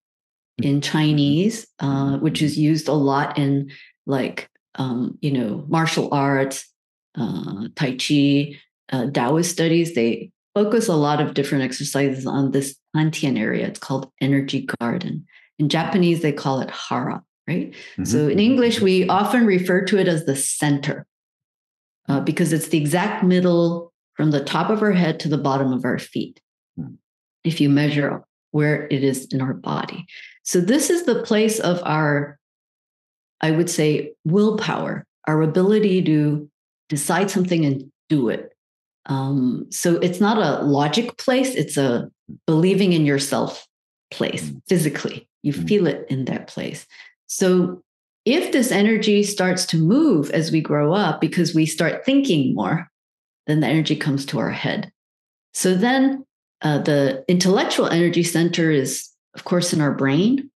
in 0.62 0.82
Chinese, 0.82 1.68
uh, 1.80 2.18
which 2.18 2.42
is 2.42 2.58
used 2.58 2.88
a 2.88 2.94
lot 2.94 3.38
in 3.38 3.72
like, 4.06 4.50
um, 4.76 5.18
you 5.22 5.32
know, 5.32 5.66
martial 5.68 6.14
arts, 6.14 6.68
uh, 7.16 7.68
Tai 7.76 7.98
Chi, 7.98 8.60
uh, 8.92 9.10
Taoist 9.12 9.52
studies. 9.52 9.96
They 9.96 10.32
focus 10.54 10.88
a 10.88 10.96
lot 10.96 11.22
of 11.22 11.34
different 11.34 11.64
exercises 11.64 12.26
on 12.26 12.52
this 12.52 12.76
tantian 12.96 13.40
area. 13.40 13.68
It's 13.68 13.80
called 13.80 14.12
energy 14.22 14.68
garden. 14.80 15.26
In 15.60 15.70
Japanese, 15.70 16.22
they 16.22 16.32
call 16.32 16.60
it 16.60 16.70
hara, 16.72 17.24
right? 17.48 17.72
Mm-hmm. 17.72 18.06
So 18.06 18.28
in 18.28 18.40
English, 18.40 18.82
we 18.82 19.08
often 19.08 19.46
refer 19.46 19.84
to 19.86 19.98
it 19.98 20.08
as 20.08 20.26
the 20.26 20.36
center 20.36 21.06
uh, 22.10 22.20
because 22.22 22.54
it's 22.54 22.68
the 22.68 22.78
exact 22.78 23.24
middle 23.24 23.94
from 24.16 24.32
the 24.32 24.44
top 24.44 24.70
of 24.70 24.82
our 24.82 24.92
head 24.92 25.20
to 25.22 25.30
the 25.30 25.38
bottom 25.38 25.74
of 25.74 25.86
our 25.86 26.00
feet. 26.00 26.40
Mm-hmm. 26.80 26.96
If 27.44 27.60
you 27.60 27.70
measure 27.70 28.24
where 28.52 28.88
it 28.92 29.04
is 29.04 29.26
in 29.34 29.42
our 29.42 29.54
body. 29.54 30.06
So 30.44 30.62
this 30.62 30.92
is 30.92 31.06
the 31.06 31.24
place 31.24 31.60
of 31.60 31.82
our, 31.84 32.38
I 33.42 33.50
would 33.50 33.70
say, 33.70 34.14
willpower, 34.26 35.06
our 35.28 35.42
ability 35.42 36.04
to 36.04 36.50
decide 36.88 37.32
something 37.32 37.66
and 37.66 37.92
do 38.10 38.30
it. 38.30 38.53
Um, 39.06 39.68
so 39.70 39.96
it's 39.96 40.20
not 40.20 40.38
a 40.38 40.64
logic 40.64 41.18
place, 41.18 41.56
it's 41.56 41.78
a 41.78 42.10
believing 42.48 42.94
in 42.94 43.06
yourself 43.06 43.68
place 44.12 44.50
mm. 44.50 44.62
physically. 44.68 45.28
You 45.42 45.54
mm. 45.54 45.68
feel 45.68 45.88
it 45.88 46.06
in 46.10 46.26
that 46.26 46.48
place. 46.48 46.86
So 47.28 47.84
if 48.26 48.52
this 48.52 48.72
energy 48.72 49.24
starts 49.24 49.66
to 49.68 49.78
move 49.78 50.30
as 50.32 50.52
we 50.52 50.62
grow 50.62 50.94
up 50.94 51.20
because 51.20 51.54
we 51.54 51.66
start 51.66 52.06
thinking 52.06 52.56
more, 52.56 52.90
then 53.48 53.60
the 53.60 53.68
energy 53.68 53.96
comes 53.96 54.26
to 54.28 54.40
our 54.40 54.52
head. 54.52 54.92
So 55.54 55.76
then 55.76 56.26
uh, 56.62 56.80
the 56.80 57.26
intellectual 57.28 57.88
energy 57.88 58.24
center 58.24 58.72
is, 58.72 59.10
of 59.36 59.44
course, 59.44 59.74
in 59.74 59.82
our 59.82 59.94
brain. 59.94 60.50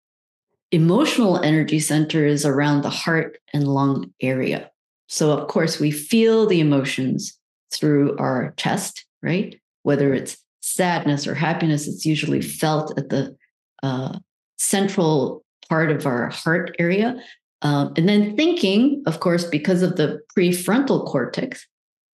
Emotional 0.71 1.39
energy 1.39 1.81
center 1.81 2.25
is 2.25 2.47
around 2.47 2.83
the 2.83 2.91
heart 2.91 3.39
and 3.53 3.67
lung 3.67 4.13
area. 4.21 4.71
So, 5.09 5.33
of 5.33 5.49
course, 5.49 5.79
we 5.79 5.91
feel 5.91 6.47
the 6.47 6.61
emotions 6.61 7.39
through 7.73 8.17
our 8.19 8.55
chest, 8.57 9.05
right? 9.23 9.61
Whether 9.83 10.15
it's 10.15 10.39
sadness 10.61 11.27
or 11.27 11.35
happiness, 11.35 11.87
it's 11.87 12.05
usually 12.05 12.43
felt 12.43 12.99
at 12.99 13.09
the 13.09 13.37
uh, 13.83 14.19
central 14.59 15.45
part 15.69 15.91
of 15.91 16.07
our 16.07 16.29
heart 16.31 16.75
area. 16.79 17.23
Um, 17.63 17.93
and 17.97 18.09
then 18.09 18.37
thinking, 18.37 19.03
of 19.07 19.21
course, 19.21 19.45
because 19.45 19.83
of 19.83 19.97
the 19.97 20.21
prefrontal 20.37 21.07
cortex, 21.07 21.67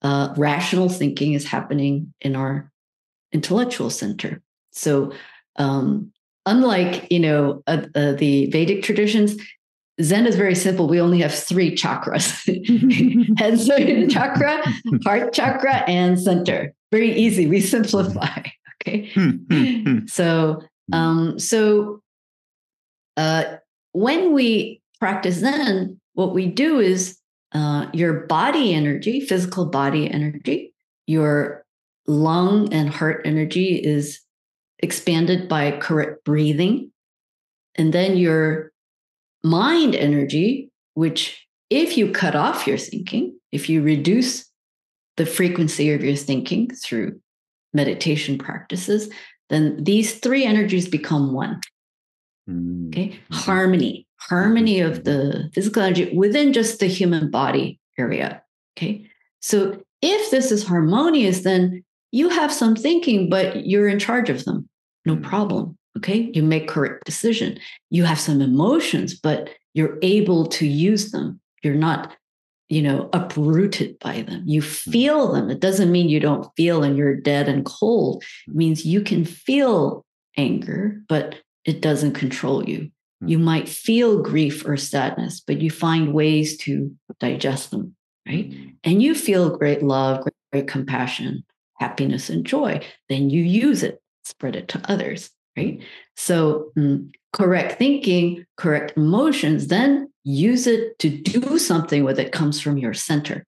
uh, 0.02 0.34
rational 0.36 0.88
thinking 0.88 1.32
is 1.32 1.46
happening 1.46 2.12
in 2.20 2.36
our 2.36 2.70
intellectual 3.32 3.90
center. 3.90 4.42
So, 4.70 5.12
um, 5.56 6.12
unlike 6.46 7.10
you 7.10 7.20
know 7.20 7.62
uh, 7.66 7.86
uh, 7.94 8.12
the 8.12 8.46
Vedic 8.50 8.82
traditions, 8.82 9.36
Zen 10.02 10.26
is 10.26 10.36
very 10.36 10.54
simple. 10.54 10.88
We 10.88 11.00
only 11.00 11.20
have 11.20 11.34
three 11.34 11.74
chakras 11.74 12.28
head 13.38 14.10
chakra, 14.10 14.62
heart 15.04 15.32
chakra, 15.32 15.84
and 15.88 16.18
center. 16.18 16.74
Very 16.90 17.12
easy. 17.12 17.46
We 17.46 17.60
simplify. 17.60 18.42
Okay. 18.84 19.10
Hmm, 19.14 19.30
hmm, 19.48 19.64
hmm. 19.84 20.06
so, 20.08 20.60
um, 20.92 21.38
so 21.38 22.02
uh, 23.16 23.44
when 23.92 24.32
we 24.32 24.82
practice 24.98 25.36
Zen, 25.36 26.00
what 26.14 26.34
we 26.34 26.46
do 26.46 26.80
is 26.80 27.16
uh, 27.52 27.86
your 27.92 28.26
body 28.26 28.74
energy, 28.74 29.20
physical 29.20 29.66
body 29.66 30.10
energy, 30.10 30.74
your 31.06 31.64
lung 32.08 32.74
and 32.74 32.88
heart 32.90 33.22
energy 33.24 33.76
is 33.76 34.20
expanded 34.80 35.48
by 35.48 35.70
correct 35.78 36.24
breathing. 36.24 36.90
And 37.76 37.92
then 37.92 38.16
your 38.16 38.71
mind 39.42 39.94
energy, 39.94 40.70
which 40.94 41.46
if 41.70 41.96
you 41.96 42.10
cut 42.10 42.34
off 42.34 42.66
your 42.66 42.78
thinking, 42.78 43.38
if 43.50 43.68
you 43.68 43.82
reduce 43.82 44.48
the 45.16 45.26
frequency 45.26 45.92
of 45.92 46.02
your 46.02 46.16
thinking 46.16 46.68
through 46.70 47.20
meditation 47.72 48.38
practices, 48.38 49.10
then 49.50 49.82
these 49.82 50.18
three 50.18 50.44
energies 50.44 50.88
become 50.88 51.32
one. 51.32 51.60
Mm-hmm. 52.48 52.88
Okay. 52.88 53.20
Harmony, 53.30 54.06
harmony 54.16 54.80
of 54.80 55.04
the 55.04 55.50
physical 55.54 55.82
energy 55.82 56.14
within 56.16 56.52
just 56.52 56.80
the 56.80 56.86
human 56.86 57.30
body 57.30 57.78
area. 57.98 58.42
Okay. 58.76 59.06
So 59.40 59.82
if 60.00 60.30
this 60.30 60.50
is 60.50 60.66
harmonious, 60.66 61.40
then 61.40 61.84
you 62.10 62.28
have 62.28 62.52
some 62.52 62.76
thinking, 62.76 63.30
but 63.30 63.66
you're 63.66 63.88
in 63.88 63.98
charge 63.98 64.30
of 64.30 64.44
them. 64.44 64.68
No 65.04 65.16
mm. 65.16 65.22
problem 65.22 65.78
okay? 65.96 66.30
You 66.34 66.42
make 66.42 66.68
correct 66.68 67.04
decision. 67.04 67.58
You 67.90 68.04
have 68.04 68.20
some 68.20 68.40
emotions 68.40 69.18
but 69.18 69.50
you're 69.74 69.98
able 70.02 70.46
to 70.46 70.66
use 70.66 71.12
them. 71.12 71.40
You're 71.62 71.74
not 71.74 72.16
you 72.68 72.80
know 72.80 73.10
uprooted 73.12 73.98
by 73.98 74.22
them. 74.22 74.42
You 74.46 74.62
hmm. 74.62 74.66
feel 74.66 75.32
them. 75.32 75.50
It 75.50 75.60
doesn't 75.60 75.92
mean 75.92 76.08
you 76.08 76.20
don't 76.20 76.48
feel 76.56 76.82
and 76.82 76.96
you're 76.96 77.14
dead 77.14 77.48
and 77.48 77.64
cold. 77.64 78.22
It 78.22 78.50
mm-hmm. 78.50 78.58
means 78.58 78.86
you 78.86 79.02
can 79.02 79.24
feel 79.24 80.04
anger 80.36 81.02
but 81.08 81.36
it 81.64 81.82
doesn't 81.82 82.14
control 82.14 82.68
you. 82.68 82.90
You 83.20 83.36
mm-hmm. 83.36 83.44
might 83.44 83.68
feel 83.68 84.22
grief 84.22 84.66
or 84.66 84.76
sadness 84.76 85.40
but 85.40 85.60
you 85.60 85.70
find 85.70 86.14
ways 86.14 86.56
to 86.58 86.94
digest 87.20 87.70
them 87.70 87.94
right? 88.26 88.50
Mm-hmm. 88.50 88.68
And 88.84 89.02
you 89.02 89.14
feel 89.14 89.56
great 89.56 89.82
love 89.82 90.22
great, 90.22 90.34
great 90.52 90.68
compassion 90.68 91.44
happiness 91.78 92.30
and 92.30 92.46
joy. 92.46 92.80
Then 93.08 93.28
you 93.28 93.42
use 93.42 93.82
it 93.82 94.00
spread 94.24 94.56
it 94.56 94.68
to 94.68 94.80
others 94.88 95.30
right? 95.56 95.80
So, 96.16 96.72
mm, 96.76 97.10
correct 97.32 97.78
thinking, 97.78 98.44
correct 98.56 98.96
emotions, 98.96 99.68
then 99.68 100.10
use 100.24 100.66
it 100.66 100.98
to 101.00 101.10
do 101.10 101.58
something 101.58 102.04
with 102.04 102.18
it 102.18 102.32
comes 102.32 102.60
from 102.60 102.78
your 102.78 102.94
center. 102.94 103.44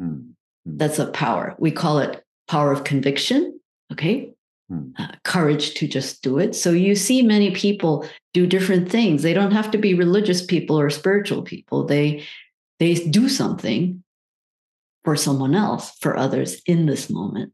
Mm-hmm. 0.00 0.30
That's 0.66 0.98
a 0.98 1.10
power. 1.10 1.54
We 1.58 1.70
call 1.70 1.98
it 2.00 2.22
power 2.48 2.72
of 2.72 2.84
conviction. 2.84 3.60
Okay. 3.92 4.32
Mm. 4.70 4.92
Uh, 4.98 5.12
courage 5.22 5.74
to 5.74 5.86
just 5.86 6.22
do 6.22 6.38
it. 6.38 6.54
So 6.56 6.72
you 6.72 6.96
see 6.96 7.22
many 7.22 7.52
people 7.52 8.08
do 8.34 8.46
different 8.46 8.90
things. 8.90 9.22
They 9.22 9.32
don't 9.32 9.52
have 9.52 9.70
to 9.70 9.78
be 9.78 9.94
religious 9.94 10.44
people 10.44 10.78
or 10.78 10.90
spiritual 10.90 11.42
people. 11.42 11.84
They 11.84 12.24
they 12.78 12.94
do 12.94 13.28
something 13.28 14.02
for 15.04 15.14
someone 15.14 15.54
else, 15.54 15.92
for 16.00 16.16
others 16.16 16.60
in 16.66 16.86
this 16.86 17.08
moment. 17.08 17.52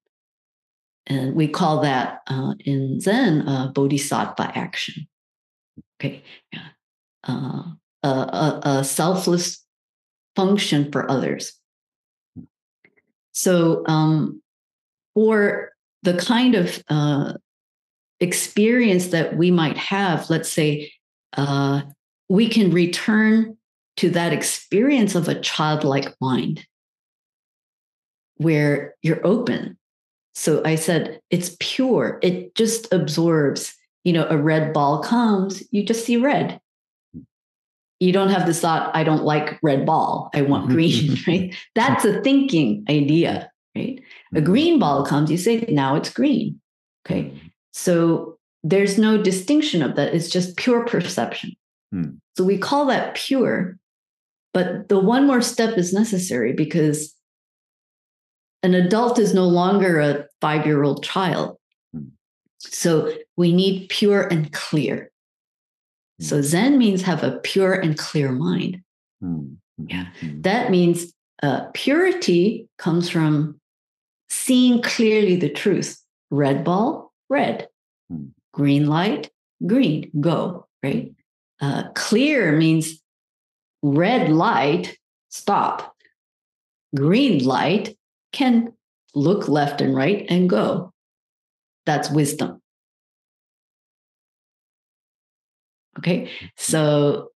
And 1.06 1.34
we 1.34 1.48
call 1.48 1.80
that 1.82 2.20
uh, 2.28 2.54
in 2.64 3.00
Zen 3.00 3.46
uh, 3.48 3.68
bodhisattva 3.68 4.52
action. 4.56 5.06
Okay. 6.00 6.22
Yeah. 6.52 6.68
Uh, 7.26 7.62
a, 8.02 8.08
a, 8.08 8.60
a, 8.64 8.84
selfless 8.84 9.64
function 10.34 10.90
for 10.90 11.08
others. 11.08 11.52
So, 13.32 13.84
um, 13.86 14.42
for 15.14 15.70
the 16.02 16.14
kind 16.14 16.56
of 16.56 16.82
uh, 16.88 17.34
experience 18.18 19.08
that 19.08 19.36
we 19.36 19.50
might 19.52 19.76
have, 19.76 20.28
let's 20.30 20.50
say 20.50 20.92
uh, 21.36 21.82
we 22.28 22.48
can 22.48 22.70
return 22.70 23.56
to 23.98 24.10
that 24.10 24.32
experience 24.32 25.14
of 25.14 25.28
a 25.28 25.40
childlike 25.40 26.14
mind 26.20 26.66
where 28.36 28.94
you're 29.02 29.24
open. 29.26 29.78
So 30.34 30.62
I 30.64 30.76
said, 30.76 31.20
it's 31.30 31.56
pure. 31.60 32.18
It 32.22 32.54
just 32.54 32.92
absorbs. 32.92 33.74
You 34.04 34.12
know, 34.12 34.26
a 34.28 34.36
red 34.36 34.72
ball 34.72 35.02
comes, 35.02 35.62
you 35.70 35.84
just 35.84 36.04
see 36.04 36.16
red. 36.16 36.60
You 38.00 38.12
don't 38.12 38.30
have 38.30 38.46
this 38.46 38.60
thought, 38.60 38.94
I 38.96 39.04
don't 39.04 39.22
like 39.22 39.60
red 39.62 39.86
ball. 39.86 40.30
I 40.34 40.42
want 40.42 40.64
mm-hmm. 40.64 40.74
green, 40.74 41.10
mm-hmm. 41.10 41.30
right? 41.30 41.54
That's 41.76 42.04
a 42.04 42.20
thinking 42.22 42.84
idea, 42.88 43.50
right? 43.76 44.00
A 44.32 44.36
mm-hmm. 44.36 44.44
green 44.44 44.78
ball 44.80 45.06
comes, 45.06 45.30
you 45.30 45.36
say, 45.36 45.64
now 45.68 45.94
it's 45.94 46.10
green. 46.10 46.60
Okay. 47.06 47.32
So 47.72 48.38
there's 48.64 48.98
no 48.98 49.22
distinction 49.22 49.82
of 49.82 49.96
that. 49.96 50.14
It's 50.14 50.28
just 50.28 50.56
pure 50.56 50.84
perception. 50.84 51.52
Hmm. 51.92 52.16
So 52.36 52.44
we 52.44 52.58
call 52.58 52.86
that 52.86 53.14
pure. 53.14 53.78
But 54.54 54.88
the 54.88 54.98
one 54.98 55.26
more 55.26 55.40
step 55.40 55.78
is 55.78 55.92
necessary 55.92 56.52
because 56.52 57.14
an 58.62 58.74
adult 58.74 59.18
is 59.18 59.34
no 59.34 59.46
longer 59.46 60.00
a 60.00 60.24
five 60.40 60.66
year 60.66 60.82
old 60.82 61.02
child. 61.04 61.58
Hmm. 61.92 62.08
So 62.58 63.12
we 63.36 63.52
need 63.52 63.88
pure 63.88 64.22
and 64.22 64.52
clear. 64.52 65.10
Hmm. 66.20 66.24
So 66.24 66.42
Zen 66.42 66.78
means 66.78 67.02
have 67.02 67.22
a 67.22 67.38
pure 67.40 67.74
and 67.74 67.96
clear 67.98 68.32
mind. 68.32 68.82
Hmm. 69.20 69.54
Yeah. 69.78 70.06
That 70.22 70.70
means 70.70 71.12
uh, 71.42 71.66
purity 71.74 72.68
comes 72.78 73.08
from 73.08 73.60
seeing 74.30 74.80
clearly 74.82 75.36
the 75.36 75.50
truth. 75.50 76.00
Red 76.30 76.64
ball, 76.64 77.12
red. 77.28 77.68
Green 78.52 78.86
light, 78.86 79.30
green, 79.66 80.10
go, 80.20 80.66
right? 80.82 81.12
Uh, 81.60 81.84
clear 81.94 82.52
means 82.52 83.00
red 83.82 84.30
light, 84.30 84.98
stop. 85.30 85.96
Green 86.94 87.42
light, 87.44 87.96
can 88.32 88.72
look 89.14 89.48
left 89.48 89.80
and 89.80 89.94
right 89.94 90.26
and 90.28 90.48
go. 90.48 90.92
That's 91.86 92.10
wisdom. 92.10 92.60
Okay. 95.98 96.30
So 96.56 97.28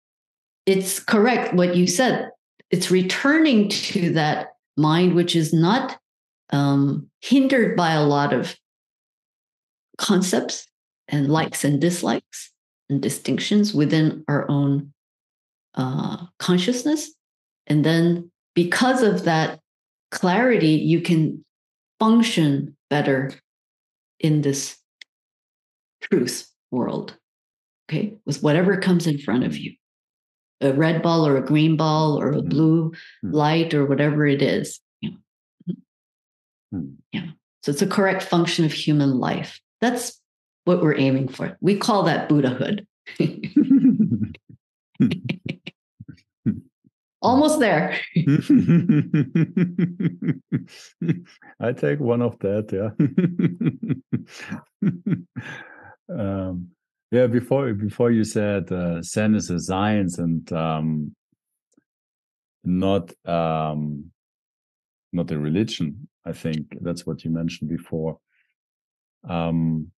it's 0.64 0.98
correct 0.98 1.54
what 1.54 1.76
you 1.76 1.86
said. 1.86 2.30
It's 2.70 2.90
returning 2.90 3.68
to 3.68 4.12
that 4.14 4.54
mind 4.76 5.14
which 5.14 5.36
is 5.36 5.52
not 5.52 5.98
um, 6.50 7.08
hindered 7.20 7.76
by 7.76 7.92
a 7.92 8.04
lot 8.04 8.32
of 8.32 8.56
concepts 9.98 10.66
and 11.08 11.28
likes 11.30 11.64
and 11.64 11.80
dislikes 11.80 12.52
and 12.88 13.00
distinctions 13.00 13.74
within 13.74 14.24
our 14.28 14.48
own 14.50 14.92
uh, 15.74 16.26
consciousness. 16.38 17.12
And 17.66 17.84
then 17.84 18.30
because 18.54 19.02
of 19.02 19.24
that 19.24 19.60
clarity, 20.10 20.72
you 20.72 21.00
can 21.00 21.44
function 21.98 22.76
better 22.90 23.32
in 24.20 24.42
this 24.42 24.76
truth 26.02 26.50
world. 26.70 27.16
Okay, 27.88 28.18
with 28.26 28.42
whatever 28.42 28.76
comes 28.78 29.06
in 29.06 29.18
front 29.18 29.44
of 29.44 29.56
you 29.56 29.76
a 30.60 30.72
red 30.72 31.02
ball 31.02 31.26
or 31.26 31.36
a 31.36 31.44
green 31.44 31.76
ball 31.76 32.20
or 32.20 32.30
a 32.30 32.36
mm-hmm. 32.36 32.48
blue 32.48 32.90
mm-hmm. 32.90 33.32
light 33.32 33.74
or 33.74 33.86
whatever 33.86 34.26
it 34.26 34.42
is. 34.42 34.80
Yeah. 35.00 35.10
Mm-hmm. 36.74 36.94
yeah. 37.12 37.26
So 37.62 37.72
it's 37.72 37.82
a 37.82 37.86
correct 37.86 38.22
function 38.22 38.64
of 38.64 38.72
human 38.72 39.18
life. 39.18 39.60
That's 39.80 40.20
what 40.64 40.82
we're 40.82 40.96
aiming 40.96 41.28
for. 41.28 41.56
We 41.60 41.76
call 41.76 42.04
that 42.04 42.28
Buddhahood. 42.28 42.86
Almost 47.26 47.58
there. 47.58 47.98
I 51.60 51.72
take 51.72 51.98
one 51.98 52.22
of 52.22 52.38
that, 52.38 52.70
yeah. 52.72 52.90
um, 56.18 56.68
yeah, 57.10 57.26
before 57.26 57.74
before 57.74 58.12
you 58.12 58.22
said 58.22 58.70
uh, 58.70 59.02
Zen 59.02 59.34
is 59.34 59.50
a 59.50 59.58
science 59.58 60.18
and 60.18 60.52
um, 60.52 61.16
not 62.62 63.12
um, 63.26 64.12
not 65.12 65.30
a 65.32 65.38
religion. 65.38 66.08
I 66.24 66.32
think 66.32 66.78
that's 66.80 67.04
what 67.06 67.24
you 67.24 67.30
mentioned 67.32 67.70
before. 67.70 68.18
Um, 69.28 69.90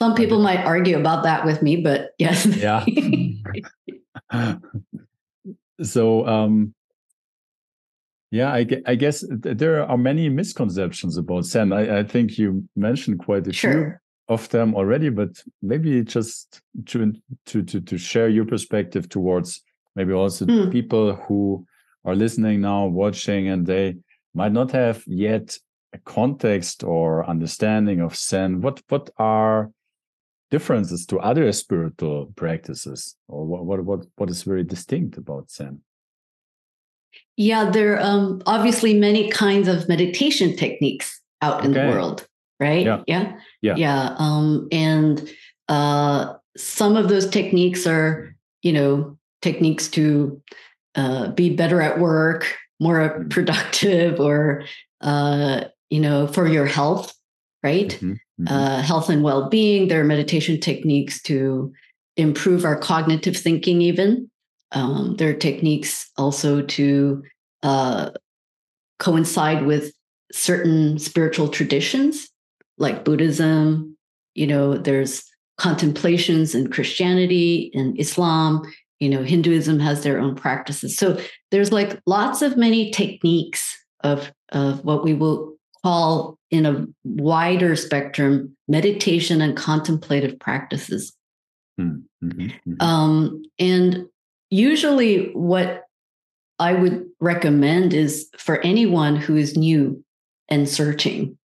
Some 0.00 0.14
people 0.14 0.40
might 0.40 0.64
argue 0.64 0.98
about 0.98 1.24
that 1.24 1.44
with 1.44 1.60
me, 1.60 1.82
but 1.82 2.12
yes. 2.18 2.46
Yeah. 2.46 2.86
so 5.82 6.26
um 6.26 6.74
yeah 8.30 8.52
I, 8.52 8.66
I 8.86 8.94
guess 8.94 9.24
there 9.28 9.88
are 9.88 9.98
many 9.98 10.28
misconceptions 10.28 11.16
about 11.16 11.44
zen 11.44 11.72
i, 11.72 12.00
I 12.00 12.04
think 12.04 12.38
you 12.38 12.68
mentioned 12.76 13.18
quite 13.20 13.46
a 13.46 13.52
sure. 13.52 13.72
few 13.72 14.34
of 14.34 14.48
them 14.50 14.74
already 14.74 15.08
but 15.08 15.42
maybe 15.62 16.02
just 16.04 16.60
to 16.86 17.12
to 17.46 17.62
to, 17.62 17.80
to 17.80 17.98
share 17.98 18.28
your 18.28 18.44
perspective 18.44 19.08
towards 19.08 19.62
maybe 19.96 20.12
also 20.12 20.46
mm. 20.46 20.70
people 20.70 21.14
who 21.14 21.66
are 22.04 22.14
listening 22.14 22.60
now 22.60 22.86
watching 22.86 23.48
and 23.48 23.66
they 23.66 23.96
might 24.34 24.52
not 24.52 24.70
have 24.70 25.02
yet 25.06 25.56
a 25.92 25.98
context 25.98 26.84
or 26.84 27.28
understanding 27.28 28.00
of 28.00 28.16
zen 28.16 28.60
what 28.60 28.80
what 28.88 29.10
are 29.18 29.70
differences 30.50 31.06
to 31.06 31.18
other 31.20 31.50
spiritual 31.52 32.32
practices? 32.36 33.16
Or 33.28 33.46
what 33.46 33.64
what 33.64 33.84
what, 33.84 34.06
what 34.16 34.30
is 34.30 34.42
very 34.42 34.64
distinct 34.64 35.16
about 35.16 35.50
zen? 35.50 35.80
Yeah 37.36 37.70
there 37.70 37.94
are 37.94 38.00
um, 38.00 38.42
obviously 38.46 38.94
many 38.94 39.30
kinds 39.30 39.68
of 39.68 39.88
meditation 39.88 40.56
techniques 40.56 41.20
out 41.42 41.58
okay. 41.58 41.66
in 41.66 41.72
the 41.72 41.80
world 41.80 42.26
right? 42.60 42.84
Yeah. 42.84 43.02
Yeah? 43.06 43.32
Yeah, 43.62 43.74
yeah. 43.76 44.14
Um, 44.18 44.68
and 44.70 45.28
uh, 45.68 46.34
some 46.56 46.96
of 46.96 47.08
those 47.08 47.28
techniques 47.28 47.86
are 47.86 48.36
you 48.62 48.72
know 48.72 49.18
techniques 49.42 49.88
to 49.88 50.40
uh, 50.94 51.28
be 51.28 51.56
better 51.56 51.80
at 51.80 51.98
work 51.98 52.54
more 52.78 52.98
mm-hmm. 52.98 53.28
productive 53.28 54.20
or 54.20 54.64
uh, 55.00 55.64
you 55.88 56.00
know 56.00 56.26
for 56.28 56.46
your 56.46 56.66
health 56.66 57.14
right? 57.62 57.88
Mm-hmm 57.88 58.14
mm-hmm. 58.40 58.54
uh, 58.54 58.82
health 58.82 59.08
and 59.08 59.22
well 59.22 59.48
being. 59.48 59.88
There 59.88 60.00
are 60.00 60.04
meditation 60.04 60.60
techniques 60.60 61.20
to 61.22 61.72
improve 62.16 62.64
our 62.64 62.76
cognitive 62.76 63.36
thinking, 63.36 63.80
even. 63.82 64.30
Um, 64.72 65.16
there 65.16 65.30
are 65.30 65.34
techniques 65.34 66.10
also 66.16 66.62
to 66.62 67.22
uh, 67.62 68.10
coincide 68.98 69.66
with 69.66 69.92
certain 70.32 70.98
spiritual 70.98 71.48
traditions 71.48 72.28
like 72.78 73.04
Buddhism. 73.04 73.96
You 74.34 74.46
know, 74.46 74.76
there's 74.76 75.24
contemplations 75.58 76.54
in 76.54 76.70
Christianity 76.70 77.70
and 77.74 77.98
Islam. 77.98 78.62
You 79.00 79.08
know, 79.08 79.22
Hinduism 79.22 79.80
has 79.80 80.02
their 80.02 80.18
own 80.18 80.34
practices. 80.34 80.96
So 80.96 81.20
there's 81.50 81.72
like 81.72 82.00
lots 82.06 82.42
of 82.42 82.56
many 82.56 82.90
techniques 82.90 83.76
of 84.02 84.32
of 84.50 84.84
what 84.84 85.04
we 85.04 85.14
will 85.14 85.56
call 85.82 86.38
in 86.50 86.66
a 86.66 86.86
wider 87.04 87.76
spectrum 87.76 88.56
meditation 88.68 89.40
and 89.40 89.56
contemplative 89.56 90.38
practices. 90.38 91.12
Hmm, 91.78 91.98
mm-hmm, 92.22 92.40
mm-hmm. 92.42 92.82
Um, 92.82 93.42
and 93.58 94.06
usually, 94.50 95.30
what 95.32 95.84
I 96.58 96.74
would 96.74 97.06
recommend 97.20 97.94
is 97.94 98.28
for 98.36 98.60
anyone 98.60 99.16
who 99.16 99.36
is 99.36 99.56
new 99.56 100.04
and 100.48 100.68
searching 100.68 101.38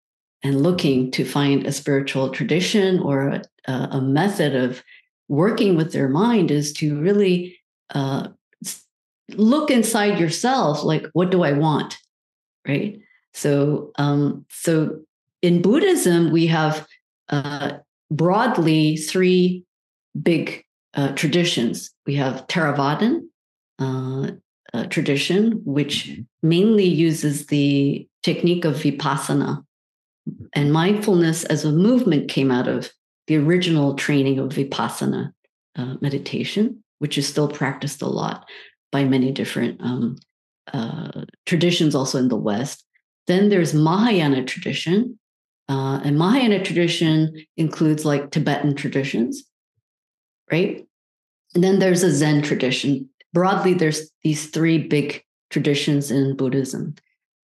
and 0.43 0.61
looking 0.61 1.11
to 1.11 1.25
find 1.25 1.65
a 1.65 1.71
spiritual 1.71 2.29
tradition 2.29 2.99
or 2.99 3.41
a, 3.67 3.73
a 3.73 4.01
method 4.01 4.55
of 4.55 4.83
working 5.27 5.75
with 5.75 5.91
their 5.91 6.09
mind 6.09 6.51
is 6.51 6.73
to 6.73 6.99
really 6.99 7.57
uh, 7.93 8.27
look 9.29 9.71
inside 9.71 10.19
yourself 10.19 10.83
like, 10.83 11.05
what 11.13 11.31
do 11.31 11.43
I 11.43 11.53
want? 11.53 11.97
Right. 12.67 12.99
So, 13.35 13.91
um, 13.97 14.45
so 14.49 15.01
in 15.41 15.61
Buddhism, 15.61 16.31
we 16.31 16.47
have 16.47 16.87
uh, 17.27 17.73
broadly 18.09 18.95
three 18.95 19.65
big 20.21 20.63
uh, 20.93 21.11
traditions. 21.15 21.91
We 22.05 22.15
have 22.15 22.47
Theravadan 22.47 23.27
uh, 23.77 24.31
uh 24.73 24.85
tradition, 24.85 25.61
which 25.65 26.07
mm-hmm. 26.07 26.21
mainly 26.47 26.85
uses 26.85 27.47
the 27.47 28.07
technique 28.23 28.63
of 28.63 28.75
vipassana, 28.75 29.65
and 30.53 30.71
mindfulness 30.71 31.43
as 31.43 31.65
a 31.65 31.73
movement 31.73 32.29
came 32.29 32.51
out 32.51 32.69
of 32.69 32.89
the 33.27 33.35
original 33.35 33.95
training 33.95 34.39
of 34.39 34.51
vipassana 34.51 35.33
uh, 35.75 35.95
meditation, 35.99 36.81
which 36.99 37.17
is 37.17 37.27
still 37.27 37.49
practiced 37.49 38.01
a 38.01 38.07
lot 38.07 38.47
by 38.93 39.03
many 39.03 39.33
different 39.33 39.81
um, 39.81 40.15
uh, 40.73 41.25
traditions, 41.45 41.95
also 41.95 42.17
in 42.17 42.29
the 42.29 42.37
West. 42.37 42.85
Then 43.27 43.49
there's 43.49 43.73
Mahayana 43.73 44.43
tradition. 44.43 45.19
Uh, 45.67 45.99
and 46.03 46.17
Mahayana 46.17 46.63
tradition 46.63 47.43
includes 47.57 48.05
like 48.05 48.31
Tibetan 48.31 48.75
traditions, 48.75 49.43
right? 50.51 50.85
And 51.55 51.63
then 51.63 51.79
there's 51.79 52.03
a 52.03 52.11
Zen 52.11 52.43
tradition. 52.43 53.09
Broadly, 53.33 53.73
there's 53.73 54.11
these 54.23 54.49
three 54.49 54.77
big 54.77 55.23
traditions 55.49 56.11
in 56.11 56.35
Buddhism. 56.35 56.95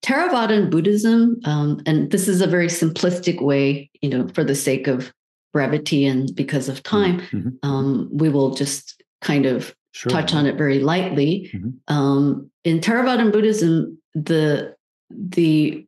Theravada 0.04 0.70
Buddhism, 0.70 1.40
um, 1.46 1.82
and 1.86 2.12
this 2.12 2.28
is 2.28 2.42
a 2.42 2.48
very 2.48 2.68
simplistic 2.68 3.42
way, 3.42 3.90
you 4.02 4.10
know, 4.10 4.28
for 4.30 4.44
the 4.44 4.56
sake 4.56 4.88
of 4.88 5.14
brevity 5.54 6.06
and 6.06 6.34
because 6.36 6.70
of 6.70 6.82
time, 6.84 7.20
mm-hmm. 7.22 7.50
um, 7.64 8.10
we 8.12 8.30
will 8.30 8.52
just 8.52 9.04
kind 9.22 9.46
of 9.46 9.76
sure. 9.92 10.12
touch 10.12 10.34
on 10.34 10.46
it 10.46 10.58
very 10.58 10.80
lightly. 10.80 11.52
Mm-hmm. 11.54 11.94
Um, 11.94 12.50
in 12.64 12.80
Theravada 12.80 13.32
Buddhism, 13.32 14.00
the 14.14 14.76
the 15.18 15.86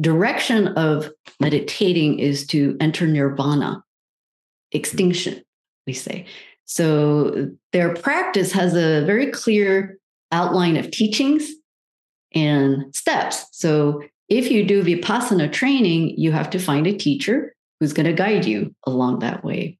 direction 0.00 0.68
of 0.68 1.10
meditating 1.40 2.18
is 2.18 2.46
to 2.48 2.76
enter 2.80 3.06
nirvana, 3.06 3.84
extinction, 4.72 5.42
we 5.86 5.92
say. 5.92 6.26
So 6.64 7.50
their 7.72 7.94
practice 7.94 8.52
has 8.52 8.74
a 8.74 9.04
very 9.04 9.30
clear 9.30 9.98
outline 10.30 10.76
of 10.76 10.90
teachings 10.90 11.50
and 12.34 12.94
steps. 12.94 13.46
So 13.52 14.02
if 14.28 14.50
you 14.50 14.64
do 14.64 14.82
vipassana 14.82 15.52
training, 15.52 16.14
you 16.16 16.32
have 16.32 16.48
to 16.50 16.58
find 16.58 16.86
a 16.86 16.96
teacher 16.96 17.54
who's 17.78 17.92
going 17.92 18.06
to 18.06 18.12
guide 18.14 18.46
you 18.46 18.74
along 18.86 19.18
that 19.18 19.44
way, 19.44 19.78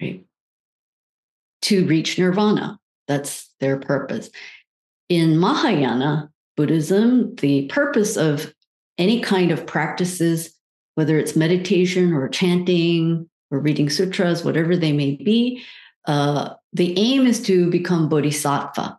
right? 0.00 0.24
To 1.62 1.86
reach 1.86 2.18
nirvana. 2.18 2.80
That's 3.06 3.48
their 3.60 3.78
purpose. 3.78 4.30
In 5.08 5.38
Mahayana 5.38 6.31
Buddhism, 6.56 7.34
the 7.36 7.66
purpose 7.66 8.16
of 8.16 8.52
any 8.98 9.20
kind 9.20 9.50
of 9.50 9.66
practices, 9.66 10.54
whether 10.94 11.18
it's 11.18 11.36
meditation 11.36 12.12
or 12.12 12.28
chanting 12.28 13.28
or 13.50 13.58
reading 13.58 13.88
sutras, 13.88 14.44
whatever 14.44 14.76
they 14.76 14.92
may 14.92 15.16
be, 15.16 15.62
uh, 16.06 16.50
the 16.72 16.98
aim 16.98 17.26
is 17.26 17.40
to 17.42 17.70
become 17.70 18.08
bodhisattva. 18.08 18.98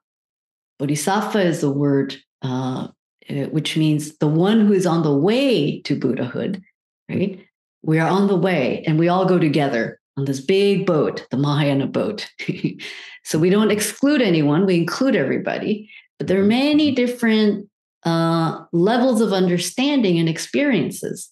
Bodhisattva 0.79 1.39
is 1.41 1.61
the 1.61 1.71
word 1.71 2.15
uh, 2.43 2.87
eh, 3.29 3.45
which 3.45 3.77
means 3.77 4.17
the 4.17 4.27
one 4.27 4.65
who 4.65 4.73
is 4.73 4.85
on 4.85 5.03
the 5.03 5.15
way 5.15 5.81
to 5.81 5.99
Buddhahood, 5.99 6.61
right? 7.09 7.39
We 7.81 7.99
are 7.99 8.09
on 8.09 8.27
the 8.27 8.35
way 8.35 8.83
and 8.85 8.99
we 8.99 9.07
all 9.07 9.25
go 9.25 9.39
together 9.39 9.99
on 10.17 10.25
this 10.25 10.39
big 10.39 10.85
boat, 10.85 11.25
the 11.31 11.37
Mahayana 11.37 11.87
boat. 11.87 12.29
so 13.23 13.39
we 13.39 13.49
don't 13.49 13.71
exclude 13.71 14.21
anyone, 14.21 14.65
we 14.65 14.75
include 14.75 15.15
everybody. 15.15 15.89
But 16.23 16.29
there 16.29 16.39
are 16.39 16.45
many 16.45 16.91
different 16.91 17.67
uh, 18.05 18.63
levels 18.71 19.19
of 19.19 19.33
understanding 19.33 20.17
and 20.19 20.29
experiences. 20.29 21.29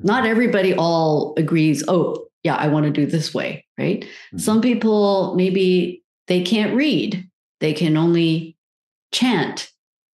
Not 0.00 0.26
everybody 0.26 0.74
all 0.74 1.32
agrees, 1.36 1.84
oh, 1.86 2.26
yeah, 2.42 2.56
I 2.56 2.66
want 2.66 2.86
to 2.86 2.90
do 2.90 3.06
this 3.06 3.32
way, 3.32 3.64
right? 3.78 4.00
Mm-hmm. 4.00 4.38
Some 4.38 4.60
people 4.60 5.36
maybe 5.36 6.02
they 6.26 6.42
can't 6.42 6.74
read, 6.74 7.30
they 7.60 7.72
can 7.72 7.96
only 7.96 8.56
chant 9.12 9.70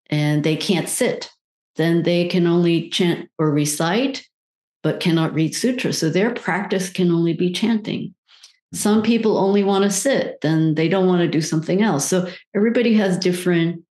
and 0.10 0.44
they 0.44 0.58
can't 0.58 0.90
sit. 0.90 1.32
Then 1.78 2.04
they 2.04 2.28
can 2.28 2.48
only 2.48 2.90
chant 2.90 3.30
or 3.40 3.50
recite, 3.50 4.28
but 4.84 5.00
cannot 5.00 5.34
read 5.34 5.56
sutra. 5.56 5.94
So 5.94 6.10
their 6.10 6.34
practice 6.34 6.90
can 6.90 7.12
only 7.12 7.32
be 7.32 7.54
chanting. 7.54 8.14
Some 8.74 8.96
mm-hmm. 8.98 9.06
people 9.06 9.38
only 9.38 9.64
want 9.64 9.86
to 9.86 9.90
sit, 9.90 10.42
then 10.42 10.76
they 10.76 10.90
don't 10.90 11.08
want 11.08 11.22
to 11.22 11.30
do 11.30 11.40
something 11.40 11.82
else. 11.82 12.06
So 12.06 12.28
everybody 12.54 12.94
has 12.96 13.18
different 13.18 13.86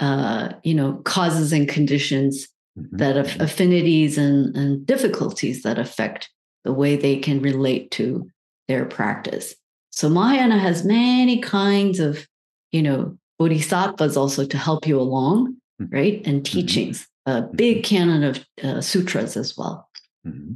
uh, 0.00 0.52
you 0.64 0.74
know, 0.74 0.94
causes 1.04 1.52
and 1.52 1.68
conditions 1.68 2.48
mm-hmm. 2.78 2.96
that 2.96 3.16
have 3.16 3.40
affinities 3.40 4.18
and, 4.18 4.56
and 4.56 4.86
difficulties 4.86 5.62
that 5.62 5.78
affect 5.78 6.30
the 6.64 6.72
way 6.72 6.96
they 6.96 7.16
can 7.18 7.40
relate 7.40 7.90
to 7.92 8.28
their 8.68 8.84
practice. 8.84 9.54
So 9.90 10.08
Mahayana 10.08 10.58
has 10.58 10.84
many 10.84 11.40
kinds 11.40 12.00
of, 12.00 12.26
you 12.72 12.82
know, 12.82 13.16
bodhisattvas 13.38 14.16
also 14.16 14.46
to 14.46 14.58
help 14.58 14.86
you 14.86 15.00
along, 15.00 15.56
mm-hmm. 15.80 15.94
right? 15.94 16.22
And 16.24 16.42
mm-hmm. 16.42 16.58
teachings, 16.58 17.06
a 17.26 17.42
big 17.42 17.78
mm-hmm. 17.78 17.96
canon 17.96 18.24
of 18.24 18.44
uh, 18.62 18.80
sutras 18.80 19.36
as 19.36 19.56
well. 19.56 19.88
Mm-hmm. 20.26 20.54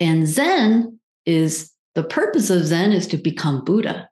And 0.00 0.26
Zen 0.26 0.98
is 1.24 1.70
the 1.94 2.04
purpose 2.04 2.50
of 2.50 2.66
Zen 2.66 2.92
is 2.92 3.06
to 3.08 3.16
become 3.16 3.64
Buddha. 3.64 4.08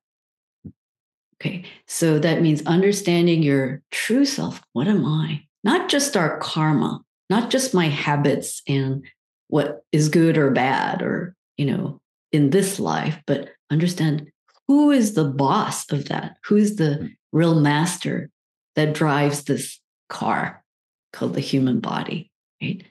Okay. 1.45 1.65
So 1.87 2.19
that 2.19 2.41
means 2.41 2.63
understanding 2.65 3.43
your 3.43 3.83
true 3.91 4.25
self. 4.25 4.63
What 4.73 4.89
am 4.89 5.05
I? 5.05 5.45
Not 5.63 5.89
just 5.91 6.17
our 6.17 6.39
karma, 6.39 7.01
not 7.29 7.51
just 7.51 7.75
my 7.75 7.89
habits 7.89 8.63
and 8.67 9.05
what 9.49 9.85
is 9.93 10.09
good 10.09 10.39
or 10.39 10.51
bad 10.51 11.03
or, 11.03 11.37
you 11.59 11.67
know, 11.67 12.01
in 12.33 12.51
this 12.51 12.81
life, 12.81 13.21
but 13.27 13.51
understand 13.71 14.31
who 14.69 14.91
is 14.91 15.15
the 15.15 15.25
boss 15.25 15.91
of 15.93 16.07
that? 16.09 16.37
Who's 16.45 16.77
the 16.77 17.11
real 17.33 17.61
master 17.61 18.31
that 18.75 18.95
drives 18.95 19.45
this 19.45 19.79
car 20.09 20.65
called 21.13 21.35
the 21.35 21.41
human 21.41 21.81
body, 21.81 22.31
right? 22.63 22.83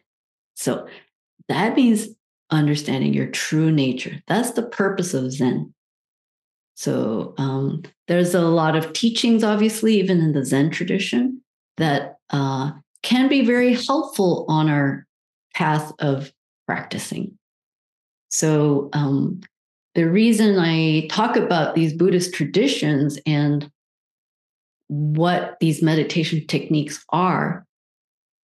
So 0.56 0.88
that 1.50 1.76
means 1.76 2.08
understanding 2.52 3.14
your 3.14 3.28
true 3.28 3.72
nature. 3.72 4.22
That's 4.28 4.52
the 4.52 4.64
purpose 4.64 5.16
of 5.16 5.32
Zen. 5.32 5.74
So 6.76 7.34
um, 7.38 7.84
there's 8.08 8.34
a 8.34 8.42
lot 8.42 8.76
of 8.76 8.94
teachings, 8.94 9.44
obviously, 9.44 10.00
even 10.00 10.20
in 10.20 10.34
the 10.34 10.46
Zen 10.46 10.72
tradition, 10.72 11.42
that 11.78 12.18
uh, 12.32 12.72
can 13.04 13.28
be 13.28 13.46
very 13.46 13.74
helpful 13.74 14.46
on 14.48 14.70
our 14.70 15.06
path 15.54 15.92
of 16.00 16.32
practicing. 16.66 17.38
So 18.30 18.90
um, 18.94 19.42
the 19.96 20.10
reason 20.10 20.58
I 20.58 21.08
talk 21.12 21.36
about 21.36 21.76
these 21.76 21.94
Buddhist 21.94 22.34
traditions 22.34 23.20
and 23.28 23.70
what 24.88 25.58
these 25.60 25.82
meditation 25.82 26.46
techniques 26.48 27.04
are 27.10 27.66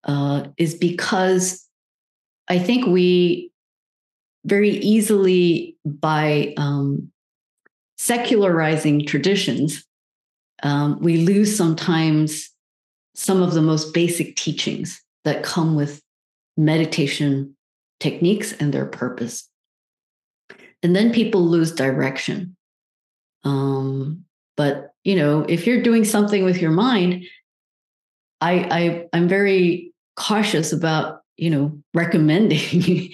uh, 0.03 0.47
is 0.57 0.75
because 0.75 1.65
I 2.49 2.59
think 2.59 2.85
we 2.85 3.51
very 4.45 4.71
easily, 4.71 5.77
by 5.85 6.53
um, 6.57 7.11
secularizing 7.97 9.05
traditions, 9.05 9.85
um, 10.63 10.99
we 11.01 11.17
lose 11.17 11.55
sometimes 11.55 12.49
some 13.15 13.41
of 13.41 13.53
the 13.53 13.61
most 13.61 13.93
basic 13.93 14.35
teachings 14.35 15.01
that 15.23 15.43
come 15.43 15.75
with 15.75 16.01
meditation 16.55 17.55
techniques 17.99 18.53
and 18.53 18.73
their 18.73 18.85
purpose. 18.85 19.49
And 20.83 20.95
then 20.95 21.11
people 21.11 21.41
lose 21.41 21.73
direction. 21.73 22.55
Um, 23.43 24.25
but 24.55 24.91
you 25.03 25.15
know, 25.15 25.45
if 25.47 25.65
you're 25.65 25.81
doing 25.81 26.03
something 26.03 26.43
with 26.43 26.61
your 26.61 26.71
mind, 26.71 27.25
I, 28.41 28.53
I 28.69 29.07
I'm 29.13 29.27
very 29.27 29.93
cautious 30.15 30.71
about 30.71 31.21
you 31.37 31.49
know 31.49 31.79
recommending 31.93 33.13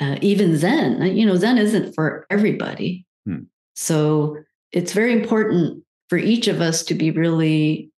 uh, 0.00 0.16
even 0.20 0.56
Zen. 0.56 1.16
You 1.16 1.26
know, 1.26 1.36
Zen 1.36 1.58
isn't 1.58 1.94
for 1.94 2.26
everybody. 2.30 3.06
Hmm. 3.26 3.44
So 3.74 4.38
it's 4.72 4.92
very 4.92 5.12
important 5.12 5.84
for 6.08 6.18
each 6.18 6.48
of 6.48 6.60
us 6.60 6.82
to 6.84 6.94
be 6.94 7.10
really 7.10 7.90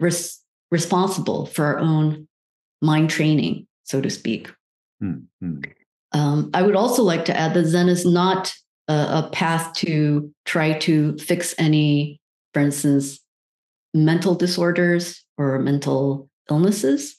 res- 0.00 0.40
responsible 0.70 1.46
for 1.46 1.64
our 1.64 1.78
own 1.78 2.28
mind 2.80 3.10
training, 3.10 3.66
so 3.84 4.00
to 4.00 4.10
speak. 4.10 4.50
Mm-hmm. 5.02 5.60
Um, 6.12 6.50
I 6.52 6.62
would 6.62 6.76
also 6.76 7.02
like 7.02 7.24
to 7.26 7.36
add 7.36 7.54
that 7.54 7.66
Zen 7.66 7.88
is 7.88 8.04
not 8.04 8.52
a, 8.88 8.92
a 8.92 9.30
path 9.32 9.72
to 9.74 10.32
try 10.44 10.78
to 10.80 11.16
fix 11.18 11.54
any, 11.58 12.20
for 12.52 12.60
instance, 12.60 13.20
mental 13.94 14.34
disorders 14.34 15.24
or 15.38 15.58
mental 15.58 16.28
illnesses. 16.50 17.16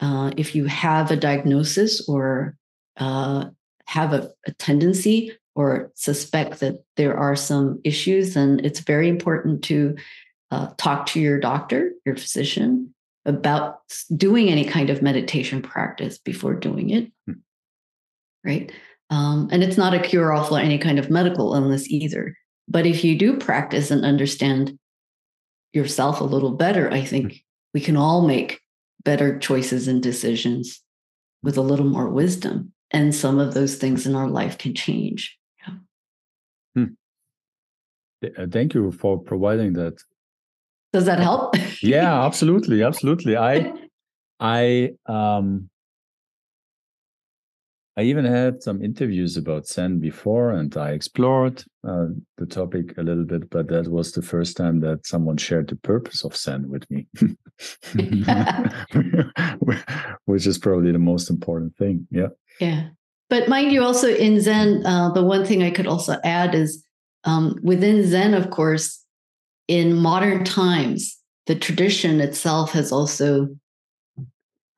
Uh, 0.00 0.30
if 0.36 0.54
you 0.54 0.64
have 0.66 1.10
a 1.10 1.16
diagnosis 1.16 2.06
or 2.08 2.56
uh, 2.96 3.46
have 3.86 4.12
a, 4.12 4.30
a, 4.46 4.52
tendency 4.54 5.32
or 5.54 5.92
suspect 5.94 6.60
that 6.60 6.84
there 6.96 7.16
are 7.16 7.36
some 7.36 7.80
issues, 7.84 8.34
then 8.34 8.60
it's 8.64 8.80
very 8.80 9.08
important 9.08 9.62
to 9.64 9.96
uh, 10.50 10.68
talk 10.76 11.06
to 11.06 11.20
your 11.20 11.38
doctor, 11.38 11.92
your 12.04 12.16
physician, 12.16 12.94
about 13.24 13.80
doing 14.14 14.50
any 14.50 14.64
kind 14.64 14.90
of 14.90 15.02
meditation 15.02 15.62
practice 15.62 16.18
before 16.18 16.54
doing 16.54 16.90
it. 16.90 17.10
Hmm. 17.26 17.32
Right. 18.44 18.72
Um, 19.10 19.48
and 19.52 19.62
it's 19.62 19.78
not 19.78 19.94
a 19.94 20.00
cure 20.00 20.32
all 20.32 20.44
for 20.44 20.58
any 20.58 20.78
kind 20.78 20.98
of 20.98 21.10
medical 21.10 21.54
illness 21.54 21.88
either. 21.88 22.36
But 22.68 22.86
if 22.86 23.04
you 23.04 23.16
do 23.16 23.36
practice 23.36 23.90
and 23.90 24.04
understand 24.04 24.78
yourself 25.72 26.20
a 26.20 26.24
little 26.24 26.52
better, 26.52 26.90
I 26.90 27.04
think 27.04 27.32
hmm. 27.32 27.38
we 27.72 27.80
can 27.80 27.96
all 27.96 28.26
make 28.26 28.60
better 29.04 29.38
choices 29.38 29.86
and 29.86 30.02
decisions 30.02 30.80
with 31.42 31.56
a 31.56 31.62
little 31.62 31.86
more 31.86 32.08
wisdom. 32.08 32.72
And 32.90 33.14
some 33.14 33.38
of 33.38 33.54
those 33.54 33.76
things 33.76 34.06
in 34.06 34.14
our 34.14 34.28
life 34.28 34.58
can 34.58 34.74
change. 34.74 35.36
Hmm. 36.74 36.84
Uh, 38.24 38.46
thank 38.50 38.74
you 38.74 38.90
for 38.92 39.18
providing 39.18 39.72
that. 39.74 40.02
Does 40.92 41.06
that 41.06 41.18
help? 41.18 41.54
yeah, 41.82 42.24
absolutely, 42.24 42.82
absolutely. 42.82 43.36
I, 43.36 43.72
I, 44.40 44.92
um, 45.06 45.68
I 47.96 48.02
even 48.02 48.24
had 48.24 48.62
some 48.62 48.82
interviews 48.82 49.36
about 49.36 49.68
Zen 49.68 50.00
before, 50.00 50.50
and 50.50 50.76
I 50.76 50.90
explored 50.90 51.62
uh, 51.86 52.06
the 52.38 52.46
topic 52.46 52.98
a 52.98 53.02
little 53.02 53.24
bit, 53.24 53.48
but 53.50 53.68
that 53.68 53.86
was 53.86 54.10
the 54.10 54.22
first 54.22 54.56
time 54.56 54.80
that 54.80 55.06
someone 55.06 55.36
shared 55.36 55.68
the 55.68 55.76
purpose 55.76 56.24
of 56.24 56.36
Zen 56.36 56.68
with 56.68 56.90
me, 56.90 57.06
which 60.24 60.46
is 60.46 60.58
probably 60.58 60.90
the 60.90 60.98
most 60.98 61.30
important 61.30 61.76
thing. 61.76 62.08
Yeah. 62.10 62.28
Yeah. 62.58 62.88
But 63.30 63.48
mind 63.48 63.72
you, 63.72 63.82
also 63.82 64.08
in 64.08 64.40
Zen, 64.40 64.84
uh, 64.84 65.10
the 65.12 65.24
one 65.24 65.44
thing 65.44 65.62
I 65.62 65.70
could 65.70 65.86
also 65.86 66.18
add 66.24 66.54
is 66.54 66.84
um, 67.24 67.58
within 67.62 68.06
Zen, 68.06 68.34
of 68.34 68.50
course, 68.50 69.02
in 69.66 69.94
modern 69.94 70.44
times, 70.44 71.18
the 71.46 71.54
tradition 71.54 72.20
itself 72.20 72.72
has 72.72 72.92
also 72.92 73.48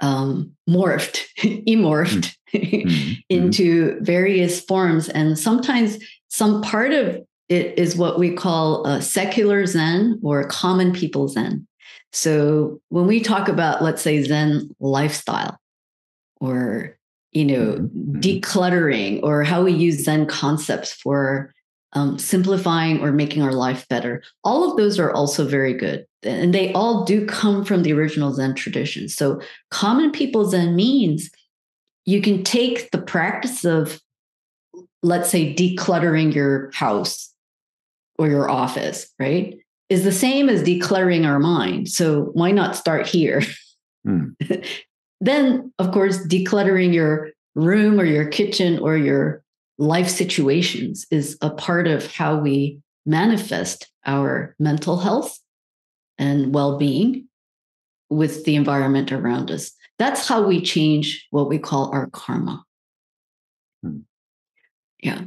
um, 0.00 0.52
morphed, 0.68 1.24
emorphed 1.38 2.34
mm-hmm. 2.54 2.56
mm-hmm. 2.88 3.12
into 3.28 3.98
various 4.00 4.60
forms. 4.60 5.08
And 5.08 5.38
sometimes 5.38 5.98
some 6.28 6.62
part 6.62 6.92
of 6.92 7.20
it 7.48 7.78
is 7.78 7.96
what 7.96 8.18
we 8.18 8.32
call 8.32 8.86
a 8.86 9.00
secular 9.00 9.66
Zen 9.66 10.20
or 10.22 10.44
common 10.44 10.92
people 10.92 11.28
Zen. 11.28 11.66
So 12.12 12.80
when 12.88 13.06
we 13.06 13.20
talk 13.20 13.48
about, 13.48 13.82
let's 13.82 14.02
say, 14.02 14.22
Zen 14.22 14.70
lifestyle 14.80 15.58
or, 16.40 16.96
you 17.36 17.44
know, 17.44 17.72
mm-hmm. 17.74 18.18
decluttering 18.18 19.20
or 19.22 19.44
how 19.44 19.62
we 19.62 19.72
use 19.72 20.02
Zen 20.02 20.24
concepts 20.24 20.94
for 20.94 21.52
um, 21.92 22.18
simplifying 22.18 23.02
or 23.02 23.12
making 23.12 23.42
our 23.42 23.52
life 23.52 23.86
better. 23.88 24.22
All 24.42 24.70
of 24.70 24.78
those 24.78 24.98
are 24.98 25.12
also 25.12 25.46
very 25.46 25.74
good. 25.74 26.06
And 26.22 26.54
they 26.54 26.72
all 26.72 27.04
do 27.04 27.26
come 27.26 27.62
from 27.62 27.82
the 27.82 27.92
original 27.92 28.32
Zen 28.32 28.54
tradition. 28.54 29.10
So, 29.10 29.42
common 29.70 30.12
people 30.12 30.46
Zen 30.46 30.74
means 30.74 31.30
you 32.06 32.22
can 32.22 32.42
take 32.42 32.90
the 32.90 33.02
practice 33.02 33.66
of, 33.66 34.00
let's 35.02 35.28
say, 35.28 35.54
decluttering 35.54 36.34
your 36.34 36.70
house 36.72 37.34
or 38.18 38.28
your 38.28 38.48
office, 38.48 39.12
right? 39.18 39.58
Is 39.90 40.04
the 40.04 40.12
same 40.12 40.48
as 40.48 40.62
decluttering 40.62 41.26
our 41.26 41.38
mind. 41.38 41.90
So, 41.90 42.30
why 42.32 42.50
not 42.50 42.76
start 42.76 43.06
here? 43.06 43.42
Mm. 44.06 44.34
then, 45.20 45.72
of 45.78 45.92
course, 45.92 46.26
decluttering 46.26 46.92
your 46.92 47.30
room 47.54 47.98
or 47.98 48.04
your 48.04 48.26
kitchen 48.26 48.78
or 48.78 48.96
your 48.96 49.42
life 49.78 50.08
situations 50.08 51.06
is 51.10 51.38
a 51.40 51.50
part 51.50 51.86
of 51.86 52.12
how 52.12 52.38
we 52.38 52.80
manifest 53.04 53.90
our 54.04 54.54
mental 54.58 54.98
health 54.98 55.38
and 56.18 56.54
well 56.54 56.78
being 56.78 57.28
with 58.10 58.44
the 58.44 58.56
environment 58.56 59.12
around 59.12 59.50
us. 59.50 59.72
That's 59.98 60.28
how 60.28 60.42
we 60.42 60.60
change 60.60 61.26
what 61.30 61.48
we 61.48 61.58
call 61.58 61.90
our 61.92 62.08
karma. 62.08 62.64
Hmm. 63.82 64.00
Yeah. 65.02 65.22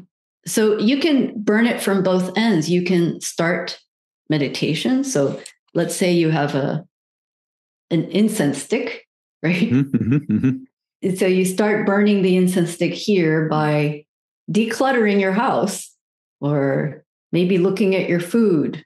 So 0.46 0.78
you 0.80 1.00
can 1.00 1.42
burn 1.42 1.68
it 1.68 1.82
from 1.82 2.04
both 2.04 2.38
ends. 2.38 2.70
You 2.70 2.84
can 2.84 3.20
start 3.22 3.80
meditation. 4.30 5.04
So 5.04 5.42
let's 5.74 5.96
say 5.96 6.12
you 6.12 6.30
have 6.30 6.56
a 6.56 6.86
an 7.92 8.04
incense 8.06 8.62
stick, 8.62 9.08
right? 9.44 9.72
Mm-hmm, 9.72 10.16
mm-hmm. 10.16 11.16
so 11.16 11.26
you 11.26 11.46
start 11.46 11.86
burning 11.86 12.22
the 12.22 12.36
incense 12.36 12.72
stick 12.72 12.94
here 12.94 13.48
by 13.48 14.06
decluttering 14.52 15.20
your 15.20 15.32
house 15.32 15.96
or 16.42 17.06
maybe 17.32 17.58
looking 17.58 17.96
at 17.96 18.10
your 18.10 18.20
food. 18.20 18.84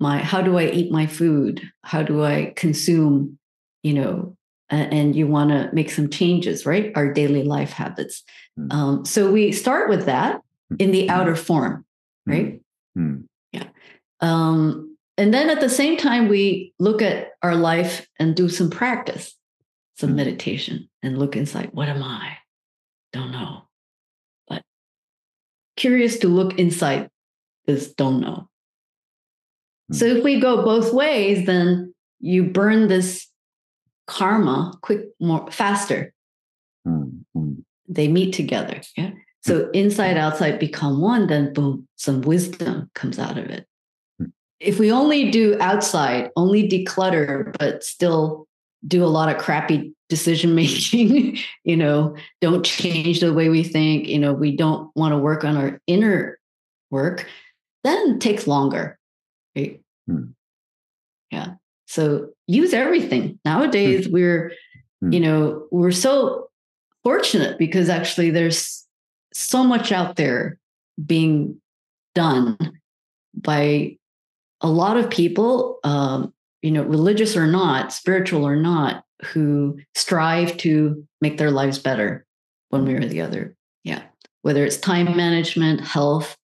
My 0.00 0.18
how 0.18 0.42
do 0.42 0.58
i 0.58 0.66
eat 0.66 0.92
my 0.92 1.06
food? 1.06 1.62
How 1.84 2.02
do 2.02 2.22
i 2.24 2.52
consume 2.56 3.38
you 3.82 3.94
know 3.94 4.36
and, 4.70 5.14
you 5.14 5.28
want 5.28 5.50
to 5.50 5.70
make 5.72 5.90
some 5.90 6.10
changes 6.10 6.66
right? 6.66 6.92
Our 6.96 7.12
daily 7.12 7.44
life 7.44 7.70
habits. 7.70 8.24
Mm. 8.58 8.72
um, 8.72 9.04
so 9.04 9.30
we 9.30 9.52
start 9.52 9.88
with 9.88 10.06
that 10.06 10.42
in 10.78 10.90
the 10.90 11.08
outer 11.08 11.36
form 11.36 11.84
right? 12.26 12.60
Mm. 12.98 13.24
yeah. 13.52 13.68
Um, 14.20 14.96
and 15.16 15.32
then 15.32 15.48
at 15.48 15.60
the 15.60 15.70
same 15.70 15.96
time 15.96 16.28
we 16.28 16.74
look 16.78 17.00
at 17.00 17.32
our 17.42 17.54
life 17.54 18.06
and 18.18 18.34
do 18.34 18.48
some 18.48 18.70
practice 18.70 19.34
some 19.96 20.14
meditation 20.16 20.88
and 21.02 21.18
look 21.18 21.36
inside 21.36 21.70
what 21.72 21.88
am 21.88 22.02
i 22.02 22.36
don't 23.12 23.32
know 23.32 23.62
But 24.48 24.62
curious 25.76 26.18
to 26.18 26.28
look 26.28 26.58
inside 26.58 27.10
is 27.66 27.92
don't 27.94 28.20
know. 28.20 28.48
So 29.92 30.06
if 30.06 30.24
we 30.24 30.40
go 30.40 30.64
both 30.64 30.92
ways, 30.92 31.46
then 31.46 31.94
you 32.18 32.44
burn 32.44 32.88
this 32.88 33.28
karma 34.06 34.78
quick 34.80 35.08
more 35.20 35.50
faster. 35.50 36.12
Mm-hmm. 36.86 37.52
They 37.88 38.08
meet 38.08 38.34
together. 38.34 38.80
Yeah. 38.96 39.12
So 39.42 39.70
inside 39.70 40.16
outside 40.16 40.58
become 40.58 41.00
one, 41.00 41.26
then 41.26 41.52
boom, 41.52 41.86
some 41.96 42.22
wisdom 42.22 42.90
comes 42.94 43.18
out 43.18 43.36
of 43.36 43.46
it. 43.50 43.66
Hmm. 44.18 44.26
If 44.58 44.78
we 44.78 44.90
only 44.90 45.30
do 45.30 45.58
outside, 45.60 46.30
only 46.34 46.66
declutter, 46.66 47.54
but 47.58 47.84
still 47.84 48.48
do 48.86 49.04
a 49.04 49.06
lot 49.06 49.34
of 49.34 49.40
crappy 49.40 49.94
decision 50.08 50.54
making 50.54 51.38
you 51.64 51.76
know 51.76 52.14
don't 52.40 52.64
change 52.64 53.20
the 53.20 53.32
way 53.32 53.48
we 53.48 53.62
think 53.62 54.06
you 54.06 54.18
know 54.18 54.32
we 54.32 54.54
don't 54.56 54.90
want 54.94 55.12
to 55.12 55.18
work 55.18 55.44
on 55.44 55.56
our 55.56 55.80
inner 55.86 56.38
work 56.90 57.28
then 57.82 58.18
takes 58.18 58.46
longer 58.46 58.98
right 59.56 59.80
hmm. 60.06 60.24
yeah 61.30 61.54
so 61.86 62.28
use 62.46 62.74
everything 62.74 63.38
nowadays 63.44 64.06
hmm. 64.06 64.12
we're 64.12 64.52
hmm. 65.00 65.12
you 65.12 65.20
know 65.20 65.66
we're 65.70 65.90
so 65.90 66.48
fortunate 67.02 67.58
because 67.58 67.88
actually 67.88 68.30
there's 68.30 68.86
so 69.32 69.64
much 69.64 69.92
out 69.92 70.16
there 70.16 70.58
being 71.04 71.60
done 72.14 72.56
by 73.34 73.96
a 74.60 74.68
lot 74.68 74.96
of 74.96 75.10
people 75.10 75.78
um, 75.84 76.32
you 76.64 76.70
know 76.70 76.82
religious 76.82 77.36
or 77.36 77.46
not 77.46 77.92
spiritual 77.92 78.46
or 78.46 78.56
not 78.56 79.04
who 79.22 79.78
strive 79.94 80.56
to 80.56 81.06
make 81.20 81.36
their 81.36 81.50
lives 81.50 81.78
better 81.78 82.24
one 82.70 82.86
way 82.86 82.94
or 82.94 83.06
the 83.06 83.20
other. 83.20 83.54
Yeah. 83.84 84.02
Whether 84.42 84.64
it's 84.64 84.78
time 84.78 85.14
management, 85.14 85.82
health, 85.82 86.36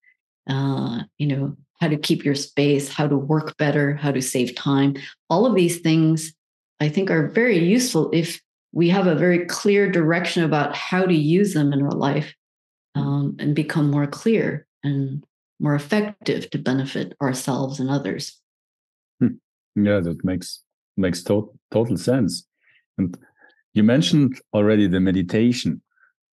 uh, 0.47 0.99
you 1.17 1.27
know, 1.27 1.57
how 1.79 1.87
to 1.87 1.97
keep 1.97 2.23
your 2.23 2.35
space, 2.35 2.87
how 2.87 3.07
to 3.07 3.17
work 3.17 3.57
better, 3.57 3.95
how 3.95 4.11
to 4.11 4.21
save 4.21 4.55
time. 4.55 4.95
All 5.29 5.47
of 5.47 5.55
these 5.55 5.79
things 5.79 6.33
I 6.79 6.87
think 6.87 7.09
are 7.09 7.27
very 7.27 7.57
useful 7.57 8.11
if 8.13 8.39
we 8.73 8.89
have 8.89 9.07
a 9.07 9.15
very 9.15 9.45
clear 9.45 9.91
direction 9.91 10.43
about 10.43 10.75
how 10.75 11.03
to 11.03 11.15
use 11.15 11.55
them 11.55 11.73
in 11.73 11.81
our 11.81 11.91
life 11.91 12.33
um, 12.93 13.35
and 13.39 13.55
become 13.55 13.89
more 13.89 14.07
clear 14.07 14.67
and 14.83 15.25
more 15.59 15.73
effective 15.75 16.49
to 16.51 16.59
benefit 16.59 17.15
ourselves 17.21 17.79
and 17.79 17.89
others. 17.89 18.40
Yeah, 19.75 19.99
that 20.01 20.23
makes 20.23 20.63
makes 20.97 21.23
to- 21.23 21.51
total 21.71 21.97
sense. 21.97 22.45
And 22.97 23.17
you 23.73 23.83
mentioned 23.83 24.39
already 24.53 24.87
the 24.87 24.99
meditation. 24.99 25.81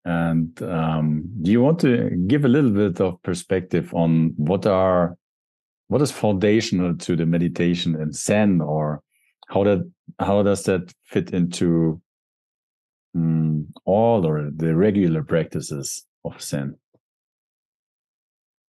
And 0.05 0.62
um, 0.62 1.24
do 1.43 1.51
you 1.51 1.61
want 1.61 1.80
to 1.80 2.11
give 2.26 2.45
a 2.45 2.49
little 2.49 2.70
bit 2.70 3.01
of 3.01 3.20
perspective 3.22 3.93
on 3.93 4.34
what 4.37 4.66
are 4.66 5.16
what 5.89 6.03
is 6.03 6.11
foundational 6.11 6.97
to 6.97 7.16
the 7.16 7.26
meditation 7.26 8.01
in 8.01 8.12
Zen, 8.12 8.61
or 8.61 9.03
how 9.49 9.64
that 9.64 9.91
how 10.18 10.43
does 10.43 10.64
that 10.64 10.93
fit 11.05 11.30
into 11.30 12.01
um, 13.14 13.68
all 13.84 14.26
or 14.26 14.51
the 14.55 14.74
regular 14.74 15.22
practices 15.22 16.05
of 16.24 16.41
Zen? 16.41 16.76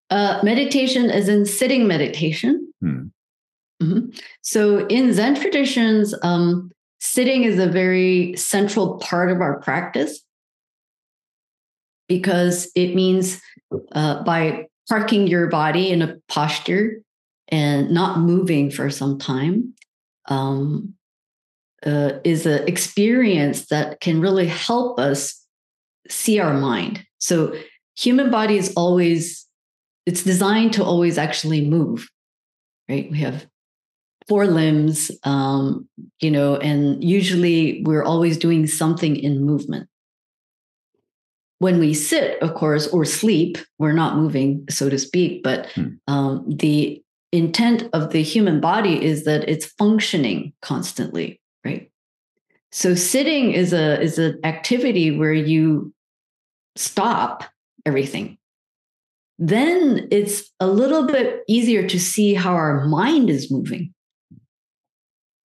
Uh, 0.09 0.41
meditation 0.43 1.11
is 1.11 1.29
in 1.29 1.45
sitting 1.45 1.87
meditation. 1.87 2.73
Hmm. 2.81 3.07
Mm-hmm. 3.83 4.11
So 4.43 4.87
in 4.87 5.13
Zen 5.13 5.35
traditions, 5.35 6.15
um, 6.23 6.71
Sitting 6.99 7.45
is 7.45 7.59
a 7.59 7.67
very 7.69 8.35
central 8.37 8.99
part 8.99 9.31
of 9.31 9.41
our 9.41 9.61
practice 9.61 10.21
because 12.09 12.71
it 12.75 12.95
means 12.95 13.41
uh, 13.93 14.23
by 14.25 14.67
parking 14.89 15.27
your 15.27 15.49
body 15.49 15.91
in 15.91 16.01
a 16.01 16.17
posture 16.29 17.03
and 17.49 17.91
not 17.91 18.21
moving 18.21 18.71
for 18.71 18.89
some 18.91 19.19
time 19.19 19.75
um, 20.29 20.95
uh, 21.85 22.13
is 22.25 22.47
an 22.47 22.67
experience 22.67 23.67
that 23.67 24.01
can 24.01 24.21
really 24.21 24.47
help 24.47 24.99
us 24.99 25.45
see 26.09 26.41
our 26.41 26.55
mind. 26.55 27.05
So, 27.19 27.55
human 27.97 28.31
body 28.31 28.57
is 28.57 28.73
always 28.75 29.47
it's 30.07 30.23
designed 30.23 30.73
to 30.75 30.85
always 30.85 31.19
actually 31.19 31.67
move 31.69 32.09
right 32.91 33.11
we 33.11 33.19
have 33.19 33.47
four 34.29 34.47
limbs, 34.47 35.11
um, 35.25 35.89
you 36.21 36.31
know, 36.31 36.57
and 36.57 37.03
usually 37.03 37.83
we're 37.85 38.05
always 38.05 38.37
doing 38.37 38.67
something 38.67 39.17
in 39.17 39.45
movement. 39.45 39.89
When 41.59 41.79
we 41.79 41.95
sit, 41.95 42.43
of 42.43 42.55
course, 42.55 42.87
or 42.89 43.05
sleep, 43.05 43.57
we're 43.79 43.93
not 43.93 44.17
moving, 44.17 44.67
so 44.69 44.91
to 44.91 44.99
speak, 44.99 45.43
but 45.43 45.71
hmm. 45.73 45.95
um, 46.07 46.45
the 46.49 47.03
intent 47.33 47.85
of 47.93 48.11
the 48.11 48.23
human 48.23 48.61
body 48.61 49.03
is 49.03 49.25
that 49.25 49.49
it's 49.49 49.67
functioning 49.67 50.53
constantly, 50.61 51.41
right? 51.65 51.91
So 52.73 52.95
sitting 52.95 53.53
is 53.53 53.73
a 53.73 54.01
is 54.01 54.19
an 54.19 54.39
activity 54.45 55.17
where 55.17 55.33
you 55.33 55.95
stop 56.77 57.45
everything, 57.87 58.37
then 59.39 60.09
it's 60.11 60.51
a 60.61 60.67
little 60.67 61.07
bit 61.07 61.43
easier 61.49 61.87
to 61.89 61.99
see 61.99 62.35
how 62.35 62.55
our 62.55 62.87
mind 62.87 63.31
is 63.31 63.51
moving. 63.51 63.95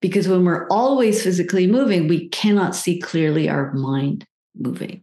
Because 0.01 0.29
when 0.29 0.45
we're 0.45 0.69
always 0.69 1.23
physically 1.23 1.67
moving, 1.67 2.07
we 2.07 2.29
cannot 2.29 2.77
see 2.77 3.01
clearly 3.01 3.49
our 3.49 3.73
mind 3.73 4.25
moving. 4.57 5.03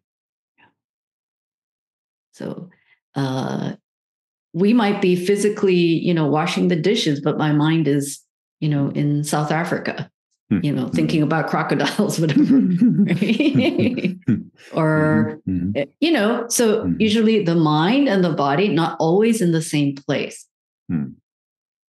So 2.32 2.70
uh, 3.16 3.74
we 4.54 4.74
might 4.74 5.02
be 5.02 5.16
physically, 5.16 5.76
you 5.76 6.14
know, 6.14 6.28
washing 6.28 6.68
the 6.70 6.76
dishes, 6.76 7.22
but 7.22 7.38
my 7.38 7.52
mind 7.52 7.88
is, 7.88 8.22
you 8.60 8.70
know, 8.70 8.90
in 8.90 9.24
South 9.24 9.52
Africa, 9.52 10.10
hmm. 10.50 10.60
you 10.64 10.72
know, 10.72 10.88
thinking 10.90 11.22
about 11.22 11.50
crocodiles, 11.50 12.20
whatever. 12.22 12.42
or, 14.74 15.40
mm-hmm. 15.48 15.72
Eh, 15.76 15.86
you 16.00 16.12
know, 16.12 16.46
so 16.50 16.84
mm-hmm. 16.86 17.00
usually 17.00 17.44
the 17.44 17.56
mind 17.56 18.08
and 18.08 18.24
the 18.24 18.34
body, 18.34 18.70
not 18.70 18.98
always 19.00 19.42
in 19.42 19.52
the 19.52 19.62
same 19.62 19.96
place. 19.96 20.46
Hmm. 20.90 21.08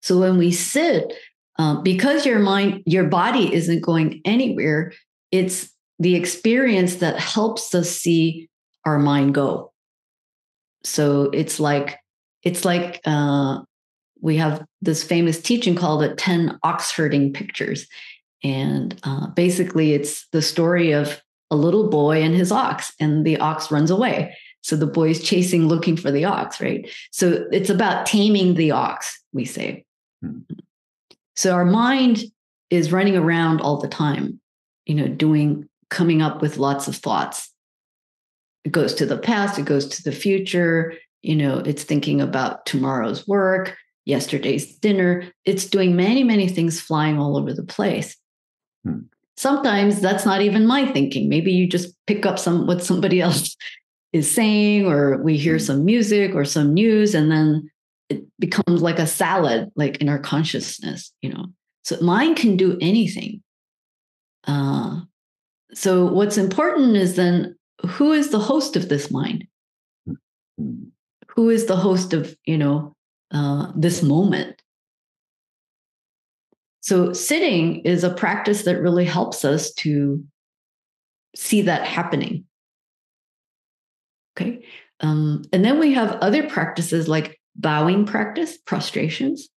So 0.01 0.19
when 0.19 0.37
we 0.37 0.51
sit, 0.51 1.13
um, 1.57 1.83
because 1.83 2.25
your 2.25 2.39
mind, 2.39 2.83
your 2.85 3.05
body 3.05 3.53
isn't 3.53 3.81
going 3.81 4.21
anywhere, 4.25 4.93
it's 5.31 5.69
the 5.99 6.15
experience 6.15 6.95
that 6.95 7.19
helps 7.19 7.73
us 7.73 7.89
see 7.89 8.49
our 8.85 8.99
mind 8.99 9.33
go. 9.33 9.71
So 10.83 11.23
it's 11.33 11.59
like 11.59 11.97
it's 12.43 12.63
like 12.63 13.01
uh, 13.05 13.59
we 14.21 14.37
have 14.37 14.65
this 14.81 15.03
famous 15.03 15.41
teaching 15.41 15.75
called 15.75 16.01
the 16.01 16.13
10 16.15 16.59
ox 16.63 16.91
herding 16.91 17.33
pictures. 17.33 17.87
And 18.43 18.99
uh, 19.03 19.27
basically, 19.27 19.93
it's 19.93 20.27
the 20.27 20.41
story 20.41 20.91
of 20.91 21.21
a 21.49 21.55
little 21.55 21.89
boy 21.89 22.21
and 22.21 22.35
his 22.35 22.51
ox, 22.51 22.93
and 22.99 23.25
the 23.25 23.37
ox 23.37 23.71
runs 23.71 23.89
away. 23.89 24.35
So 24.61 24.75
the 24.75 24.87
boy 24.87 25.09
is 25.09 25.23
chasing, 25.23 25.67
looking 25.67 25.95
for 25.95 26.11
the 26.11 26.25
ox, 26.25 26.59
right? 26.59 26.89
So 27.11 27.45
it's 27.51 27.69
about 27.69 28.05
taming 28.05 28.55
the 28.55 28.71
ox, 28.71 29.19
we 29.31 29.45
say. 29.45 29.85
Mm-hmm. 30.23 30.59
So 31.35 31.53
our 31.53 31.65
mind 31.65 32.23
is 32.69 32.91
running 32.91 33.15
around 33.15 33.61
all 33.61 33.79
the 33.79 33.87
time, 33.87 34.39
you 34.85 34.95
know, 34.95 35.07
doing, 35.07 35.67
coming 35.89 36.21
up 36.21 36.41
with 36.41 36.57
lots 36.57 36.87
of 36.87 36.95
thoughts. 36.95 37.51
It 38.63 38.71
goes 38.71 38.93
to 38.95 39.05
the 39.05 39.17
past, 39.17 39.59
it 39.59 39.65
goes 39.65 39.87
to 39.89 40.03
the 40.03 40.11
future, 40.11 40.93
you 41.21 41.35
know, 41.35 41.59
it's 41.59 41.83
thinking 41.83 42.21
about 42.21 42.65
tomorrow's 42.65 43.27
work, 43.27 43.75
yesterday's 44.05 44.75
dinner. 44.77 45.23
It's 45.43 45.65
doing 45.65 45.95
many, 45.95 46.23
many 46.23 46.47
things 46.47 46.79
flying 46.79 47.19
all 47.19 47.37
over 47.37 47.53
the 47.53 47.63
place. 47.63 48.15
Hmm. 48.83 49.01
Sometimes 49.35 49.99
that's 49.99 50.25
not 50.25 50.41
even 50.41 50.65
my 50.65 50.85
thinking. 50.91 51.27
Maybe 51.27 51.51
you 51.51 51.67
just 51.67 51.93
pick 52.07 52.25
up 52.25 52.39
some 52.39 52.67
what 52.67 52.83
somebody 52.83 53.21
else 53.21 53.55
is 54.13 54.33
saying, 54.33 54.85
or 54.85 55.17
we 55.21 55.37
hear 55.37 55.57
hmm. 55.57 55.63
some 55.63 55.83
music 55.83 56.33
or 56.33 56.45
some 56.45 56.73
news, 56.73 57.13
and 57.13 57.31
then 57.31 57.69
it 58.09 58.25
becomes 58.39 58.81
like 58.81 58.99
a 58.99 59.07
salad, 59.07 59.71
like 59.75 59.97
in 59.97 60.09
our 60.09 60.19
consciousness, 60.19 61.11
you 61.21 61.29
know. 61.29 61.45
So 61.83 61.99
mind 62.01 62.37
can 62.37 62.57
do 62.57 62.77
anything. 62.81 63.43
Uh, 64.45 65.01
so 65.73 66.05
what's 66.05 66.37
important 66.37 66.95
is 66.95 67.15
then 67.15 67.55
who 67.85 68.11
is 68.11 68.29
the 68.29 68.39
host 68.39 68.75
of 68.75 68.89
this 68.89 69.11
mind? 69.11 69.45
Who 70.57 71.49
is 71.49 71.65
the 71.65 71.75
host 71.75 72.13
of 72.13 72.35
you 72.45 72.57
know 72.57 72.95
uh, 73.31 73.71
this 73.75 74.01
moment 74.01 74.61
so 76.81 77.11
sitting 77.13 77.81
is 77.81 78.03
a 78.03 78.13
practice 78.13 78.63
that 78.63 78.79
really 78.79 79.05
helps 79.05 79.43
us 79.43 79.73
to 79.73 80.23
see 81.35 81.63
that 81.63 81.85
happening 81.85 82.45
okay 84.37 84.63
um, 85.01 85.43
and 85.51 85.65
then 85.65 85.79
we 85.79 85.93
have 85.93 86.13
other 86.21 86.47
practices 86.47 87.07
like 87.07 87.39
bowing 87.55 88.05
practice 88.05 88.57
prostrations 88.57 89.49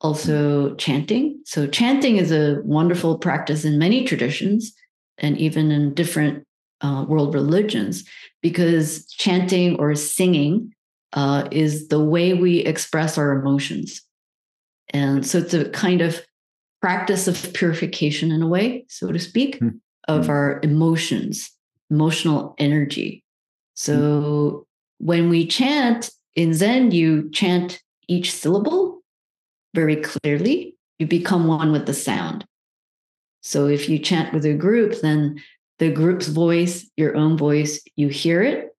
also 0.00 0.74
chanting 0.76 1.40
so 1.44 1.66
chanting 1.66 2.16
is 2.16 2.32
a 2.32 2.60
wonderful 2.64 3.18
practice 3.18 3.64
in 3.64 3.78
many 3.78 4.04
traditions 4.04 4.72
and 5.18 5.36
even 5.38 5.70
in 5.70 5.94
different 5.94 6.46
uh, 6.80 7.04
world 7.06 7.34
religions 7.34 8.04
because 8.42 9.06
chanting 9.06 9.78
or 9.78 9.94
singing 9.94 10.72
uh, 11.12 11.48
is 11.50 11.88
the 11.88 12.02
way 12.02 12.34
we 12.34 12.58
express 12.60 13.18
our 13.18 13.32
emotions. 13.32 14.02
And 14.90 15.26
so 15.26 15.38
it's 15.38 15.54
a 15.54 15.68
kind 15.70 16.00
of 16.00 16.20
practice 16.80 17.28
of 17.28 17.52
purification 17.52 18.32
in 18.32 18.42
a 18.42 18.46
way, 18.46 18.84
so 18.88 19.12
to 19.12 19.18
speak, 19.18 19.56
mm-hmm. 19.56 19.76
of 20.08 20.26
hmm. 20.26 20.30
our 20.30 20.60
emotions, 20.62 21.50
emotional 21.90 22.54
energy. 22.58 23.22
So 23.74 23.96
mm-hmm. 23.96 25.06
when 25.06 25.28
we 25.28 25.46
chant 25.46 26.10
in 26.34 26.54
Zen, 26.54 26.90
you 26.90 27.30
chant 27.30 27.82
each 28.08 28.32
syllable 28.32 29.02
very 29.74 29.96
clearly. 29.96 30.76
You 30.98 31.06
become 31.06 31.46
one 31.46 31.72
with 31.72 31.86
the 31.86 31.94
sound. 31.94 32.44
So 33.42 33.66
if 33.66 33.88
you 33.88 33.98
chant 33.98 34.34
with 34.34 34.44
a 34.44 34.54
group, 34.54 35.00
then 35.00 35.42
the 35.78 35.90
group's 35.90 36.28
voice, 36.28 36.88
your 36.96 37.16
own 37.16 37.38
voice, 37.38 37.80
you 37.96 38.08
hear 38.08 38.42
it 38.42 38.70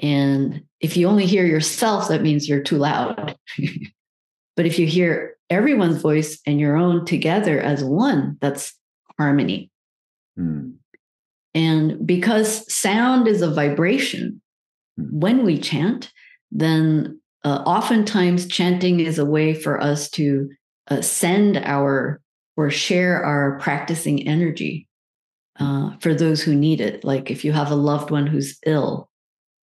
and 0.00 0.62
if 0.80 0.96
you 0.96 1.06
only 1.06 1.26
hear 1.26 1.44
yourself, 1.44 2.08
that 2.08 2.22
means 2.22 2.48
you're 2.48 2.62
too 2.62 2.78
loud. 2.78 3.36
but 4.56 4.66
if 4.66 4.78
you 4.78 4.86
hear 4.86 5.36
everyone's 5.50 6.00
voice 6.00 6.40
and 6.46 6.58
your 6.58 6.76
own 6.76 7.04
together 7.04 7.60
as 7.60 7.84
one, 7.84 8.38
that's 8.40 8.74
harmony. 9.18 9.70
Mm. 10.38 10.76
And 11.54 12.06
because 12.06 12.72
sound 12.72 13.28
is 13.28 13.42
a 13.42 13.50
vibration, 13.50 14.40
mm. 14.98 15.12
when 15.12 15.44
we 15.44 15.58
chant, 15.58 16.10
then 16.50 17.20
uh, 17.44 17.62
oftentimes 17.66 18.46
chanting 18.46 19.00
is 19.00 19.18
a 19.18 19.24
way 19.24 19.54
for 19.54 19.80
us 19.80 20.10
to 20.10 20.50
uh, 20.88 21.00
send 21.00 21.56
our 21.58 22.20
or 22.56 22.70
share 22.70 23.24
our 23.24 23.58
practicing 23.58 24.26
energy 24.26 24.86
uh, 25.58 25.96
for 26.00 26.14
those 26.14 26.42
who 26.42 26.54
need 26.54 26.80
it. 26.80 27.04
Like 27.04 27.30
if 27.30 27.44
you 27.44 27.52
have 27.52 27.70
a 27.70 27.76
loved 27.76 28.10
one 28.10 28.26
who's 28.26 28.58
ill, 28.66 29.10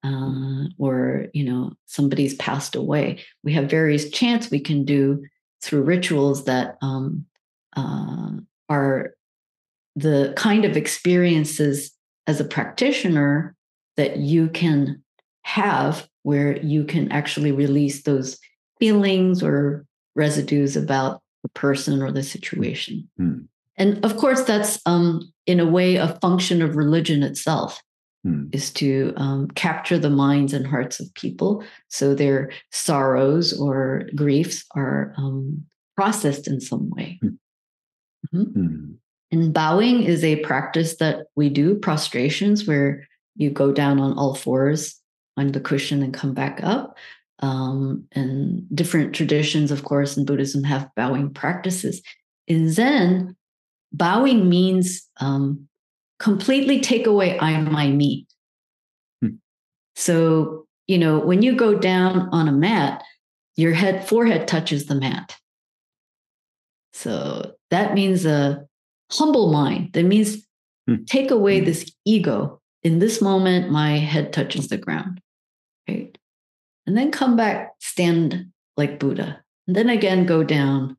uh, 0.04 0.64
or 0.78 1.26
you 1.32 1.44
know 1.44 1.72
somebody's 1.86 2.34
passed 2.34 2.76
away 2.76 3.18
we 3.42 3.52
have 3.52 3.70
various 3.70 4.10
chants 4.10 4.50
we 4.50 4.60
can 4.60 4.84
do 4.84 5.24
through 5.62 5.82
rituals 5.82 6.44
that 6.44 6.76
um, 6.82 7.24
uh, 7.76 8.30
are 8.68 9.14
the 9.96 10.32
kind 10.36 10.64
of 10.64 10.76
experiences 10.76 11.92
as 12.26 12.40
a 12.40 12.44
practitioner 12.44 13.54
that 13.96 14.18
you 14.18 14.48
can 14.48 15.02
have 15.42 16.08
where 16.26 16.58
you 16.58 16.84
can 16.84 17.10
actually 17.12 17.52
release 17.52 18.02
those 18.02 18.38
feelings 18.80 19.42
or 19.42 19.84
residues 20.14 20.76
about 20.76 21.22
the 21.42 21.48
person 21.50 22.02
or 22.02 22.10
the 22.10 22.22
situation 22.22 23.08
mm. 23.20 23.46
and 23.76 24.04
of 24.04 24.16
course 24.16 24.42
that's 24.42 24.80
um, 24.86 25.20
in 25.46 25.60
a 25.60 25.66
way 25.66 25.96
a 25.96 26.18
function 26.20 26.62
of 26.62 26.76
religion 26.76 27.22
itself 27.22 27.80
Hmm. 28.24 28.46
is 28.50 28.72
to 28.72 29.12
um, 29.16 29.46
capture 29.54 29.98
the 29.98 30.10
minds 30.10 30.52
and 30.52 30.66
hearts 30.66 30.98
of 30.98 31.14
people 31.14 31.62
so 31.86 32.12
their 32.12 32.50
sorrows 32.72 33.56
or 33.56 34.02
griefs 34.16 34.64
are 34.74 35.14
um, 35.16 35.64
processed 35.96 36.48
in 36.48 36.60
some 36.60 36.90
way. 36.90 37.20
Hmm. 37.22 37.28
Mm-hmm. 38.34 38.60
Hmm. 38.60 38.92
And 39.30 39.54
bowing 39.54 40.02
is 40.02 40.24
a 40.24 40.36
practice 40.40 40.96
that 40.96 41.26
we 41.36 41.48
do, 41.48 41.76
prostrations, 41.76 42.66
where 42.66 43.06
you 43.36 43.50
go 43.50 43.72
down 43.72 44.00
on 44.00 44.16
all 44.18 44.34
fours 44.34 45.00
on 45.36 45.52
the 45.52 45.60
cushion 45.60 46.02
and 46.02 46.14
come 46.14 46.34
back 46.34 46.60
up. 46.62 46.96
Um, 47.40 48.04
and 48.12 48.66
different 48.74 49.14
traditions, 49.14 49.70
of 49.70 49.84
course, 49.84 50.16
in 50.16 50.24
Buddhism 50.24 50.64
have 50.64 50.90
bowing 50.96 51.32
practices. 51.32 52.02
In 52.46 52.70
Zen, 52.72 53.36
bowing 53.92 54.48
means 54.48 55.06
um, 55.20 55.68
completely 56.18 56.80
take 56.80 57.06
away 57.06 57.38
I, 57.38 57.60
my, 57.60 57.88
me. 57.88 58.26
Hmm. 59.20 59.36
So, 59.96 60.66
you 60.86 60.98
know, 60.98 61.18
when 61.18 61.42
you 61.42 61.54
go 61.54 61.78
down 61.78 62.28
on 62.32 62.48
a 62.48 62.52
mat, 62.52 63.02
your 63.56 63.72
head 63.72 64.06
forehead 64.08 64.48
touches 64.48 64.86
the 64.86 64.94
mat. 64.94 65.36
So 66.92 67.52
that 67.70 67.94
means 67.94 68.24
a 68.24 68.66
humble 69.12 69.52
mind. 69.52 69.92
That 69.92 70.04
means 70.04 70.46
hmm. 70.86 71.04
take 71.04 71.30
away 71.30 71.58
hmm. 71.58 71.66
this 71.66 71.90
ego. 72.04 72.60
In 72.82 72.98
this 72.98 73.20
moment, 73.20 73.70
my 73.70 73.98
head 73.98 74.32
touches 74.32 74.68
the 74.68 74.78
ground. 74.78 75.20
Right. 75.88 76.16
And 76.86 76.96
then 76.96 77.10
come 77.10 77.36
back, 77.36 77.74
stand 77.80 78.52
like 78.76 78.98
Buddha. 78.98 79.42
And 79.66 79.76
then 79.76 79.88
again, 79.88 80.26
go 80.26 80.42
down. 80.42 80.96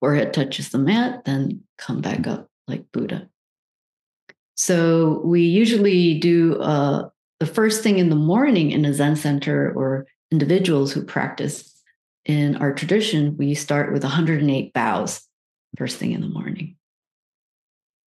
Forehead 0.00 0.32
touches 0.32 0.70
the 0.70 0.78
mat, 0.78 1.24
then 1.24 1.62
come 1.78 2.00
back 2.00 2.26
up 2.26 2.48
like 2.66 2.90
Buddha. 2.92 3.28
So 4.56 5.20
we 5.24 5.42
usually 5.42 6.18
do 6.18 6.60
uh, 6.60 7.08
the 7.40 7.46
first 7.46 7.82
thing 7.82 7.98
in 7.98 8.10
the 8.10 8.16
morning 8.16 8.70
in 8.70 8.84
a 8.84 8.94
Zen 8.94 9.16
center 9.16 9.72
or 9.72 10.06
individuals 10.30 10.92
who 10.92 11.04
practice 11.04 11.72
in 12.24 12.56
our 12.56 12.72
tradition, 12.72 13.36
we 13.36 13.54
start 13.54 13.92
with 13.92 14.04
108 14.04 14.72
bows 14.72 15.26
first 15.76 15.98
thing 15.98 16.12
in 16.12 16.20
the 16.20 16.28
morning. 16.28 16.76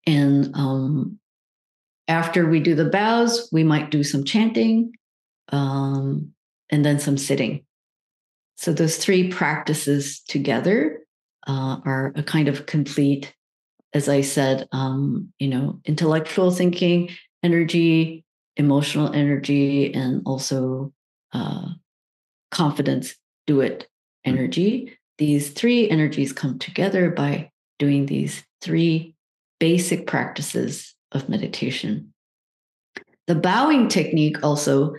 And 0.05 0.55
um, 0.55 1.19
after 2.07 2.47
we 2.47 2.59
do 2.59 2.76
the 2.76 2.86
bows, 2.86 3.49
we 3.51 3.63
might 3.63 3.91
do 3.91 4.03
some 4.03 4.23
chanting 4.23 4.93
um, 5.49 6.31
and 6.69 6.83
then 6.83 6.99
some 6.99 7.17
sitting. 7.17 7.65
So 8.57 8.73
those 8.73 8.97
three 8.97 9.29
practices 9.29 10.21
together 10.21 11.01
uh, 11.47 11.77
are 11.85 12.13
a 12.15 12.23
kind 12.23 12.47
of 12.47 12.65
complete, 12.65 13.33
as 13.93 14.09
I 14.09 14.21
said, 14.21 14.67
um, 14.71 15.31
you 15.39 15.47
know, 15.47 15.79
intellectual 15.85 16.51
thinking, 16.51 17.09
energy, 17.43 18.23
emotional 18.57 19.13
energy, 19.13 19.93
and 19.93 20.21
also 20.25 20.93
uh, 21.33 21.67
confidence, 22.51 23.15
do 23.45 23.61
it 23.61 23.87
energy. 24.23 24.97
These 25.17 25.51
three 25.51 25.89
energies 25.89 26.33
come 26.33 26.57
together 26.57 27.09
by 27.09 27.51
doing 27.77 28.05
these 28.05 28.43
three 28.61 29.15
basic 29.59 30.07
practices 30.07 30.95
of 31.11 31.29
meditation. 31.29 32.13
The 33.27 33.35
bowing 33.35 33.87
technique 33.87 34.43
also, 34.43 34.95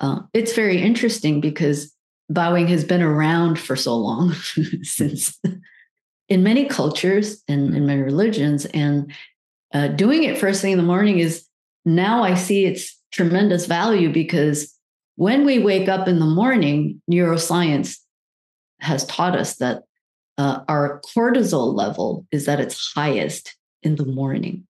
uh, 0.00 0.20
it's 0.32 0.54
very 0.54 0.80
interesting 0.80 1.40
because 1.40 1.94
bowing 2.28 2.68
has 2.68 2.84
been 2.84 3.02
around 3.02 3.58
for 3.58 3.76
so 3.76 3.96
long 3.96 4.32
since 4.82 5.38
in 6.28 6.42
many 6.42 6.66
cultures 6.66 7.42
and 7.48 7.74
in 7.74 7.86
many 7.86 8.02
religions 8.02 8.66
and 8.66 9.12
uh, 9.72 9.88
doing 9.88 10.24
it 10.24 10.38
first 10.38 10.62
thing 10.62 10.72
in 10.72 10.78
the 10.78 10.84
morning 10.84 11.18
is 11.18 11.44
now 11.84 12.22
i 12.22 12.34
see 12.34 12.66
its 12.66 12.98
tremendous 13.12 13.66
value 13.66 14.12
because 14.12 14.74
when 15.16 15.44
we 15.44 15.58
wake 15.58 15.88
up 15.88 16.08
in 16.08 16.18
the 16.18 16.26
morning 16.26 17.02
neuroscience 17.10 17.98
has 18.80 19.04
taught 19.06 19.36
us 19.36 19.56
that 19.56 19.82
uh, 20.38 20.60
our 20.68 21.02
cortisol 21.02 21.74
level 21.74 22.26
is 22.32 22.48
at 22.48 22.60
its 22.60 22.92
highest 22.94 23.56
in 23.82 23.96
the 23.96 24.06
morning. 24.06 24.66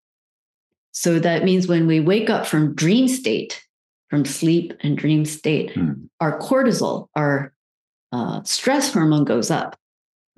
So 0.90 1.20
that 1.20 1.44
means 1.44 1.68
when 1.68 1.86
we 1.86 2.00
wake 2.00 2.28
up 2.28 2.46
from 2.46 2.74
dream 2.74 3.06
state, 3.06 3.62
from 4.11 4.24
sleep 4.24 4.74
and 4.80 4.98
dream 4.98 5.24
state, 5.24 5.74
mm. 5.74 6.08
our 6.20 6.38
cortisol, 6.40 7.06
our 7.14 7.54
uh, 8.12 8.42
stress 8.42 8.92
hormone 8.92 9.24
goes 9.24 9.50
up. 9.50 9.78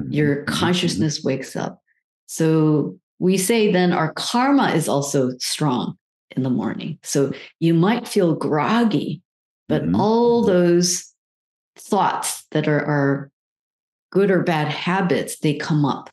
Mm-hmm. 0.00 0.12
Your 0.12 0.36
mm-hmm. 0.36 0.54
consciousness 0.54 1.18
mm-hmm. 1.18 1.28
wakes 1.28 1.56
up. 1.56 1.80
So 2.26 2.98
we 3.18 3.38
say 3.38 3.72
then 3.72 3.92
our 3.92 4.12
karma 4.12 4.70
is 4.72 4.88
also 4.88 5.30
strong 5.38 5.96
in 6.36 6.42
the 6.42 6.50
morning. 6.50 6.98
So 7.02 7.32
you 7.60 7.74
might 7.74 8.06
feel 8.06 8.34
groggy, 8.34 9.22
but 9.68 9.82
mm-hmm. 9.82 10.00
all 10.00 10.44
those 10.44 11.12
thoughts 11.78 12.44
that 12.50 12.68
are, 12.68 12.84
are 12.84 13.30
good 14.10 14.30
or 14.30 14.42
bad 14.42 14.68
habits, 14.68 15.38
they 15.38 15.54
come 15.54 15.84
up 15.84 16.10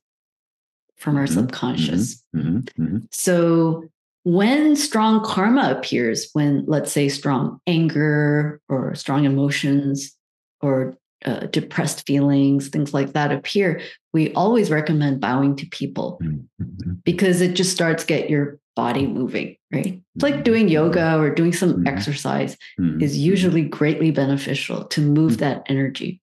from 0.98 1.18
our 1.18 1.26
mm-hmm. 1.26 1.34
subconscious. 1.34 2.24
Mm-hmm. 2.34 2.98
So 3.12 3.84
when 4.30 4.76
strong 4.76 5.24
karma 5.24 5.72
appears, 5.72 6.30
when 6.34 6.64
let's 6.68 6.92
say 6.92 7.10
strong 7.10 7.60
anger 7.66 8.62
or 8.70 8.94
strong 8.94 9.26
emotions 9.26 10.16
or 10.62 10.96
uh, 11.26 11.48
depressed 11.48 12.06
feelings, 12.06 12.70
things 12.70 12.94
like 12.94 13.14
that 13.14 13.32
appear, 13.32 13.82
we 14.14 14.32
always 14.34 14.70
recommend 14.70 15.20
bowing 15.20 15.56
to 15.56 15.66
people 15.68 16.20
mm-hmm. 16.22 16.94
because 17.04 17.42
it 17.42 17.56
just 17.56 17.72
starts 17.72 18.04
get 18.04 18.30
your 18.30 18.60
body 18.76 19.08
moving, 19.08 19.56
right? 19.74 20.00
It's 20.14 20.24
like 20.24 20.44
doing 20.44 20.66
mm-hmm. 20.66 20.74
yoga 20.74 21.18
or 21.18 21.34
doing 21.34 21.52
some 21.52 21.74
mm-hmm. 21.74 21.88
exercise 21.88 22.56
is 23.02 23.18
usually 23.18 23.64
greatly 23.64 24.12
beneficial 24.12 24.84
to 24.86 25.02
move 25.02 25.40
that 25.40 25.64
energy. 25.66 26.22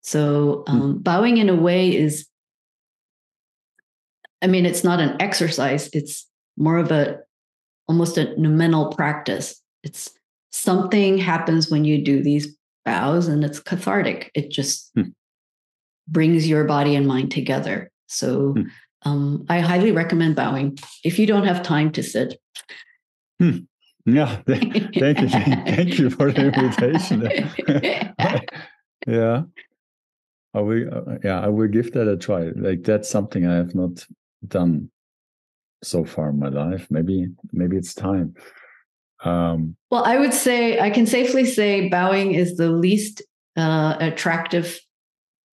So 0.00 0.64
um, 0.66 1.00
bowing 1.00 1.36
in 1.36 1.50
a 1.50 1.54
way 1.54 1.94
is, 1.94 2.26
I 4.40 4.46
mean, 4.46 4.64
it's 4.64 4.82
not 4.82 5.00
an 5.00 5.20
exercise; 5.20 5.90
it's 5.92 6.26
more 6.56 6.78
of 6.78 6.90
a 6.90 7.20
almost 7.92 8.16
a 8.16 8.34
mental 8.38 8.90
practice. 8.90 9.60
It's 9.82 10.10
something 10.50 11.18
happens 11.18 11.70
when 11.70 11.84
you 11.84 12.02
do 12.02 12.22
these 12.22 12.56
bows 12.86 13.28
and 13.28 13.44
it's 13.44 13.60
cathartic. 13.60 14.30
It 14.34 14.50
just 14.50 14.90
hmm. 14.94 15.10
brings 16.08 16.48
your 16.48 16.64
body 16.64 16.94
and 16.96 17.06
mind 17.06 17.30
together. 17.30 17.90
So 18.06 18.54
hmm. 18.54 18.62
um, 19.02 19.44
I 19.50 19.60
highly 19.60 19.92
recommend 19.92 20.36
bowing 20.36 20.78
if 21.04 21.18
you 21.18 21.26
don't 21.26 21.44
have 21.44 21.62
time 21.62 21.92
to 21.92 22.02
sit. 22.02 22.40
Hmm. 23.38 23.58
Yeah, 24.06 24.36
thank 24.46 24.74
you, 24.74 24.90
thank 24.96 25.98
you 25.98 26.08
for 26.08 26.32
the 26.32 26.46
invitation. 26.46 27.20
yeah, 29.06 29.42
I 30.54 30.60
will. 30.60 30.88
Uh, 30.92 31.18
yeah, 31.22 31.40
I 31.40 31.48
will 31.48 31.68
give 31.68 31.92
that 31.92 32.08
a 32.08 32.16
try. 32.16 32.50
Like 32.56 32.82
that's 32.82 33.08
something 33.08 33.46
I 33.46 33.54
have 33.54 33.76
not 33.76 34.04
done 34.48 34.90
so 35.82 36.04
far 36.04 36.30
in 36.30 36.38
my 36.38 36.48
life. 36.48 36.86
Maybe 36.90 37.28
maybe 37.52 37.76
it's 37.76 37.94
time. 37.94 38.34
Um, 39.24 39.76
well, 39.90 40.04
I 40.04 40.18
would 40.18 40.34
say 40.34 40.80
I 40.80 40.90
can 40.90 41.06
safely 41.06 41.44
say 41.44 41.88
bowing 41.88 42.34
is 42.34 42.56
the 42.56 42.70
least 42.70 43.22
uh, 43.56 43.96
attractive 44.00 44.80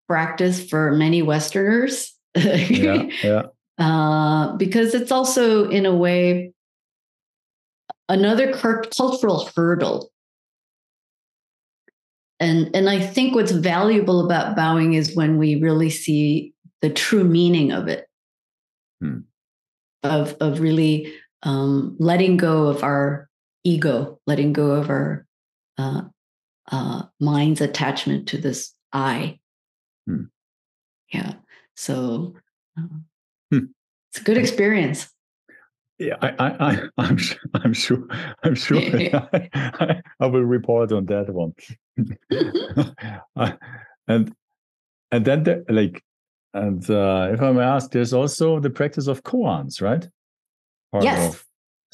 practice 0.08 0.68
for 0.68 0.92
many 0.92 1.22
Westerners. 1.22 2.14
yeah, 2.34 3.08
yeah. 3.22 3.42
Uh, 3.78 4.56
because 4.56 4.94
it's 4.94 5.12
also, 5.12 5.68
in 5.68 5.84
a 5.84 5.94
way, 5.94 6.50
another 8.08 8.50
cultural 8.50 9.50
hurdle. 9.54 10.10
And 12.40 12.74
and 12.74 12.88
I 12.88 13.00
think 13.00 13.34
what's 13.34 13.52
valuable 13.52 14.24
about 14.24 14.56
bowing 14.56 14.94
is 14.94 15.14
when 15.14 15.36
we 15.36 15.56
really 15.56 15.90
see 15.90 16.54
the 16.80 16.88
true 16.88 17.22
meaning 17.22 17.70
of 17.70 17.86
it. 17.86 18.06
Hmm 19.02 19.18
of 20.06 20.36
of 20.40 20.60
really 20.60 21.12
um, 21.42 21.96
letting 21.98 22.36
go 22.36 22.66
of 22.66 22.82
our 22.82 23.28
ego, 23.64 24.20
letting 24.26 24.52
go 24.52 24.72
of 24.72 24.90
our 24.90 25.26
uh, 25.78 26.02
uh, 26.70 27.02
mind's 27.20 27.60
attachment 27.60 28.28
to 28.28 28.38
this 28.38 28.72
I. 28.92 29.38
Hmm. 30.06 30.24
Yeah. 31.12 31.34
So 31.74 32.34
uh, 32.78 32.82
hmm. 33.50 33.66
it's 34.10 34.20
a 34.20 34.24
good 34.24 34.38
experience. 34.38 35.10
Yeah, 35.98 36.16
I, 36.20 36.28
I, 36.38 36.46
I, 36.48 36.82
I'm, 36.98 37.18
I'm 37.54 37.72
sure, 37.72 38.06
I'm 38.42 38.54
sure, 38.54 38.78
I, 39.32 39.48
I, 39.54 40.02
I, 40.20 40.26
will 40.26 40.42
report 40.42 40.92
on 40.92 41.06
that 41.06 41.30
one. 41.30 41.54
and, 44.06 44.34
and 45.10 45.24
then, 45.24 45.44
the, 45.44 45.64
like, 45.70 46.02
and 46.56 46.90
uh, 46.90 47.28
if 47.32 47.42
I 47.42 47.52
may 47.52 47.62
ask, 47.62 47.90
there's 47.90 48.14
also 48.14 48.58
the 48.58 48.70
practice 48.70 49.08
of 49.08 49.22
koans, 49.22 49.82
right? 49.82 50.08
Part 50.90 51.04
yes. 51.04 51.34
of 51.34 51.44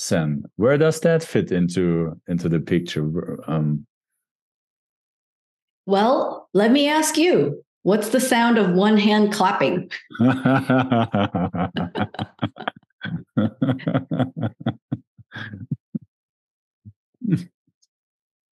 Zen. 0.01 0.45
Where 0.57 0.79
does 0.79 1.01
that 1.01 1.25
fit 1.25 1.51
into 1.51 2.21
into 2.29 2.49
the 2.49 2.61
picture? 2.61 3.39
Um, 3.51 3.87
well, 5.87 6.49
let 6.55 6.71
me 6.71 6.89
ask 6.89 7.17
you. 7.17 7.65
What's 7.85 8.11
the 8.11 8.21
sound 8.21 8.59
of 8.59 8.71
one 8.71 8.97
hand 8.97 9.33
clapping? 9.33 9.91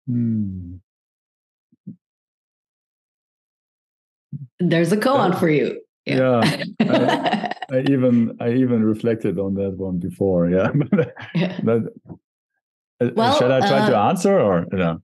hmm. 0.07 0.78
There's 4.60 4.91
a 4.91 4.97
koan 4.97 5.39
for 5.39 5.47
you 5.47 5.80
yeah, 6.18 6.64
yeah. 6.80 7.53
I, 7.72 7.76
I, 7.76 7.80
even 7.89 8.38
i 8.39 8.51
even 8.51 8.84
reflected 8.84 9.39
on 9.39 9.53
that 9.55 9.78
one 9.78 9.97
before 9.97 10.49
yeah, 10.49 10.72
but, 11.64 11.84
uh, 13.01 13.10
well, 13.16 13.38
should 13.38 13.51
i 13.51 13.60
try 13.60 13.80
uh, 13.80 13.89
to 13.89 13.97
answer 13.97 14.39
or 14.39 14.66
you 14.72 14.78
know 14.78 15.01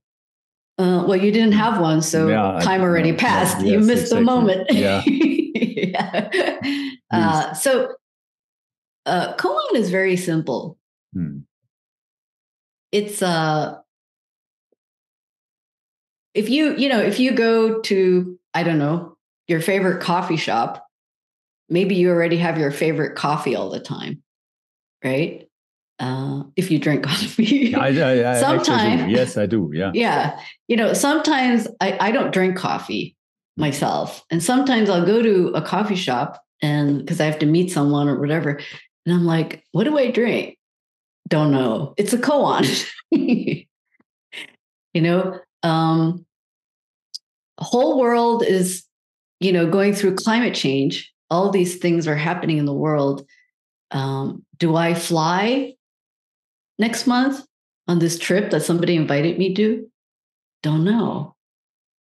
uh, 0.78 1.04
well 1.06 1.16
you 1.16 1.32
didn't 1.32 1.52
have 1.52 1.80
one 1.80 2.02
so 2.02 2.28
yeah, 2.28 2.60
time 2.62 2.82
already 2.82 3.12
passed. 3.14 3.60
Yes, 3.60 3.70
you 3.70 3.78
missed 3.78 4.12
exactly. 4.12 4.18
the 4.18 4.24
moment. 4.24 4.66
Yeah, 4.70 5.02
yeah. 5.06 6.28
Uh, 7.10 7.54
so 7.54 7.94
uh 9.06 9.34
koan 9.36 9.74
is 9.74 9.88
very 9.88 10.16
simple. 10.16 10.76
Hmm. 11.14 11.38
it's 12.92 13.22
uh 13.22 13.78
if 16.34 16.48
you 16.48 16.76
you 16.76 16.88
know 16.88 17.00
if 17.00 17.18
you 17.18 17.32
go 17.32 17.80
to 17.80 18.38
i 18.54 18.62
don't 18.62 18.78
know 18.78 19.16
your 19.48 19.60
favorite 19.60 20.02
coffee 20.02 20.36
shop 20.36 20.85
maybe 21.68 21.94
you 21.94 22.10
already 22.10 22.36
have 22.36 22.58
your 22.58 22.70
favorite 22.70 23.16
coffee 23.16 23.56
all 23.56 23.70
the 23.70 23.80
time, 23.80 24.22
right? 25.04 25.48
Uh, 25.98 26.42
if 26.56 26.70
you 26.70 26.78
drink 26.78 27.04
coffee. 27.06 27.74
I, 27.74 27.88
I, 27.88 28.36
I 28.36 28.40
sometimes, 28.40 29.10
yes, 29.10 29.36
I 29.36 29.46
do. 29.46 29.70
Yeah. 29.72 29.90
Yeah. 29.94 30.40
You 30.68 30.76
know, 30.76 30.92
sometimes 30.92 31.68
I, 31.80 31.96
I 32.00 32.10
don't 32.10 32.32
drink 32.32 32.56
coffee 32.56 33.16
myself. 33.56 34.24
And 34.30 34.42
sometimes 34.42 34.90
I'll 34.90 35.06
go 35.06 35.22
to 35.22 35.48
a 35.54 35.62
coffee 35.62 35.96
shop 35.96 36.42
and 36.62 36.98
because 36.98 37.20
I 37.20 37.26
have 37.26 37.38
to 37.40 37.46
meet 37.46 37.70
someone 37.70 38.08
or 38.08 38.20
whatever. 38.20 38.60
And 39.04 39.14
I'm 39.14 39.24
like, 39.24 39.64
what 39.72 39.84
do 39.84 39.98
I 39.98 40.10
drink? 40.10 40.58
Don't 41.28 41.50
know. 41.50 41.94
It's 41.96 42.12
a 42.12 42.18
koan. 42.18 42.86
you 43.10 43.66
know, 44.94 45.38
um, 45.62 46.26
whole 47.58 47.98
world 47.98 48.44
is, 48.44 48.84
you 49.40 49.52
know, 49.52 49.66
going 49.66 49.94
through 49.94 50.16
climate 50.16 50.54
change 50.54 51.12
all 51.30 51.50
these 51.50 51.76
things 51.76 52.06
are 52.06 52.16
happening 52.16 52.58
in 52.58 52.64
the 52.64 52.72
world. 52.72 53.26
Um, 53.90 54.44
do 54.58 54.76
I 54.76 54.94
fly 54.94 55.74
next 56.78 57.06
month 57.06 57.44
on 57.88 57.98
this 57.98 58.18
trip 58.18 58.50
that 58.50 58.62
somebody 58.62 58.96
invited 58.96 59.38
me 59.38 59.54
to? 59.54 59.90
Don't 60.62 60.84
know. 60.84 61.34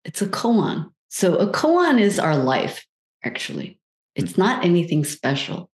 It's 0.03 0.21
a 0.21 0.27
koan. 0.27 0.91
So 1.09 1.35
a 1.35 1.51
koan 1.51 1.99
is 1.99 2.19
our 2.19 2.37
life, 2.37 2.85
actually. 3.23 3.79
It's 4.15 4.37
not 4.37 4.63
anything 4.63 5.03
special. 5.03 5.69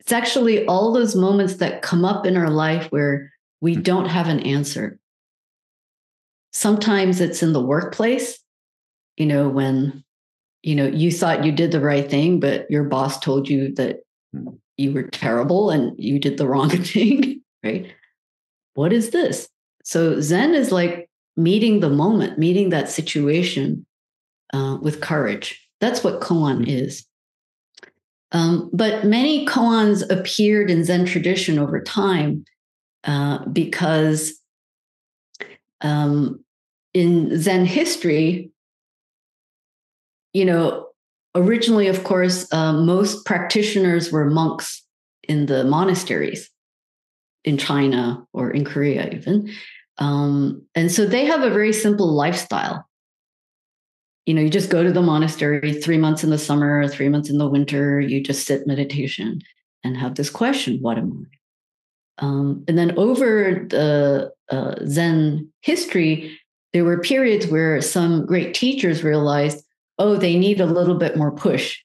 It's 0.00 0.12
actually 0.12 0.64
all 0.66 0.92
those 0.92 1.16
moments 1.16 1.56
that 1.56 1.82
come 1.82 2.04
up 2.04 2.26
in 2.26 2.36
our 2.36 2.50
life 2.50 2.86
where 2.86 3.32
we 3.60 3.74
hmm. 3.74 3.82
don't 3.82 4.08
have 4.08 4.28
an 4.28 4.40
answer. 4.40 4.98
Sometimes 6.52 7.20
it's 7.20 7.42
in 7.42 7.52
the 7.52 7.60
workplace, 7.60 8.38
you 9.16 9.26
know, 9.26 9.48
when 9.48 10.04
you 10.66 10.74
know 10.74 10.86
you 10.88 11.12
thought 11.12 11.44
you 11.44 11.52
did 11.52 11.70
the 11.70 11.80
right 11.80 12.10
thing, 12.10 12.40
but 12.40 12.68
your 12.68 12.82
boss 12.82 13.20
told 13.20 13.48
you 13.48 13.72
that 13.76 14.00
hmm. 14.32 14.48
you 14.76 14.92
were 14.92 15.04
terrible 15.04 15.70
and 15.70 15.94
you 15.96 16.18
did 16.18 16.38
the 16.38 16.46
wrong 16.50 16.68
thing, 16.68 17.40
right? 17.62 17.94
What 18.74 18.92
is 18.92 19.10
this? 19.10 19.48
So 19.84 20.20
Zen 20.20 20.54
is 20.54 20.72
like 20.72 21.08
meeting 21.36 21.78
the 21.78 21.88
moment, 21.88 22.36
meeting 22.36 22.70
that 22.70 22.90
situation 22.90 23.86
uh, 24.52 24.78
with 24.82 25.00
courage. 25.00 25.62
That's 25.80 26.02
what 26.02 26.20
koan 26.20 26.64
hmm. 26.64 26.70
is. 26.70 27.06
Um, 28.32 28.68
but 28.72 29.04
many 29.04 29.46
koans 29.46 30.02
appeared 30.10 30.68
in 30.68 30.82
Zen 30.82 31.06
tradition 31.06 31.60
over 31.60 31.80
time 31.80 32.44
uh, 33.04 33.46
because 33.46 34.34
um, 35.80 36.44
in 36.92 37.40
Zen 37.40 37.66
history, 37.66 38.50
you 40.36 40.44
know, 40.44 40.88
originally, 41.34 41.88
of 41.88 42.04
course, 42.04 42.46
uh, 42.52 42.72
most 42.72 43.24
practitioners 43.24 44.12
were 44.12 44.28
monks 44.30 44.82
in 45.22 45.46
the 45.46 45.64
monasteries 45.64 46.50
in 47.44 47.56
China 47.58 48.26
or 48.32 48.50
in 48.50 48.64
Korea, 48.64 49.08
even. 49.10 49.50
Um, 49.98 50.62
and 50.74 50.92
so 50.92 51.06
they 51.06 51.24
have 51.24 51.42
a 51.42 51.50
very 51.50 51.72
simple 51.72 52.12
lifestyle 52.12 52.86
you 54.26 54.34
know, 54.34 54.42
you 54.42 54.50
just 54.50 54.70
go 54.70 54.82
to 54.82 54.92
the 54.92 55.02
monastery 55.02 55.72
three 55.72 55.98
months 55.98 56.24
in 56.24 56.30
the 56.30 56.38
summer, 56.38 56.86
three 56.88 57.08
months 57.08 57.30
in 57.30 57.38
the 57.38 57.48
winter, 57.48 58.00
you 58.00 58.20
just 58.20 58.44
sit 58.44 58.66
meditation 58.66 59.40
and 59.84 59.96
have 59.96 60.16
this 60.16 60.30
question, 60.30 60.78
what 60.82 60.98
am 60.98 61.26
I? 62.20 62.26
Um, 62.26 62.64
and 62.66 62.76
then 62.76 62.98
over 62.98 63.66
the 63.70 64.32
uh, 64.50 64.74
Zen 64.86 65.52
history, 65.60 66.36
there 66.72 66.84
were 66.84 67.00
periods 67.00 67.46
where 67.46 67.80
some 67.80 68.26
great 68.26 68.52
teachers 68.52 69.04
realized, 69.04 69.64
oh, 69.98 70.16
they 70.16 70.36
need 70.36 70.60
a 70.60 70.66
little 70.66 70.96
bit 70.96 71.16
more 71.16 71.32
push. 71.32 71.78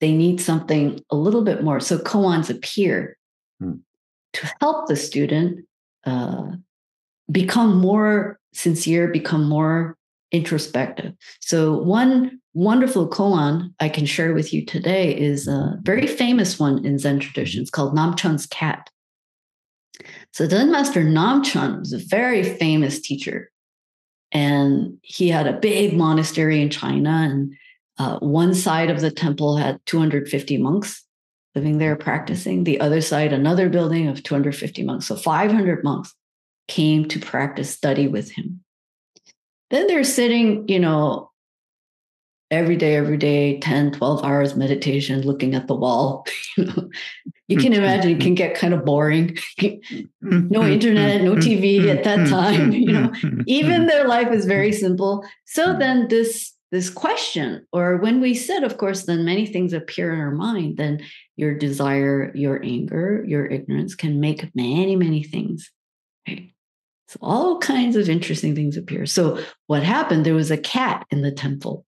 They 0.00 0.12
need 0.12 0.40
something 0.40 1.02
a 1.10 1.16
little 1.16 1.42
bit 1.42 1.62
more. 1.62 1.80
So 1.80 1.98
koans 1.98 2.50
appear 2.50 3.16
hmm. 3.60 3.76
to 4.34 4.52
help 4.60 4.88
the 4.88 4.96
student 4.96 5.66
uh, 6.04 6.52
become 7.30 7.78
more 7.78 8.38
sincere, 8.52 9.08
become 9.08 9.48
more 9.48 9.96
introspective. 10.32 11.14
So, 11.40 11.76
one 11.78 12.40
wonderful 12.54 13.08
koan 13.08 13.72
I 13.80 13.88
can 13.88 14.06
share 14.06 14.32
with 14.32 14.52
you 14.52 14.64
today 14.64 15.16
is 15.16 15.46
a 15.46 15.78
very 15.82 16.06
famous 16.06 16.58
one 16.58 16.84
in 16.84 16.98
Zen 16.98 17.20
traditions 17.20 17.70
called 17.70 17.94
Namchun's 17.94 18.46
cat. 18.46 18.90
So, 20.32 20.48
Zen 20.48 20.70
master 20.70 21.02
Namchun 21.02 21.80
was 21.80 21.92
a 21.92 21.98
very 21.98 22.42
famous 22.42 23.00
teacher. 23.00 23.50
And 24.32 24.98
he 25.02 25.28
had 25.28 25.46
a 25.46 25.58
big 25.58 25.96
monastery 25.96 26.60
in 26.60 26.70
China. 26.70 27.10
And 27.10 27.54
uh, 27.98 28.18
one 28.18 28.54
side 28.54 28.90
of 28.90 29.00
the 29.00 29.10
temple 29.10 29.56
had 29.56 29.80
250 29.86 30.58
monks 30.58 31.04
living 31.54 31.78
there 31.78 31.96
practicing. 31.96 32.64
The 32.64 32.80
other 32.80 33.00
side, 33.00 33.32
another 33.32 33.68
building 33.68 34.08
of 34.08 34.22
250 34.22 34.82
monks. 34.84 35.06
So 35.06 35.16
500 35.16 35.82
monks 35.82 36.14
came 36.68 37.06
to 37.08 37.18
practice 37.18 37.70
study 37.70 38.08
with 38.08 38.30
him. 38.32 38.62
Then 39.70 39.86
they're 39.86 40.04
sitting, 40.04 40.68
you 40.68 40.78
know, 40.78 41.30
every 42.50 42.76
day, 42.76 42.96
every 42.96 43.16
day, 43.16 43.58
10, 43.60 43.92
12 43.92 44.24
hours 44.24 44.56
meditation, 44.56 45.22
looking 45.22 45.54
at 45.54 45.66
the 45.66 45.74
wall. 45.74 46.26
you 46.56 46.64
can 46.64 46.86
mm-hmm. 47.48 47.72
imagine 47.72 48.12
it 48.12 48.20
can 48.20 48.28
mm-hmm. 48.28 48.34
get 48.34 48.54
kind 48.54 48.74
of 48.74 48.84
boring. 48.84 49.36
no 49.60 49.70
mm-hmm. 50.22 50.62
internet, 50.62 51.22
no 51.22 51.34
TV 51.34 51.88
at 51.88 52.04
that 52.04 52.28
time. 52.28 52.72
You 52.86 52.92
know, 52.92 53.12
even 53.46 53.86
their 53.86 54.06
life 54.06 54.30
is 54.30 54.44
very 54.44 54.72
simple. 54.72 55.26
So 55.44 55.76
then 55.76 56.08
this 56.08 56.52
this 56.72 56.90
question, 56.90 57.66
or 57.72 57.96
when 57.96 58.20
we 58.20 58.34
sit, 58.34 58.64
of 58.64 58.76
course, 58.76 59.04
then 59.04 59.24
many 59.24 59.46
things 59.46 59.72
appear 59.72 60.12
in 60.12 60.20
our 60.20 60.32
mind. 60.32 60.76
Then 60.76 61.00
your 61.36 61.54
desire, 61.54 62.32
your 62.34 62.62
anger, 62.62 63.24
your 63.26 63.46
ignorance 63.46 63.94
can 63.94 64.20
make 64.20 64.50
many, 64.54 64.96
many 64.96 65.22
things. 65.22 65.70
Right? 66.28 66.52
So 67.08 67.18
all 67.22 67.58
kinds 67.58 67.96
of 67.96 68.08
interesting 68.08 68.54
things 68.54 68.76
appear. 68.76 69.06
So 69.06 69.42
what 69.68 69.84
happened? 69.84 70.26
There 70.26 70.34
was 70.34 70.50
a 70.50 70.58
cat 70.58 71.06
in 71.10 71.22
the 71.22 71.32
temple. 71.32 71.84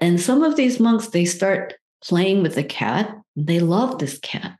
And 0.00 0.20
some 0.20 0.42
of 0.42 0.56
these 0.56 0.80
monks, 0.80 1.08
they 1.08 1.24
start 1.24 1.74
playing 2.02 2.42
with 2.42 2.54
the 2.54 2.64
cat. 2.64 3.14
They 3.36 3.60
love 3.60 3.98
this 3.98 4.18
cat. 4.18 4.56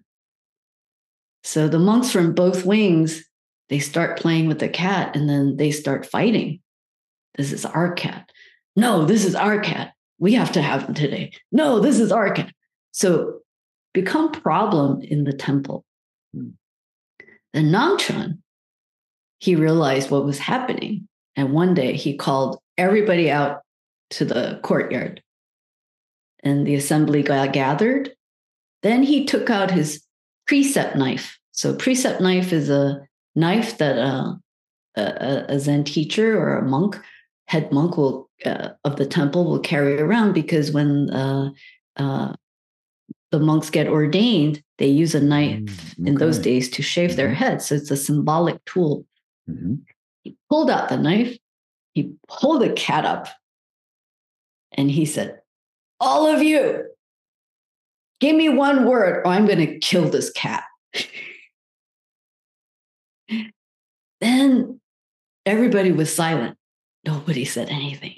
So 1.42 1.68
the 1.68 1.78
monks 1.78 2.10
from 2.10 2.34
both 2.34 2.66
wings, 2.66 3.24
they 3.70 3.78
start 3.78 4.18
playing 4.18 4.48
with 4.48 4.58
the 4.58 4.68
cat 4.68 5.16
and 5.16 5.28
then 5.28 5.56
they 5.56 5.70
start 5.70 6.04
fighting. 6.04 6.60
This 7.36 7.52
is 7.52 7.64
our 7.64 7.92
cat. 7.92 8.30
No, 8.76 9.04
this 9.04 9.24
is 9.24 9.34
our 9.34 9.60
cat. 9.60 9.94
We 10.18 10.34
have 10.34 10.52
to 10.52 10.62
have 10.62 10.84
him 10.84 10.94
today. 10.94 11.32
No, 11.50 11.80
this 11.80 11.98
is 11.98 12.12
our 12.12 12.30
cat. 12.32 12.52
So 12.92 13.40
become 13.94 14.32
problem 14.32 15.00
in 15.00 15.24
the 15.24 15.32
temple. 15.32 15.84
The 16.34 16.50
Namchun, 17.60 18.38
he 19.38 19.56
realized 19.56 20.10
what 20.10 20.24
was 20.24 20.38
happening. 20.38 21.08
And 21.36 21.52
one 21.52 21.74
day 21.74 21.94
he 21.94 22.16
called 22.16 22.60
everybody 22.76 23.30
out 23.30 23.62
to 24.10 24.24
the 24.24 24.60
courtyard. 24.62 25.22
And 26.42 26.66
the 26.66 26.74
assembly 26.74 27.22
got 27.22 27.52
gathered. 27.52 28.10
Then 28.82 29.02
he 29.02 29.24
took 29.24 29.50
out 29.50 29.70
his 29.70 30.02
precept 30.46 30.96
knife. 30.96 31.38
So, 31.52 31.74
precept 31.74 32.20
knife 32.20 32.52
is 32.52 32.70
a 32.70 33.06
knife 33.34 33.78
that 33.78 33.98
uh, 33.98 34.34
a, 34.96 35.44
a, 35.48 35.58
Zen 35.58 35.84
teacher 35.84 36.40
or 36.40 36.56
a 36.56 36.64
monk, 36.64 36.98
head 37.46 37.70
monk 37.70 37.96
will 37.96 38.30
uh, 38.46 38.70
of 38.84 38.96
the 38.96 39.04
temple 39.04 39.44
will 39.44 39.58
carry 39.58 40.00
around 40.00 40.32
because 40.32 40.72
when 40.72 41.10
uh, 41.10 41.50
uh 41.96 42.32
the 43.30 43.38
monks 43.38 43.70
get 43.70 43.86
ordained, 43.86 44.62
they 44.78 44.88
use 44.88 45.14
a 45.14 45.20
knife 45.20 45.60
mm, 45.60 46.00
okay. 46.00 46.10
in 46.10 46.14
those 46.16 46.38
days 46.38 46.68
to 46.70 46.82
shave 46.82 47.14
their 47.14 47.26
mm-hmm. 47.26 47.36
heads. 47.36 47.66
So 47.66 47.76
it's 47.76 47.90
a 47.90 47.96
symbolic 47.96 48.64
tool 48.64 49.04
Mm-hmm. 49.50 49.74
He 50.22 50.36
pulled 50.48 50.70
out 50.70 50.88
the 50.88 50.96
knife, 50.96 51.36
he 51.92 52.14
pulled 52.28 52.62
the 52.62 52.72
cat 52.72 53.04
up, 53.04 53.28
and 54.72 54.90
he 54.90 55.06
said, 55.06 55.39
All 56.00 56.26
of 56.26 56.42
you, 56.42 56.86
give 58.20 58.34
me 58.34 58.48
one 58.48 58.86
word 58.86 59.18
or 59.18 59.28
I'm 59.28 59.46
going 59.46 59.58
to 59.58 59.78
kill 59.78 60.08
this 60.08 60.30
cat. 60.30 60.64
then 64.20 64.80
everybody 65.44 65.92
was 65.92 66.14
silent. 66.14 66.56
Nobody 67.04 67.44
said 67.44 67.68
anything. 67.68 68.16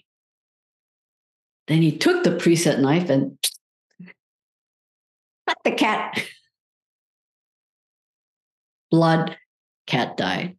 Then 1.66 1.82
he 1.82 1.96
took 1.96 2.24
the 2.24 2.36
precept 2.36 2.80
knife 2.80 3.10
and 3.10 3.36
cut 5.48 5.58
the 5.64 5.72
cat. 5.72 6.22
Blood, 8.90 9.36
cat 9.86 10.16
died. 10.16 10.56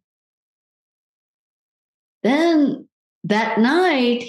Then 2.22 2.88
that 3.24 3.60
night, 3.60 4.24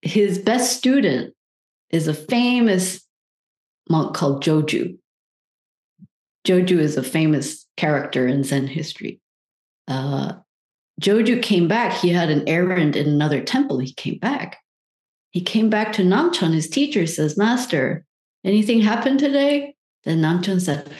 his 0.00 0.38
best 0.38 0.76
student 0.76 1.34
is 1.90 2.08
a 2.08 2.14
famous 2.14 3.04
monk 3.88 4.14
called 4.14 4.42
Joju. 4.42 4.96
Joju 6.46 6.78
is 6.78 6.96
a 6.96 7.02
famous 7.02 7.66
character 7.76 8.26
in 8.26 8.44
Zen 8.44 8.66
history. 8.66 9.20
Uh, 9.88 10.34
Joju 11.00 11.42
came 11.42 11.68
back. 11.68 11.92
He 11.94 12.10
had 12.10 12.30
an 12.30 12.48
errand 12.48 12.96
in 12.96 13.08
another 13.08 13.42
temple. 13.42 13.78
He 13.78 13.92
came 13.92 14.18
back. 14.18 14.58
He 15.30 15.40
came 15.40 15.70
back 15.70 15.92
to 15.94 16.02
Namchun. 16.02 16.54
His 16.54 16.68
teacher 16.68 17.06
says, 17.06 17.36
Master, 17.36 18.04
anything 18.44 18.80
happened 18.80 19.18
today? 19.18 19.74
Then 20.04 20.20
Namchun 20.20 20.60
said, 20.60 20.90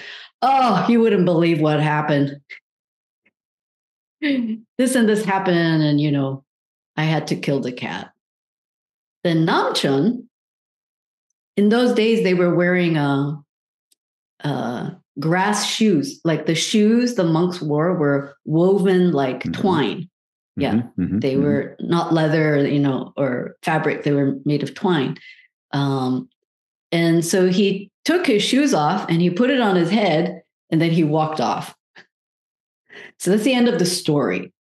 Oh, 0.43 0.87
you 0.89 1.01
wouldn't 1.01 1.25
believe 1.25 1.61
what 1.61 1.81
happened. 1.81 2.41
this 4.21 4.95
and 4.95 5.09
this 5.09 5.25
happened, 5.25 5.83
and 5.83 6.01
you 6.01 6.11
know, 6.11 6.45
I 6.97 7.05
had 7.05 7.27
to 7.29 7.37
kill 7.37 7.61
the 7.61 7.73
cat. 7.73 8.11
Then 9.25 9.47
Namchun, 9.47 10.27
in 11.61 11.69
those 11.69 11.93
days, 11.93 12.23
they 12.23 12.33
were 12.33 12.55
wearing 12.55 12.97
a, 12.97 13.43
uh, 14.43 14.49
uh, 14.49 14.91
grass 15.19 15.67
shoes. 15.67 16.19
Like 16.25 16.47
the 16.47 16.55
shoes 16.55 17.17
the 17.17 17.25
monks 17.25 17.61
wore 17.61 17.93
were 17.95 18.35
woven 18.47 19.13
like 19.13 19.41
mm-hmm. 19.41 19.61
twine. 19.61 19.99
Mm-hmm, 19.99 20.63
yeah, 20.63 20.75
mm-hmm, 20.99 21.19
they 21.19 21.35
mm-hmm. 21.35 21.45
were 21.45 21.77
not 21.81 22.15
leather, 22.15 22.67
you 22.67 22.79
know, 22.79 23.13
or 23.19 23.57
fabric. 23.63 24.05
They 24.05 24.13
were 24.13 24.37
made 24.47 24.63
of 24.63 24.75
twine. 24.75 25.19
Um, 25.73 26.31
and 26.93 27.23
so 27.23 27.49
he 27.49 27.91
took 28.07 28.27
his 28.27 28.43
shoes 28.43 28.73
off 28.73 29.07
and 29.11 29.21
he 29.21 29.29
put 29.29 29.51
it 29.51 29.61
on 29.61 29.77
his 29.77 29.91
head, 29.91 30.41
and 30.71 30.81
then 30.81 30.93
he 30.93 31.05
walked 31.05 31.43
off. 31.43 31.75
So 33.19 33.31
that's 33.31 33.45
the 33.45 33.53
end 33.53 33.69
of 33.69 33.79
the 33.79 33.85
story. 33.85 34.51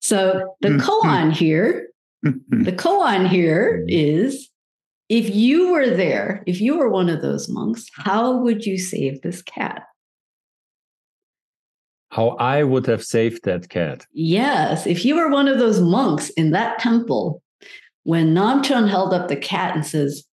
So 0.00 0.56
the 0.62 0.70
koan 0.70 1.32
here, 1.32 1.90
the 2.22 2.72
koan 2.72 3.28
here 3.28 3.84
is 3.86 4.48
if 5.08 5.34
you 5.34 5.72
were 5.72 5.90
there, 5.90 6.42
if 6.46 6.60
you 6.60 6.78
were 6.78 6.88
one 6.88 7.08
of 7.08 7.20
those 7.20 7.48
monks, 7.48 7.88
how 7.94 8.36
would 8.38 8.64
you 8.64 8.78
save 8.78 9.20
this 9.22 9.42
cat? 9.42 9.82
How 12.10 12.30
I 12.30 12.62
would 12.62 12.86
have 12.86 13.04
saved 13.04 13.44
that 13.44 13.68
cat. 13.68 14.06
Yes, 14.12 14.86
if 14.86 15.04
you 15.04 15.16
were 15.16 15.28
one 15.28 15.48
of 15.48 15.58
those 15.58 15.80
monks 15.80 16.30
in 16.30 16.52
that 16.52 16.78
temple, 16.78 17.42
when 18.04 18.34
Namchun 18.34 18.88
held 18.88 19.12
up 19.12 19.28
the 19.28 19.36
cat 19.36 19.74
and 19.74 19.84
says, 19.84 20.24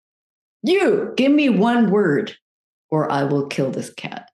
You 0.62 1.14
give 1.16 1.32
me 1.32 1.48
one 1.48 1.90
word, 1.90 2.36
or 2.90 3.10
I 3.10 3.24
will 3.24 3.46
kill 3.46 3.70
this 3.70 3.92
cat. 3.92 4.28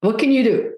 What 0.00 0.18
can 0.18 0.32
you 0.32 0.44
do? 0.44 0.75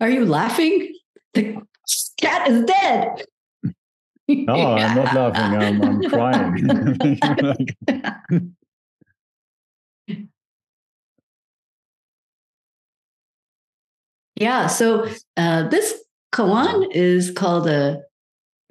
Are 0.00 0.08
you 0.08 0.24
laughing? 0.24 0.94
The 1.34 1.56
cat 2.18 2.48
is 2.48 2.64
dead. 2.64 3.24
No, 4.28 4.54
I'm 4.54 4.96
not 4.96 5.14
laughing. 5.34 5.58
I'm, 5.58 5.82
I'm 5.82 6.02
crying. 6.08 6.56
yeah. 14.36 14.66
So 14.68 15.08
uh, 15.36 15.68
this 15.68 16.02
koan 16.32 16.90
is 16.92 17.30
called 17.30 17.68
a 17.68 18.02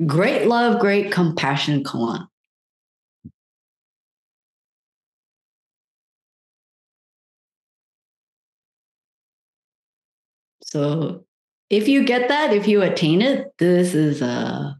great 0.06 0.48
love, 0.48 0.80
great 0.80 1.12
compassion 1.12 1.84
koan. 1.84 2.29
So 10.72 11.26
if 11.70 11.88
you 11.88 12.04
get 12.04 12.28
that, 12.30 12.54
if 12.54 12.68
you 12.68 12.82
attain 12.82 13.22
it, 13.22 13.48
this 13.58 13.96
is 13.96 14.22
a 14.22 14.78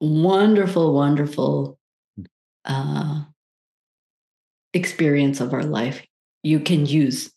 wonderful, 0.00 0.94
wonderful 0.94 1.78
uh, 2.64 3.22
experience 4.72 5.40
of 5.40 5.52
our 5.52 5.64
life 5.64 6.04
you 6.42 6.60
can 6.60 6.86
use. 6.86 7.32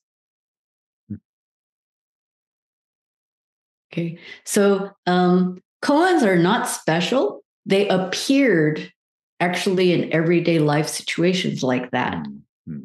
Okay, 3.91 4.17
so 4.43 4.89
um, 5.05 5.59
koans 5.83 6.23
are 6.23 6.37
not 6.37 6.67
special. 6.67 7.43
They 7.65 7.87
appeared 7.89 8.91
actually 9.39 9.93
in 9.93 10.11
everyday 10.13 10.59
life 10.59 10.87
situations 10.87 11.63
like 11.63 11.91
that. 11.91 12.25
Mm-hmm. 12.67 12.79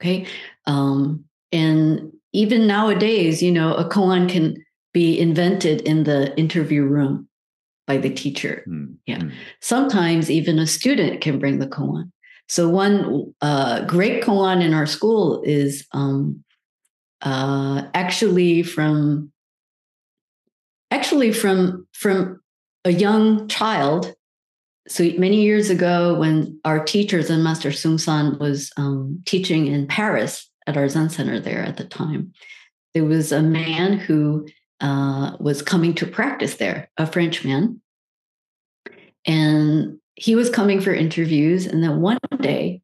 Okay, 0.00 0.26
um, 0.66 1.24
and 1.50 2.12
even 2.32 2.66
nowadays, 2.66 3.42
you 3.42 3.52
know, 3.52 3.74
a 3.74 3.88
koan 3.88 4.28
can 4.28 4.56
be 4.92 5.18
invented 5.18 5.80
in 5.82 6.04
the 6.04 6.36
interview 6.38 6.84
room 6.84 7.28
by 7.86 7.96
the 7.96 8.10
teacher. 8.10 8.64
Mm. 8.68 8.96
Yeah. 9.06 9.18
Mm. 9.18 9.32
Sometimes 9.60 10.30
even 10.30 10.58
a 10.58 10.66
student 10.66 11.20
can 11.20 11.38
bring 11.38 11.58
the 11.58 11.66
koan. 11.66 12.10
So 12.48 12.68
one 12.68 13.32
uh, 13.40 13.84
great 13.86 14.22
koan 14.22 14.62
in 14.62 14.74
our 14.74 14.86
school 14.86 15.42
is 15.42 15.86
um, 15.92 16.44
uh, 17.22 17.84
actually 17.94 18.62
from 18.62 19.32
actually 20.90 21.32
from 21.32 21.86
from 21.92 22.40
a 22.84 22.92
young 22.92 23.48
child. 23.48 24.14
So 24.88 25.08
many 25.16 25.42
years 25.42 25.70
ago, 25.70 26.18
when 26.18 26.60
our 26.64 26.84
teacher 26.84 27.22
Zen 27.22 27.42
Master 27.42 27.70
Seung 27.70 28.00
Sahn 28.00 28.38
was 28.38 28.70
um, 28.76 29.22
teaching 29.24 29.68
in 29.68 29.86
Paris, 29.86 30.50
at 30.66 30.76
our 30.76 30.88
Zen 30.88 31.10
center 31.10 31.40
there 31.40 31.62
at 31.62 31.76
the 31.76 31.84
time. 31.84 32.32
There 32.94 33.04
was 33.04 33.32
a 33.32 33.42
man 33.42 33.94
who 33.94 34.46
uh, 34.80 35.36
was 35.40 35.62
coming 35.62 35.94
to 35.94 36.06
practice 36.06 36.56
there, 36.56 36.90
a 36.96 37.06
Frenchman. 37.06 37.80
And 39.24 39.98
he 40.14 40.34
was 40.34 40.50
coming 40.50 40.80
for 40.80 40.92
interviews. 40.92 41.66
And 41.66 41.82
then 41.82 42.00
one 42.00 42.18
day 42.40 42.82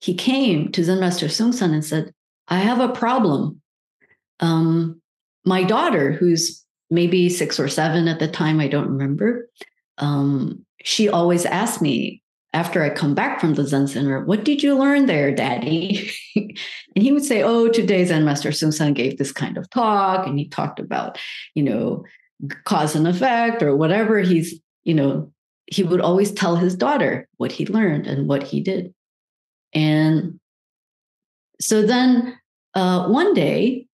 he 0.00 0.14
came 0.14 0.72
to 0.72 0.84
Zen 0.84 1.00
Master 1.00 1.26
Seung 1.26 1.52
Sahn 1.52 1.74
and 1.74 1.84
said, 1.84 2.12
I 2.48 2.58
have 2.58 2.80
a 2.80 2.92
problem. 2.92 3.60
Um, 4.40 5.00
my 5.44 5.64
daughter, 5.64 6.12
who's 6.12 6.64
maybe 6.90 7.28
six 7.28 7.58
or 7.58 7.68
seven 7.68 8.08
at 8.08 8.18
the 8.18 8.28
time, 8.28 8.60
I 8.60 8.68
don't 8.68 8.88
remember, 8.88 9.48
um, 9.98 10.64
she 10.82 11.08
always 11.08 11.44
asked 11.44 11.82
me, 11.82 12.21
after 12.52 12.82
I 12.82 12.90
come 12.90 13.14
back 13.14 13.40
from 13.40 13.54
the 13.54 13.66
Zen 13.66 13.88
Center, 13.88 14.24
what 14.24 14.44
did 14.44 14.62
you 14.62 14.76
learn 14.76 15.06
there, 15.06 15.34
Daddy? 15.34 16.12
and 16.36 16.58
he 16.94 17.12
would 17.12 17.24
say, 17.24 17.42
Oh, 17.42 17.68
today 17.68 18.04
Zen 18.04 18.24
Master 18.24 18.50
Seung 18.50 18.72
Sahn 18.72 18.92
gave 18.92 19.18
this 19.18 19.32
kind 19.32 19.56
of 19.56 19.70
talk, 19.70 20.26
and 20.26 20.38
he 20.38 20.48
talked 20.48 20.78
about, 20.78 21.18
you 21.54 21.62
know, 21.62 22.04
cause 22.64 22.94
and 22.94 23.08
effect 23.08 23.62
or 23.62 23.76
whatever. 23.76 24.18
He's, 24.18 24.60
you 24.84 24.94
know, 24.94 25.32
he 25.66 25.82
would 25.82 26.00
always 26.00 26.32
tell 26.32 26.56
his 26.56 26.74
daughter 26.74 27.26
what 27.36 27.52
he 27.52 27.66
learned 27.66 28.06
and 28.06 28.28
what 28.28 28.42
he 28.42 28.60
did. 28.60 28.92
And 29.72 30.38
so 31.60 31.82
then 31.82 32.38
uh, 32.74 33.08
one 33.08 33.32
day 33.32 33.86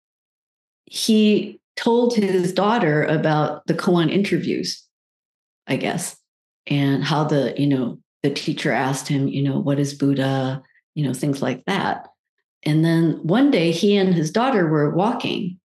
he 0.86 1.60
told 1.76 2.14
his 2.14 2.52
daughter 2.52 3.04
about 3.04 3.64
the 3.66 3.74
koan 3.74 4.10
interviews, 4.10 4.84
I 5.68 5.76
guess, 5.76 6.16
and 6.66 7.04
how 7.04 7.24
the, 7.24 7.54
you 7.56 7.68
know, 7.68 7.98
the 8.22 8.30
teacher 8.30 8.72
asked 8.72 9.08
him, 9.08 9.28
you 9.28 9.42
know, 9.42 9.58
what 9.58 9.78
is 9.78 9.94
Buddha? 9.94 10.62
You 10.94 11.06
know, 11.06 11.14
things 11.14 11.40
like 11.42 11.64
that. 11.66 12.08
And 12.64 12.84
then 12.84 13.20
one 13.22 13.50
day 13.50 13.70
he 13.70 13.96
and 13.96 14.14
his 14.14 14.30
daughter 14.30 14.68
were 14.68 14.94
walking, 14.94 15.58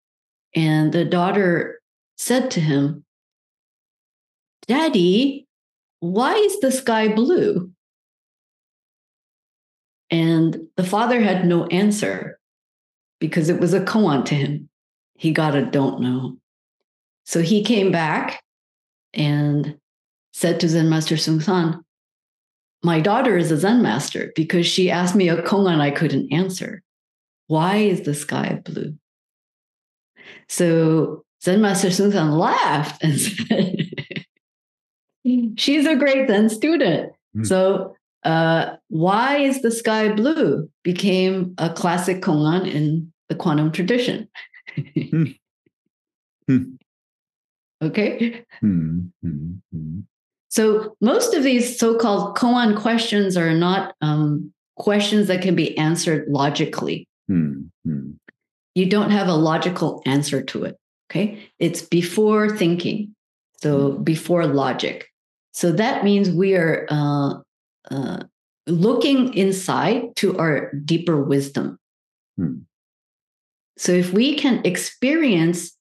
and 0.56 0.94
the 0.94 1.06
daughter 1.06 1.82
said 2.18 2.52
to 2.52 2.60
him, 2.60 3.04
Daddy, 4.68 5.48
why 6.00 6.34
is 6.36 6.60
the 6.60 6.72
sky 6.72 7.08
blue? 7.08 7.72
And 10.12 10.58
the 10.78 10.84
father 10.84 11.20
had 11.20 11.46
no 11.46 11.66
answer 11.68 12.40
because 13.20 13.50
it 13.50 13.60
was 13.60 13.74
a 13.74 13.80
koan 13.80 14.24
to 14.26 14.36
him. 14.36 14.70
He 15.16 15.32
got 15.32 15.56
a 15.56 15.66
don't 15.66 16.02
know. 16.02 16.38
So 17.26 17.42
he 17.42 17.64
came 17.64 17.92
back 17.92 18.44
and 19.14 19.78
said 20.34 20.60
to 20.60 20.70
Zen 20.70 20.90
Master 20.90 21.16
Seung 21.16 21.42
Sahn, 21.42 21.83
my 22.84 23.00
daughter 23.00 23.38
is 23.38 23.52
a 23.52 23.58
Zen 23.58 23.82
master 23.82 24.32
because 24.36 24.68
she 24.68 24.92
asked 24.92 25.16
me 25.16 25.30
a 25.30 25.42
koan 25.42 25.80
I 25.80 25.92
couldn't 25.92 26.32
answer. 26.32 26.84
Why 27.48 27.78
is 27.78 28.02
the 28.02 28.14
sky 28.14 28.62
blue? 28.64 28.96
So 30.50 31.24
Zen 31.44 31.62
Master 31.62 31.92
San 31.92 32.32
laughed 32.32 33.04
and 33.04 33.20
said, 33.20 33.90
She's 35.58 35.86
a 35.86 35.96
great 35.96 36.28
Zen 36.28 36.50
student. 36.50 37.14
Mm. 37.36 37.46
So 37.46 37.96
uh, 38.24 38.76
why 38.90 39.38
is 39.38 39.62
the 39.62 39.72
sky 39.72 40.12
blue 40.14 40.70
became 40.84 41.54
a 41.58 41.70
classic 41.70 42.22
koan 42.22 42.70
in 42.70 43.12
the 43.30 43.36
quantum 43.36 43.72
tradition. 43.72 44.28
mm. 44.78 45.38
Mm. 46.50 46.78
Okay. 47.82 48.46
Mm-hmm. 48.64 50.00
So 50.54 50.96
most 51.02 51.34
of 51.34 51.42
these 51.42 51.80
so-called 51.80 52.38
koan 52.38 52.80
questions 52.80 53.36
are 53.38 53.56
not 53.56 53.96
um, 54.02 54.54
questions 54.78 55.26
that 55.28 55.42
can 55.42 55.56
be 55.56 55.76
answered 55.80 56.28
logically. 56.30 57.08
Mm-hmm. 57.28 58.12
You 58.76 58.86
don't 58.86 59.10
have 59.10 59.28
a 59.30 59.34
logical 59.34 60.04
answer 60.06 60.44
to 60.44 60.66
it. 60.66 60.78
Okay, 61.10 61.50
it's 61.58 61.82
before 61.82 62.56
thinking, 62.56 63.16
so 63.64 63.94
mm-hmm. 63.94 64.04
before 64.04 64.46
logic. 64.46 65.08
So 65.54 65.72
that 65.72 66.04
means 66.04 66.30
we 66.30 66.54
are 66.54 66.86
uh, 66.88 67.34
uh, 67.90 68.24
looking 68.68 69.34
inside 69.34 70.16
to 70.18 70.38
our 70.38 70.72
deeper 70.74 71.20
wisdom. 71.24 71.80
Hmm. 72.38 72.58
So 73.78 73.92
if 73.92 74.14
we 74.14 74.36
can 74.36 74.62
experience 74.66 75.76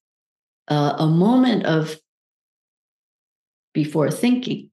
uh, 0.69 0.95
a 0.99 1.07
moment 1.07 1.67
of 1.67 1.99
before 3.73 4.11
thinking. 4.11 4.71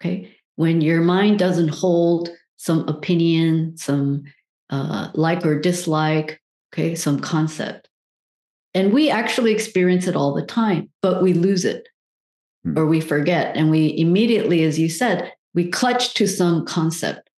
Okay. 0.00 0.36
When 0.56 0.80
your 0.80 1.00
mind 1.00 1.38
doesn't 1.38 1.68
hold 1.68 2.30
some 2.56 2.88
opinion, 2.88 3.76
some 3.76 4.24
uh, 4.70 5.08
like 5.14 5.44
or 5.44 5.58
dislike, 5.58 6.40
okay, 6.72 6.94
some 6.94 7.20
concept. 7.20 7.88
And 8.74 8.92
we 8.92 9.10
actually 9.10 9.52
experience 9.52 10.06
it 10.06 10.16
all 10.16 10.34
the 10.34 10.44
time, 10.44 10.90
but 11.00 11.22
we 11.22 11.32
lose 11.32 11.64
it 11.64 11.88
hmm. 12.64 12.76
or 12.76 12.86
we 12.86 13.00
forget. 13.00 13.56
And 13.56 13.70
we 13.70 13.96
immediately, 13.98 14.64
as 14.64 14.78
you 14.78 14.88
said, 14.88 15.32
we 15.54 15.68
clutch 15.68 16.14
to 16.14 16.26
some 16.26 16.66
concept 16.66 17.30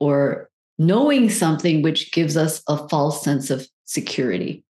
or 0.00 0.50
knowing 0.78 1.30
something 1.30 1.82
which 1.82 2.10
gives 2.12 2.36
us 2.36 2.62
a 2.66 2.88
false 2.88 3.22
sense 3.22 3.50
of 3.50 3.68
security 3.84 4.64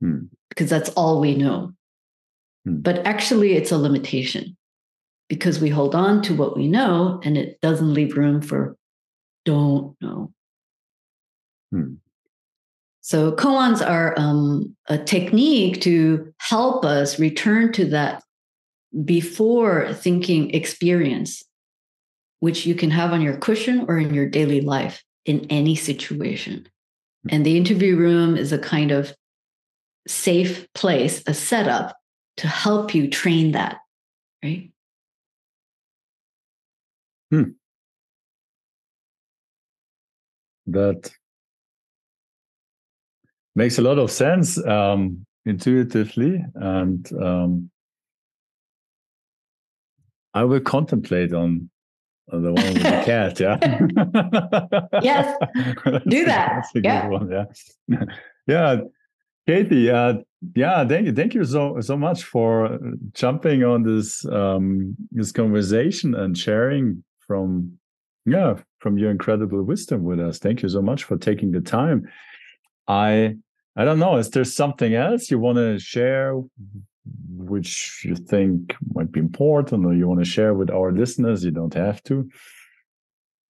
hmm. 0.00 0.24
because 0.50 0.68
that's 0.68 0.90
all 0.90 1.20
we 1.20 1.34
know. 1.34 1.72
Hmm. 2.64 2.76
But 2.80 3.06
actually, 3.06 3.54
it's 3.54 3.72
a 3.72 3.78
limitation 3.78 4.56
because 5.28 5.60
we 5.60 5.70
hold 5.70 5.94
on 5.94 6.22
to 6.22 6.34
what 6.34 6.56
we 6.56 6.68
know 6.68 7.20
and 7.24 7.36
it 7.36 7.60
doesn't 7.60 7.94
leave 7.94 8.16
room 8.16 8.40
for 8.40 8.76
don't 9.44 9.96
know. 10.00 10.32
Hmm. 11.70 11.94
So 13.00 13.32
koans 13.32 13.86
are 13.86 14.14
um, 14.18 14.74
a 14.88 14.96
technique 14.96 15.82
to 15.82 16.32
help 16.38 16.84
us 16.84 17.18
return 17.18 17.72
to 17.74 17.84
that 17.86 18.22
before 19.04 19.92
thinking 19.92 20.50
experience, 20.52 21.42
which 22.40 22.64
you 22.64 22.74
can 22.74 22.90
have 22.90 23.12
on 23.12 23.20
your 23.20 23.36
cushion 23.36 23.84
or 23.88 23.98
in 23.98 24.14
your 24.14 24.26
daily 24.26 24.62
life 24.62 25.02
in 25.26 25.46
any 25.50 25.74
situation. 25.74 26.66
And 27.28 27.44
the 27.44 27.56
interview 27.56 27.96
room 27.96 28.36
is 28.36 28.52
a 28.52 28.58
kind 28.58 28.90
of 28.90 29.14
safe 30.06 30.66
place, 30.74 31.22
a 31.26 31.34
setup 31.34 31.96
to 32.38 32.48
help 32.48 32.94
you 32.94 33.08
train 33.08 33.52
that, 33.52 33.78
right? 34.42 34.70
Hmm. 37.30 37.50
That 40.66 41.10
makes 43.54 43.78
a 43.78 43.82
lot 43.82 43.98
of 43.98 44.10
sense 44.10 44.58
um, 44.66 45.26
intuitively, 45.44 46.42
and 46.54 47.12
um, 47.20 47.70
I 50.32 50.44
will 50.44 50.60
contemplate 50.60 51.32
on, 51.32 51.70
on 52.32 52.42
the 52.42 52.52
one 52.52 52.64
with 52.64 52.82
the 52.82 53.02
cat. 53.04 53.38
Yeah. 53.40 53.58
yes, 55.02 55.36
do 56.08 56.24
that. 56.26 56.66
yeah. 56.74 57.06
One, 57.06 57.30
yeah. 57.30 57.44
yeah. 58.46 58.76
Katie, 59.46 59.90
uh, 59.90 60.14
yeah, 60.54 60.86
thank 60.86 61.06
you, 61.06 61.12
thank 61.12 61.34
you 61.34 61.44
so 61.44 61.80
so 61.80 61.96
much 61.96 62.24
for 62.24 62.78
jumping 63.12 63.62
on 63.64 63.82
this 63.82 64.24
um, 64.26 64.96
this 65.10 65.32
conversation 65.32 66.14
and 66.14 66.36
sharing 66.36 67.04
from 67.18 67.78
yeah 68.26 68.54
from 68.78 68.98
your 68.98 69.10
incredible 69.10 69.62
wisdom 69.62 70.04
with 70.04 70.20
us. 70.20 70.38
Thank 70.38 70.62
you 70.62 70.68
so 70.68 70.80
much 70.80 71.04
for 71.04 71.16
taking 71.18 71.52
the 71.52 71.60
time. 71.60 72.08
I 72.88 73.36
I 73.76 73.84
don't 73.84 73.98
know. 73.98 74.16
Is 74.16 74.30
there 74.30 74.44
something 74.44 74.94
else 74.94 75.30
you 75.30 75.38
want 75.38 75.58
to 75.58 75.78
share, 75.78 76.40
which 77.36 78.02
you 78.04 78.16
think 78.16 78.74
might 78.94 79.12
be 79.12 79.20
important, 79.20 79.84
or 79.84 79.94
you 79.94 80.08
want 80.08 80.20
to 80.20 80.30
share 80.30 80.54
with 80.54 80.70
our 80.70 80.92
listeners? 80.92 81.44
You 81.44 81.50
don't 81.50 81.74
have 81.74 82.02
to. 82.04 82.28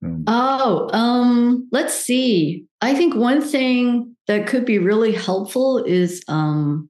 Um, 0.04 0.24
oh, 0.26 0.90
um, 0.92 1.68
let's 1.72 1.94
see. 1.94 2.64
I 2.80 2.94
think 2.94 3.14
one 3.14 3.42
thing 3.42 4.13
that 4.26 4.46
could 4.46 4.64
be 4.64 4.78
really 4.78 5.12
helpful 5.12 5.78
is 5.84 6.24
um, 6.28 6.88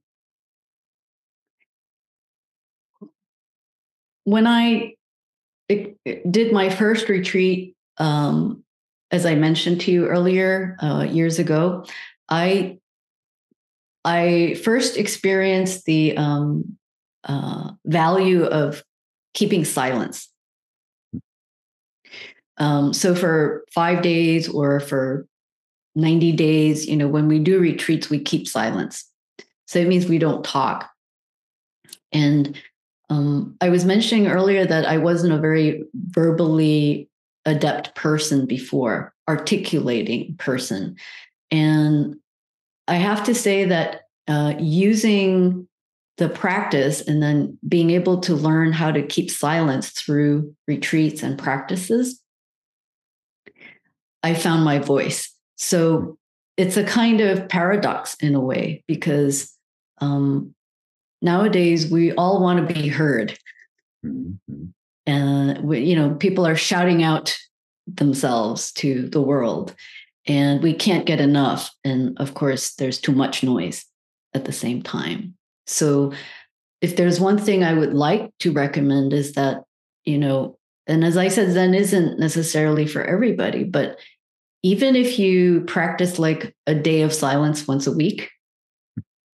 when 4.23 4.47
I 4.47 4.93
did 5.67 6.51
my 6.51 6.69
first 6.69 7.09
retreat, 7.09 7.75
um, 7.97 8.63
as 9.11 9.25
I 9.25 9.35
mentioned 9.35 9.81
to 9.81 9.91
you 9.91 10.07
earlier, 10.07 10.77
uh, 10.81 11.07
years 11.09 11.39
ago, 11.39 11.85
I 12.29 12.79
I 14.03 14.59
first 14.63 14.97
experienced 14.97 15.85
the 15.85 16.15
um, 16.15 16.77
uh, 17.23 17.71
value 17.85 18.43
of 18.43 18.83
keeping 19.33 19.65
silence. 19.65 20.29
Um, 22.57 22.93
so 22.93 23.15
for 23.15 23.65
five 23.73 24.01
days 24.01 24.47
or 24.47 24.79
for 24.79 25.27
90 25.95 26.31
days, 26.33 26.87
you 26.87 26.95
know, 26.95 27.07
when 27.07 27.27
we 27.27 27.39
do 27.39 27.59
retreats, 27.59 28.09
we 28.09 28.19
keep 28.19 28.47
silence. 28.47 29.09
So 29.67 29.79
it 29.79 29.87
means 29.87 30.05
we 30.07 30.17
don't 30.17 30.43
talk. 30.43 30.89
And 32.11 32.59
um, 33.09 33.55
I 33.61 33.69
was 33.69 33.85
mentioning 33.85 34.27
earlier 34.27 34.65
that 34.65 34.85
I 34.85 34.97
wasn't 34.97 35.33
a 35.33 35.39
very 35.39 35.83
verbally 35.93 37.09
adept 37.45 37.95
person 37.95 38.45
before, 38.45 39.13
articulating 39.27 40.35
person. 40.37 40.95
And 41.51 42.15
I 42.87 42.95
have 42.95 43.23
to 43.25 43.35
say 43.35 43.65
that 43.65 44.01
uh, 44.27 44.55
using 44.59 45.67
the 46.17 46.29
practice 46.29 47.01
and 47.01 47.21
then 47.21 47.57
being 47.67 47.91
able 47.91 48.19
to 48.21 48.33
learn 48.33 48.71
how 48.71 48.91
to 48.91 49.03
keep 49.03 49.29
silence 49.29 49.89
through 49.89 50.55
retreats 50.67 51.21
and 51.21 51.37
practices 51.37 52.21
I 54.25 54.33
found 54.33 54.65
my 54.65 54.79
voice. 54.79 55.34
So 55.55 56.17
it's 56.57 56.77
a 56.77 56.83
kind 56.83 57.21
of 57.21 57.49
paradox 57.49 58.15
in 58.15 58.35
a 58.35 58.39
way 58.39 58.83
because 58.87 59.53
um, 59.99 60.53
nowadays 61.21 61.89
we 61.89 62.13
all 62.13 62.41
want 62.41 62.67
to 62.67 62.73
be 62.73 62.87
heard. 62.87 63.37
Mm-hmm. 64.05 64.65
And 65.07 65.59
we, 65.63 65.81
you 65.81 65.95
know, 65.95 66.15
people 66.15 66.47
are 66.47 66.55
shouting 66.55 67.03
out 67.03 67.37
themselves 67.87 68.71
to 68.73 69.07
the 69.09 69.21
world, 69.21 69.75
and 70.25 70.63
we 70.63 70.73
can't 70.73 71.05
get 71.05 71.21
enough. 71.21 71.71
And 71.83 72.17
of 72.19 72.33
course, 72.33 72.73
there's 72.75 72.99
too 72.99 73.11
much 73.11 73.43
noise 73.43 73.85
at 74.33 74.45
the 74.45 74.51
same 74.51 74.81
time. 74.81 75.35
So, 75.67 76.13
if 76.81 76.95
there's 76.95 77.19
one 77.19 77.37
thing 77.37 77.63
I 77.63 77.73
would 77.73 77.93
like 77.93 78.31
to 78.39 78.51
recommend 78.51 79.13
is 79.13 79.33
that, 79.33 79.63
you 80.05 80.17
know, 80.17 80.57
and 80.87 81.03
as 81.03 81.17
I 81.17 81.29
said, 81.29 81.51
Zen 81.51 81.73
isn't 81.73 82.19
necessarily 82.19 82.85
for 82.85 83.03
everybody, 83.03 83.63
but 83.63 83.97
even 84.65 84.95
if 84.95 85.19
you 85.19 85.61
practice 85.65 86.17
like 86.17 86.55
a 86.65 86.73
day 86.73 87.03
of 87.03 87.13
silence 87.13 87.67
once 87.67 87.85
a 87.85 87.91
week, 87.91 88.31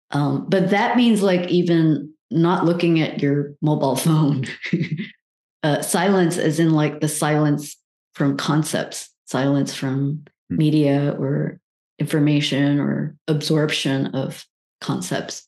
um, 0.10 0.48
but 0.50 0.72
that 0.72 0.98
means 0.98 1.22
like 1.22 1.48
even 1.50 2.12
not 2.32 2.66
looking 2.66 3.00
at 3.00 3.22
your 3.22 3.54
mobile 3.62 3.96
phone. 3.96 4.48
uh, 5.64 5.84
silence, 5.84 6.40
as 6.40 6.60
in 6.60 6.72
like 6.72 7.00
the 7.00 7.08
silence 7.08 7.78
from 8.16 8.38
concepts, 8.38 9.12
silence 9.26 9.72
from 9.72 10.26
hmm. 10.50 10.58
media 10.58 11.16
or 11.20 11.60
information 12.00 12.80
or 12.80 13.16
absorption 13.28 14.08
of 14.16 14.48
concepts. 14.82 15.48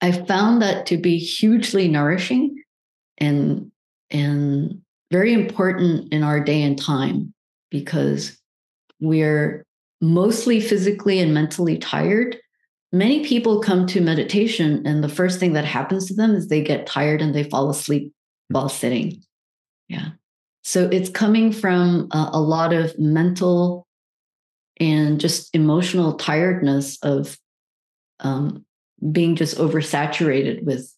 I 0.00 0.12
found 0.12 0.62
that 0.62 0.86
to 0.86 0.96
be 0.96 1.18
hugely 1.18 1.88
nourishing 1.88 2.62
and 3.18 3.70
and 4.10 4.80
very 5.10 5.34
important 5.34 6.10
in 6.10 6.22
our 6.22 6.40
day 6.40 6.62
and 6.62 6.80
time 6.80 7.34
because 7.70 8.38
we're 9.00 9.64
mostly 10.00 10.60
physically 10.60 11.20
and 11.20 11.34
mentally 11.34 11.78
tired. 11.78 12.36
Many 12.92 13.24
people 13.24 13.60
come 13.60 13.86
to 13.88 14.00
meditation, 14.00 14.86
and 14.86 15.02
the 15.02 15.08
first 15.08 15.40
thing 15.40 15.52
that 15.54 15.64
happens 15.64 16.06
to 16.06 16.14
them 16.14 16.34
is 16.34 16.48
they 16.48 16.62
get 16.62 16.86
tired 16.86 17.20
and 17.20 17.34
they 17.34 17.44
fall 17.44 17.68
asleep 17.68 18.12
while 18.48 18.68
sitting. 18.68 19.22
Yeah. 19.88 20.10
So 20.62 20.88
it's 20.88 21.10
coming 21.10 21.52
from 21.52 22.08
a, 22.10 22.30
a 22.32 22.40
lot 22.40 22.72
of 22.72 22.98
mental 22.98 23.86
and 24.78 25.20
just 25.20 25.54
emotional 25.54 26.14
tiredness 26.14 26.98
of 27.02 27.36
um, 28.20 28.64
being 29.12 29.36
just 29.36 29.58
oversaturated 29.58 30.64
with 30.64 30.92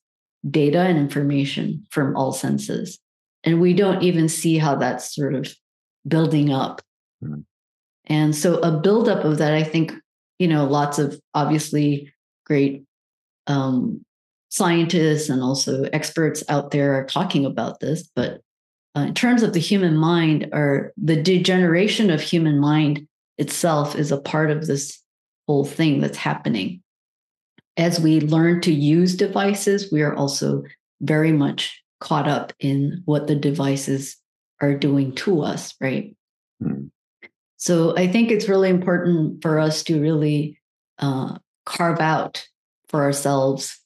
data 0.48 0.80
and 0.80 0.98
information 0.98 1.86
from 1.90 2.16
all 2.16 2.32
senses. 2.32 2.98
And 3.44 3.60
we 3.60 3.74
don't 3.74 4.02
even 4.02 4.28
see 4.28 4.58
how 4.58 4.76
that's 4.76 5.14
sort 5.14 5.34
of 5.34 5.52
building 6.06 6.52
up. 6.52 6.80
Mm-hmm. 7.22 7.40
And 8.08 8.34
so 8.34 8.58
a 8.60 8.70
buildup 8.70 9.24
of 9.24 9.38
that, 9.38 9.54
I 9.54 9.62
think, 9.62 9.92
you 10.38 10.48
know, 10.48 10.64
lots 10.64 10.98
of 10.98 11.20
obviously 11.34 12.12
great 12.44 12.84
um, 13.46 14.04
scientists 14.50 15.28
and 15.28 15.42
also 15.42 15.84
experts 15.92 16.42
out 16.48 16.70
there 16.70 16.94
are 16.94 17.04
talking 17.04 17.44
about 17.44 17.80
this. 17.80 18.08
But 18.14 18.40
uh, 18.96 19.00
in 19.00 19.14
terms 19.14 19.42
of 19.42 19.52
the 19.52 19.60
human 19.60 19.96
mind, 19.96 20.48
or 20.52 20.92
the 20.96 21.20
degeneration 21.20 22.10
of 22.10 22.20
human 22.20 22.58
mind 22.58 23.06
itself 23.36 23.94
is 23.94 24.10
a 24.10 24.20
part 24.20 24.50
of 24.50 24.66
this 24.66 25.02
whole 25.46 25.64
thing 25.64 26.00
that's 26.00 26.18
happening. 26.18 26.82
As 27.76 28.00
we 28.00 28.20
learn 28.20 28.60
to 28.62 28.72
use 28.72 29.14
devices, 29.14 29.92
we 29.92 30.02
are 30.02 30.14
also 30.14 30.64
very 31.00 31.32
much 31.32 31.82
caught 32.00 32.26
up 32.28 32.52
in 32.58 33.02
what 33.04 33.26
the 33.26 33.36
devices 33.36 34.16
are 34.60 34.74
doing 34.74 35.14
to 35.14 35.42
us, 35.42 35.74
right? 35.80 36.16
Mm. 36.62 36.90
So 37.58 37.96
I 37.96 38.06
think 38.06 38.30
it's 38.30 38.48
really 38.48 38.70
important 38.70 39.42
for 39.42 39.58
us 39.58 39.82
to 39.84 40.00
really 40.00 40.58
uh, 40.98 41.38
carve 41.66 42.00
out 42.00 42.46
for 42.88 43.02
ourselves 43.02 43.78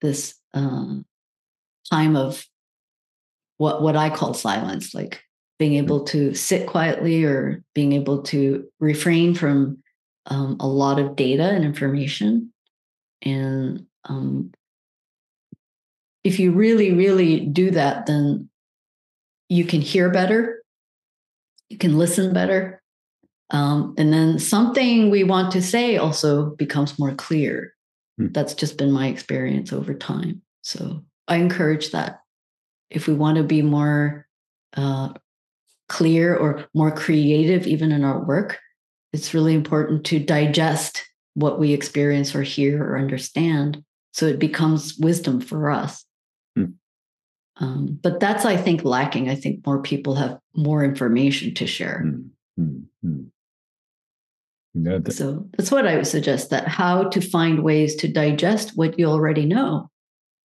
this 0.00 0.34
uh, 0.54 0.96
time 1.90 2.16
of 2.16 2.44
what 3.58 3.82
what 3.82 3.96
I 3.96 4.10
call 4.10 4.34
silence, 4.34 4.94
like 4.94 5.22
being 5.58 5.72
mm-hmm. 5.72 5.84
able 5.84 6.04
to 6.04 6.34
sit 6.34 6.66
quietly 6.66 7.24
or 7.24 7.62
being 7.74 7.92
able 7.92 8.22
to 8.22 8.66
refrain 8.80 9.34
from 9.34 9.82
um, 10.26 10.56
a 10.60 10.66
lot 10.66 10.98
of 10.98 11.16
data 11.16 11.44
and 11.44 11.64
information. 11.64 12.52
And 13.22 13.86
um, 14.04 14.52
if 16.24 16.38
you 16.38 16.52
really, 16.52 16.92
really 16.92 17.40
do 17.40 17.72
that, 17.72 18.06
then 18.06 18.48
you 19.48 19.64
can 19.64 19.80
hear 19.80 20.10
better, 20.10 20.62
you 21.68 21.78
can 21.78 21.98
listen 21.98 22.32
better, 22.32 22.82
um, 23.50 23.94
and 23.96 24.12
then 24.12 24.38
something 24.38 25.10
we 25.10 25.24
want 25.24 25.52
to 25.52 25.62
say 25.62 25.96
also 25.96 26.50
becomes 26.56 26.98
more 26.98 27.14
clear. 27.14 27.72
Mm. 28.20 28.34
That's 28.34 28.54
just 28.54 28.76
been 28.76 28.92
my 28.92 29.06
experience 29.06 29.72
over 29.72 29.94
time. 29.94 30.42
So 30.62 31.04
I 31.26 31.36
encourage 31.36 31.92
that. 31.92 32.20
If 32.90 33.06
we 33.06 33.14
want 33.14 33.36
to 33.36 33.44
be 33.44 33.62
more 33.62 34.26
uh, 34.76 35.12
clear 35.88 36.34
or 36.34 36.66
more 36.74 36.90
creative, 36.90 37.66
even 37.66 37.92
in 37.92 38.04
our 38.04 38.24
work, 38.24 38.58
it's 39.12 39.34
really 39.34 39.54
important 39.54 40.04
to 40.06 40.18
digest 40.18 41.04
what 41.34 41.58
we 41.58 41.72
experience 41.72 42.34
or 42.34 42.42
hear 42.42 42.82
or 42.82 42.98
understand 42.98 43.82
so 44.12 44.26
it 44.26 44.38
becomes 44.38 44.98
wisdom 44.98 45.40
for 45.40 45.70
us. 45.70 46.04
Mm. 46.58 46.74
Um, 47.60 47.98
but 48.02 48.20
that's, 48.20 48.44
I 48.44 48.56
think, 48.56 48.84
lacking. 48.84 49.28
I 49.28 49.34
think 49.34 49.64
more 49.64 49.80
people 49.80 50.14
have 50.16 50.38
more 50.54 50.84
information 50.84 51.54
to 51.54 51.66
share. 51.66 52.04
Mm. 52.58 52.84
Mm. 53.04 53.30
Yeah, 54.84 54.98
that- 54.98 55.12
so 55.12 55.48
that's 55.56 55.70
what 55.70 55.86
I 55.86 55.96
would 55.96 56.06
suggest 56.06 56.50
that 56.50 56.68
how 56.68 57.04
to 57.10 57.20
find 57.20 57.62
ways 57.64 57.96
to 57.96 58.08
digest 58.08 58.76
what 58.76 58.98
you 58.98 59.06
already 59.06 59.44
know. 59.46 59.90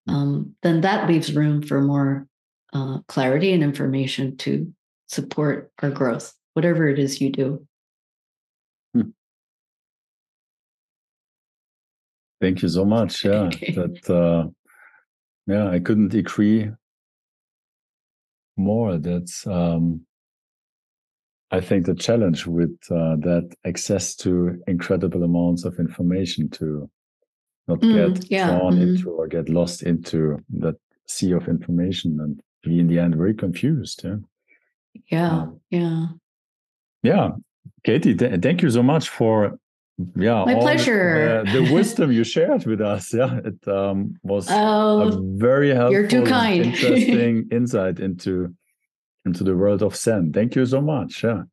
Hmm. 0.07 0.13
Um, 0.15 0.55
then 0.63 0.81
that 0.81 1.07
leaves 1.07 1.33
room 1.33 1.61
for 1.61 1.81
more 1.81 2.27
uh, 2.73 2.99
clarity 3.07 3.53
and 3.53 3.63
information 3.63 4.35
to 4.37 4.73
support 5.07 5.71
our 5.81 5.91
growth, 5.91 6.33
whatever 6.53 6.87
it 6.87 6.97
is 6.97 7.21
you 7.21 7.29
do. 7.31 7.67
Hmm. 8.93 9.11
Thank 12.41 12.61
you 12.61 12.69
so 12.69 12.85
much. 12.85 13.23
Yeah, 13.25 13.49
that 13.75 14.09
uh, 14.09 14.49
yeah, 15.45 15.69
I 15.69 15.79
couldn't 15.79 16.13
agree 16.13 16.71
more. 18.57 18.97
That's 18.97 19.45
um, 19.45 20.01
I 21.53 21.61
think 21.61 21.85
the 21.85 21.93
challenge 21.93 22.47
with 22.47 22.75
uh, 22.89 23.15
that 23.17 23.55
access 23.63 24.15
to 24.17 24.59
incredible 24.67 25.23
amounts 25.23 25.65
of 25.65 25.77
information 25.77 26.49
to 26.51 26.89
not 27.67 27.79
mm, 27.79 28.15
get 28.15 28.31
yeah. 28.31 28.47
drawn 28.47 28.73
mm-hmm. 28.73 28.95
into 28.95 29.11
or 29.11 29.27
get 29.27 29.49
lost 29.49 29.83
into 29.83 30.39
that 30.57 30.75
sea 31.07 31.31
of 31.31 31.47
information 31.47 32.19
and 32.19 32.41
be 32.63 32.79
in 32.79 32.87
the 32.87 32.97
end 32.97 33.15
very 33.15 33.35
confused. 33.35 34.03
Yeah. 34.03 34.15
Yeah. 35.11 35.29
Um, 35.29 35.59
yeah. 35.69 36.05
Yeah. 37.03 37.29
Katie, 37.83 38.15
th- 38.15 38.41
thank 38.41 38.63
you 38.63 38.71
so 38.71 38.81
much 38.81 39.09
for 39.09 39.59
yeah 40.15 40.43
my 40.43 40.55
pleasure 40.55 41.43
the, 41.45 41.61
the 41.61 41.73
wisdom 41.77 42.11
you 42.11 42.23
shared 42.23 42.65
with 42.65 42.81
us 42.81 43.13
yeah 43.13 43.39
it 43.45 43.67
um, 43.67 44.17
was 44.23 44.47
oh, 44.49 45.01
a 45.01 45.21
very 45.37 45.69
helpful 45.69 45.93
you're 45.93 46.07
too 46.07 46.23
kind 46.23 46.65
interesting 46.65 47.47
insight 47.51 47.99
into 47.99 48.51
into 49.25 49.43
the 49.43 49.55
world 49.55 49.81
of 49.81 49.95
zen 49.95 50.31
thank 50.31 50.55
you 50.55 50.65
so 50.65 50.81
much 50.81 51.23
yeah 51.23 51.43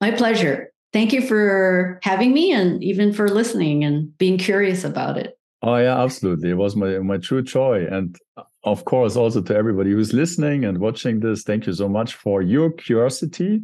my 0.00 0.10
pleasure 0.10 0.70
thank 0.92 1.12
you 1.12 1.20
for 1.20 1.98
having 2.02 2.32
me 2.32 2.52
and 2.52 2.82
even 2.82 3.12
for 3.12 3.28
listening 3.28 3.84
and 3.84 4.16
being 4.18 4.38
curious 4.38 4.84
about 4.84 5.16
it 5.16 5.38
oh 5.62 5.76
yeah 5.76 6.02
absolutely 6.02 6.50
it 6.50 6.56
was 6.56 6.76
my 6.76 6.98
my 6.98 7.16
true 7.16 7.42
joy 7.42 7.86
and 7.90 8.18
of 8.66 8.84
course, 8.84 9.14
also 9.14 9.40
to 9.40 9.56
everybody 9.56 9.92
who's 9.92 10.12
listening 10.12 10.64
and 10.64 10.78
watching 10.78 11.20
this, 11.20 11.44
thank 11.44 11.66
you 11.66 11.72
so 11.72 11.88
much 11.88 12.14
for 12.14 12.42
your 12.42 12.72
curiosity. 12.72 13.62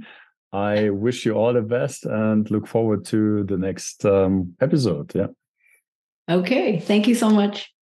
I 0.52 0.90
wish 0.90 1.26
you 1.26 1.32
all 1.32 1.52
the 1.52 1.60
best 1.60 2.06
and 2.06 2.48
look 2.52 2.68
forward 2.68 3.04
to 3.06 3.42
the 3.44 3.58
next 3.58 4.04
um, 4.04 4.54
episode. 4.60 5.12
Yeah. 5.14 5.26
Okay. 6.30 6.78
Thank 6.78 7.08
you 7.08 7.16
so 7.16 7.30
much. 7.30 7.72